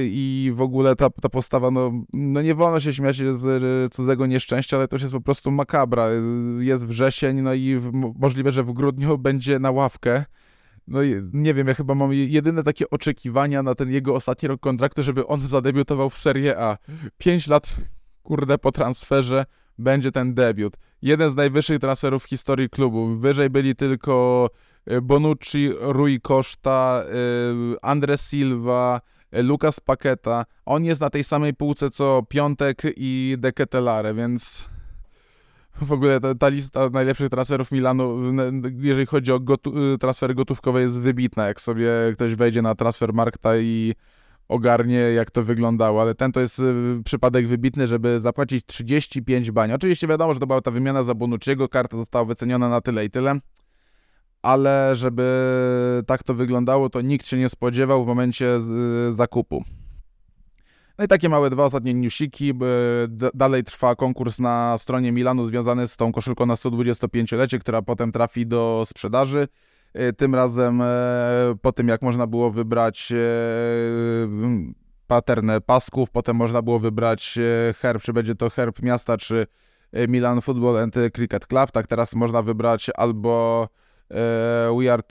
i 0.03 0.51
w 0.53 0.61
ogóle 0.61 0.95
ta, 0.95 1.09
ta 1.09 1.29
postawa, 1.29 1.71
no, 1.71 1.91
no 2.13 2.41
nie 2.41 2.55
wolno 2.55 2.79
się 2.79 2.93
śmiać 2.93 3.15
z 3.15 3.93
cudzego 3.93 4.25
nieszczęścia, 4.25 4.77
ale 4.77 4.87
to 4.87 4.97
jest 4.97 5.13
po 5.13 5.21
prostu 5.21 5.51
makabra. 5.51 6.07
Jest 6.59 6.87
wrzesień, 6.87 7.41
no 7.41 7.53
i 7.53 7.75
w, 7.75 7.91
możliwe, 8.19 8.51
że 8.51 8.63
w 8.63 8.73
grudniu 8.73 9.17
będzie 9.17 9.59
na 9.59 9.71
ławkę. 9.71 10.25
No 10.87 10.99
nie 11.33 11.53
wiem, 11.53 11.67
ja 11.67 11.73
chyba 11.73 11.95
mam 11.95 12.13
jedyne 12.13 12.63
takie 12.63 12.89
oczekiwania 12.89 13.63
na 13.63 13.75
ten 13.75 13.91
jego 13.91 14.15
ostatni 14.15 14.47
rok 14.47 14.59
kontraktu, 14.59 15.03
żeby 15.03 15.27
on 15.27 15.39
zadebiutował 15.39 16.09
w 16.09 16.17
Serie 16.17 16.59
A. 16.59 16.77
Pięć 17.17 17.47
lat, 17.47 17.77
kurde, 18.23 18.57
po 18.57 18.71
transferze 18.71 19.45
będzie 19.77 20.11
ten 20.11 20.33
debiut. 20.33 20.77
Jeden 21.01 21.31
z 21.31 21.35
najwyższych 21.35 21.79
transferów 21.79 22.23
w 22.23 22.29
historii 22.29 22.69
klubu. 22.69 23.15
Wyżej 23.15 23.49
byli 23.49 23.75
tylko 23.75 24.49
Bonucci, 25.01 25.69
Rui 25.79 26.21
Costa, 26.21 27.03
e, 27.03 27.85
Andre 27.85 28.17
Silva, 28.17 29.01
Lucas 29.31 29.79
Paqueta. 29.79 30.45
On 30.65 30.85
jest 30.85 31.01
na 31.01 31.09
tej 31.09 31.23
samej 31.23 31.53
półce 31.53 31.89
co 31.89 32.23
Piątek 32.29 32.81
i 32.95 33.35
De 33.39 33.51
Ketelare, 33.51 34.13
więc 34.15 34.69
w 35.81 35.91
ogóle 35.91 36.19
ta, 36.19 36.35
ta, 36.35 36.47
lista 36.47 36.89
najlepszych 36.89 37.29
transferów 37.29 37.71
Milanu, 37.71 38.17
jeżeli 38.79 39.05
chodzi 39.05 39.31
o 39.31 39.39
gotu 39.39 39.97
transfery 39.97 40.35
gotówkowe, 40.35 40.81
jest 40.81 41.01
wybitna. 41.01 41.47
Jak 41.47 41.61
sobie 41.61 41.89
ktoś 42.13 42.35
wejdzie 42.35 42.61
na 42.61 42.75
transfer 42.75 43.13
Markta 43.13 43.57
i 43.57 43.93
ogarnie, 44.47 44.97
jak 44.97 45.31
to 45.31 45.43
wyglądało, 45.43 46.01
ale 46.01 46.15
ten 46.15 46.31
to 46.31 46.39
jest 46.39 46.59
y, 46.59 47.01
przypadek 47.05 47.47
wybitny, 47.47 47.87
żeby 47.87 48.19
zapłacić 48.19 48.65
35 48.65 49.51
bań. 49.51 49.71
Oczywiście 49.71 50.07
wiadomo, 50.07 50.33
że 50.33 50.39
to 50.39 50.47
była 50.47 50.61
ta 50.61 50.71
wymiana 50.71 51.03
za 51.03 51.13
Bonucciego, 51.13 51.69
karta 51.69 51.97
została 51.97 52.25
wyceniona 52.25 52.69
na 52.69 52.81
tyle 52.81 53.05
i 53.05 53.09
tyle, 53.09 53.39
ale 54.41 54.95
żeby 54.95 56.03
tak 56.07 56.23
to 56.23 56.33
wyglądało, 56.33 56.89
to 56.89 57.01
nikt 57.01 57.27
się 57.27 57.37
nie 57.37 57.49
spodziewał 57.49 58.03
w 58.03 58.07
momencie 58.07 58.59
y, 59.09 59.13
zakupu. 59.13 59.63
No 60.99 61.05
i 61.05 61.07
takie 61.07 61.29
małe 61.29 61.49
dwa 61.49 61.65
ostatnie 61.65 61.93
newsiki. 61.93 62.53
Dalej 63.33 63.63
trwa 63.63 63.95
konkurs 63.95 64.39
na 64.39 64.77
stronie 64.77 65.11
Milanu 65.11 65.43
związany 65.47 65.87
z 65.87 65.97
tą 65.97 66.11
koszulką 66.11 66.45
na 66.45 66.53
125-lecie, 66.53 67.59
która 67.59 67.81
potem 67.81 68.11
trafi 68.11 68.47
do 68.47 68.83
sprzedaży. 68.85 69.47
E, 69.93 70.13
tym 70.13 70.35
razem 70.35 70.81
e, 70.81 70.85
po 71.61 71.71
tym, 71.71 71.87
jak 71.87 72.01
można 72.01 72.27
było 72.27 72.51
wybrać 72.51 73.11
e, 73.11 73.15
pattern 75.07 75.51
pasków, 75.65 76.11
potem 76.11 76.35
można 76.35 76.61
było 76.61 76.79
wybrać 76.79 77.39
herb, 77.81 78.01
czy 78.03 78.13
będzie 78.13 78.35
to 78.35 78.49
herb 78.49 78.81
miasta, 78.81 79.17
czy 79.17 79.47
Milan 80.07 80.41
Football 80.41 80.77
and 80.77 80.95
Cricket 81.13 81.47
Club. 81.47 81.71
Tak 81.71 81.87
teraz 81.87 82.15
można 82.15 82.41
wybrać 82.41 82.91
albo 82.95 83.67
We 84.77 84.93
Are 84.93 85.03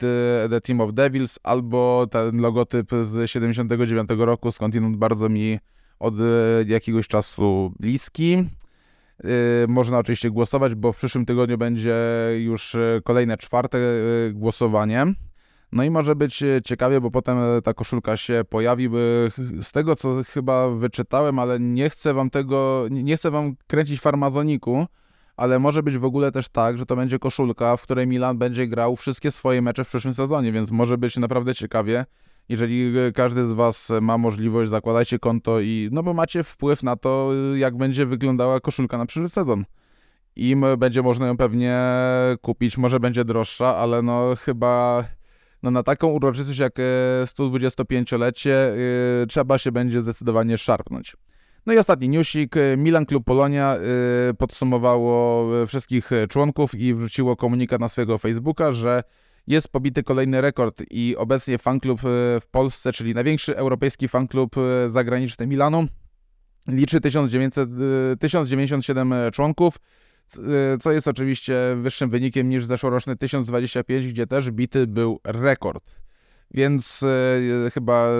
the 0.50 0.60
Team 0.60 0.80
of 0.80 0.92
Devils, 0.92 1.38
albo 1.42 2.06
ten 2.10 2.40
logotyp 2.40 2.90
z 3.02 3.30
79 3.30 4.10
roku, 4.18 4.50
skądinąd 4.50 4.96
bardzo 4.96 5.28
mi 5.28 5.58
od 5.98 6.14
jakiegoś 6.66 7.08
czasu 7.08 7.72
bliski. 7.80 8.44
Y, 9.24 9.68
można 9.68 9.98
oczywiście 9.98 10.30
głosować, 10.30 10.74
bo 10.74 10.92
w 10.92 10.96
przyszłym 10.96 11.26
tygodniu 11.26 11.58
będzie 11.58 11.96
już 12.38 12.76
kolejne 13.04 13.36
czwarte 13.36 13.78
głosowanie. 14.32 15.06
No 15.72 15.84
i 15.84 15.90
może 15.90 16.16
być 16.16 16.44
ciekawie, 16.64 17.00
bo 17.00 17.10
potem 17.10 17.38
ta 17.64 17.74
koszulka 17.74 18.16
się 18.16 18.42
pojawi. 18.48 18.88
Z 19.62 19.72
tego, 19.72 19.96
co 19.96 20.22
chyba 20.24 20.70
wyczytałem, 20.70 21.38
ale 21.38 21.60
nie 21.60 21.90
chcę 21.90 22.14
wam 22.14 22.30
tego, 22.30 22.86
nie 22.90 23.16
chcę 23.16 23.30
wam 23.30 23.56
kręcić 23.66 24.00
farmazoniku, 24.00 24.86
ale 25.38 25.58
może 25.58 25.82
być 25.82 25.98
w 25.98 26.04
ogóle 26.04 26.32
też 26.32 26.48
tak, 26.48 26.78
że 26.78 26.86
to 26.86 26.96
będzie 26.96 27.18
koszulka, 27.18 27.76
w 27.76 27.82
której 27.82 28.06
Milan 28.06 28.38
będzie 28.38 28.66
grał 28.66 28.96
wszystkie 28.96 29.30
swoje 29.30 29.62
mecze 29.62 29.84
w 29.84 29.88
przyszłym 29.88 30.14
sezonie, 30.14 30.52
więc 30.52 30.70
może 30.70 30.98
być 30.98 31.16
naprawdę 31.16 31.54
ciekawie. 31.54 32.06
Jeżeli 32.48 32.92
każdy 33.14 33.44
z 33.44 33.52
Was 33.52 33.92
ma 34.00 34.18
możliwość, 34.18 34.70
zakładajcie 34.70 35.18
konto 35.18 35.60
i 35.60 35.88
no 35.92 36.02
bo 36.02 36.14
macie 36.14 36.44
wpływ 36.44 36.82
na 36.82 36.96
to, 36.96 37.30
jak 37.56 37.76
będzie 37.76 38.06
wyglądała 38.06 38.60
koszulka 38.60 38.98
na 38.98 39.06
przyszły 39.06 39.28
sezon. 39.28 39.64
Im 40.36 40.64
będzie 40.78 41.02
można 41.02 41.26
ją 41.26 41.36
pewnie 41.36 41.80
kupić, 42.40 42.78
może 42.78 43.00
będzie 43.00 43.24
droższa, 43.24 43.76
ale 43.76 44.02
no 44.02 44.34
chyba 44.44 45.04
no 45.62 45.70
na 45.70 45.82
taką 45.82 46.08
uroczystość 46.08 46.58
jak 46.58 46.74
125-lecie 47.24 48.72
e, 48.72 48.76
yy, 49.20 49.26
trzeba 49.26 49.58
się 49.58 49.72
będzie 49.72 50.00
zdecydowanie 50.00 50.58
szarpnąć. 50.58 51.16
No 51.68 51.74
i 51.74 51.78
ostatni 51.78 52.08
newsik. 52.08 52.54
Milan 52.76 53.06
Klub 53.06 53.24
Polonia 53.24 53.76
yy, 54.26 54.34
podsumowało 54.34 55.46
wszystkich 55.66 56.10
członków 56.28 56.74
i 56.74 56.94
wrzuciło 56.94 57.36
komunikat 57.36 57.80
na 57.80 57.88
swojego 57.88 58.18
Facebooka, 58.18 58.72
że 58.72 59.02
jest 59.46 59.68
pobity 59.68 60.02
kolejny 60.02 60.40
rekord 60.40 60.82
i 60.90 61.16
obecnie 61.16 61.58
fanklub 61.58 62.00
e, 62.00 62.40
w 62.40 62.48
Polsce, 62.50 62.92
czyli 62.92 63.14
największy 63.14 63.56
europejski 63.56 64.08
fanklub 64.08 64.56
e, 64.58 64.90
zagraniczny 64.90 65.46
Milanu, 65.46 65.86
liczy 66.68 67.00
1900, 67.00 67.68
1097 68.20 69.12
e, 69.12 69.30
członków, 69.30 69.76
co 70.80 70.92
jest 70.92 71.08
oczywiście 71.08 71.54
wyższym 71.76 72.10
wynikiem 72.10 72.48
niż 72.48 72.64
zeszłoroczny 72.64 73.16
1025, 73.16 74.08
gdzie 74.08 74.26
też 74.26 74.50
bity 74.50 74.86
był 74.86 75.20
rekord. 75.24 76.07
Więc 76.50 77.02
e, 77.66 77.70
chyba 77.70 78.06
e, 78.06 78.10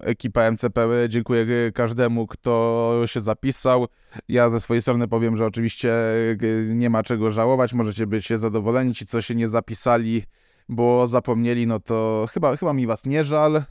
ekipa 0.00 0.50
MCP 0.50 0.88
dziękuję 1.08 1.72
każdemu, 1.74 2.26
kto 2.26 2.94
się 3.06 3.20
zapisał. 3.20 3.86
Ja 4.28 4.50
ze 4.50 4.60
swojej 4.60 4.82
strony 4.82 5.08
powiem, 5.08 5.36
że 5.36 5.46
oczywiście 5.46 5.92
e, 5.92 6.74
nie 6.74 6.90
ma 6.90 7.02
czego 7.02 7.30
żałować, 7.30 7.72
możecie 7.72 8.06
być 8.06 8.28
zadowoleni. 8.28 8.94
Ci, 8.94 9.06
co 9.06 9.20
się 9.20 9.34
nie 9.34 9.48
zapisali, 9.48 10.22
bo 10.68 11.06
zapomnieli, 11.06 11.66
no 11.66 11.80
to 11.80 12.26
chyba, 12.32 12.56
chyba 12.56 12.72
mi 12.72 12.86
was 12.86 13.04
nie 13.04 13.24
żal. 13.24 13.62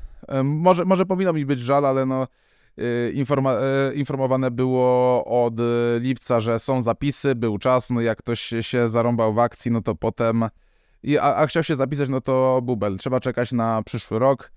Może, 0.43 0.85
może 0.85 1.05
powinno 1.05 1.33
mi 1.33 1.45
być 1.45 1.59
żal, 1.59 1.85
ale 1.85 2.05
no 2.05 2.27
informa 3.13 3.55
informowane 3.95 4.51
było 4.51 5.25
od 5.45 5.53
lipca, 5.99 6.39
że 6.39 6.59
są 6.59 6.81
zapisy, 6.81 7.35
był 7.35 7.57
czas, 7.57 7.89
no 7.89 8.01
jak 8.01 8.17
ktoś 8.17 8.53
się 8.61 8.89
zarąbał 8.89 9.33
w 9.33 9.39
akcji, 9.39 9.71
no 9.71 9.81
to 9.81 9.95
potem 9.95 10.45
i, 11.03 11.17
a, 11.17 11.35
a 11.35 11.47
chciał 11.47 11.63
się 11.63 11.75
zapisać, 11.75 12.09
no 12.09 12.21
to 12.21 12.61
bubel. 12.63 12.97
Trzeba 12.97 13.19
czekać 13.19 13.51
na 13.51 13.83
przyszły 13.83 14.19
rok. 14.19 14.51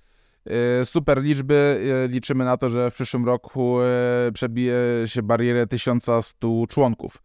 Y, 0.81 0.85
super 0.85 1.23
liczby. 1.23 1.81
Y, 2.05 2.09
liczymy 2.09 2.45
na 2.45 2.57
to, 2.57 2.69
że 2.69 2.91
w 2.91 2.95
przyszłym 2.95 3.25
roku 3.25 3.81
y, 3.81 4.33
przebije 4.33 4.75
się 5.07 5.23
barierę 5.23 5.67
1100 5.67 6.67
członków. 6.69 7.23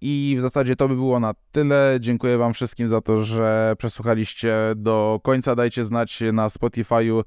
I 0.00 0.34
w 0.38 0.40
zasadzie 0.40 0.76
to 0.76 0.88
by 0.88 0.94
było 0.94 1.20
na 1.20 1.34
tyle. 1.52 1.96
Dziękuję 2.00 2.38
Wam 2.38 2.54
wszystkim 2.54 2.88
za 2.88 3.00
to, 3.00 3.22
że 3.22 3.74
przesłuchaliście 3.78 4.56
do 4.76 5.20
końca. 5.22 5.54
Dajcie 5.54 5.84
znać 5.84 6.22
na 6.32 6.48
Spotify'u, 6.48 7.22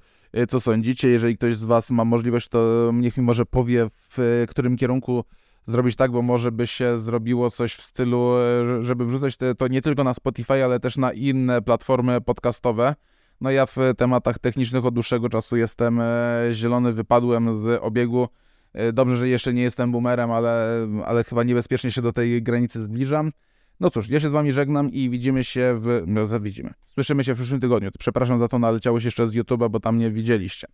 co 0.49 0.59
sądzicie. 0.59 1.07
Jeżeli 1.07 1.37
ktoś 1.37 1.55
z 1.55 1.63
Was 1.63 1.91
ma 1.91 2.05
możliwość, 2.05 2.47
to 2.47 2.91
niech 2.93 3.17
mi 3.17 3.23
może 3.23 3.45
powie, 3.45 3.87
w 3.93 4.45
którym 4.49 4.77
kierunku 4.77 5.23
zrobić 5.65 5.95
tak, 5.95 6.11
bo 6.11 6.21
może 6.21 6.51
by 6.51 6.67
się 6.67 6.97
zrobiło 6.97 7.51
coś 7.51 7.73
w 7.73 7.81
stylu, 7.81 8.33
e, 8.37 8.83
żeby 8.83 9.05
wrzucać 9.05 9.37
to 9.57 9.67
nie 9.67 9.81
tylko 9.81 10.03
na 10.03 10.13
Spotify, 10.13 10.63
ale 10.63 10.79
też 10.79 10.97
na 10.97 11.13
inne 11.13 11.61
platformy 11.61 12.21
podcastowe. 12.21 12.95
No 13.41 13.51
ja 13.51 13.65
w 13.65 13.75
tematach 13.97 14.39
technicznych 14.39 14.85
od 14.85 14.93
dłuższego 14.93 15.29
czasu 15.29 15.57
jestem 15.57 15.99
e, 16.01 16.05
zielony, 16.51 16.93
wypadłem 16.93 17.55
z 17.55 17.83
obiegu. 17.83 18.27
E, 18.73 18.93
dobrze, 18.93 19.17
że 19.17 19.29
jeszcze 19.29 19.53
nie 19.53 19.61
jestem 19.61 19.91
boomerem, 19.91 20.31
ale, 20.31 20.67
ale 21.05 21.23
chyba 21.23 21.43
niebezpiecznie 21.43 21.91
się 21.91 22.01
do 22.01 22.11
tej 22.11 22.43
granicy 22.43 22.83
zbliżam. 22.83 23.31
No 23.79 23.89
cóż, 23.89 24.09
ja 24.09 24.19
się 24.19 24.29
z 24.29 24.31
wami 24.31 24.53
żegnam 24.53 24.91
i 24.91 25.09
widzimy 25.09 25.43
się 25.43 25.75
w... 25.79 26.03
No, 26.07 26.39
widzimy. 26.39 26.73
Słyszymy 26.85 27.23
się 27.23 27.33
w 27.33 27.37
przyszłym 27.37 27.59
tygodniu. 27.59 27.89
Przepraszam 27.99 28.39
za 28.39 28.47
to, 28.47 28.59
naleciało 28.59 28.99
się 28.99 29.07
jeszcze 29.07 29.27
z 29.27 29.35
YouTube'a, 29.35 29.69
bo 29.69 29.79
tam 29.79 29.97
nie 29.97 30.11
widzieliście. 30.11 30.67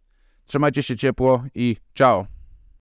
Trzymajcie 0.46 0.84
się 0.84 0.98
ciepło 0.98 1.44
i 1.56 1.78
ciao! 1.94 2.41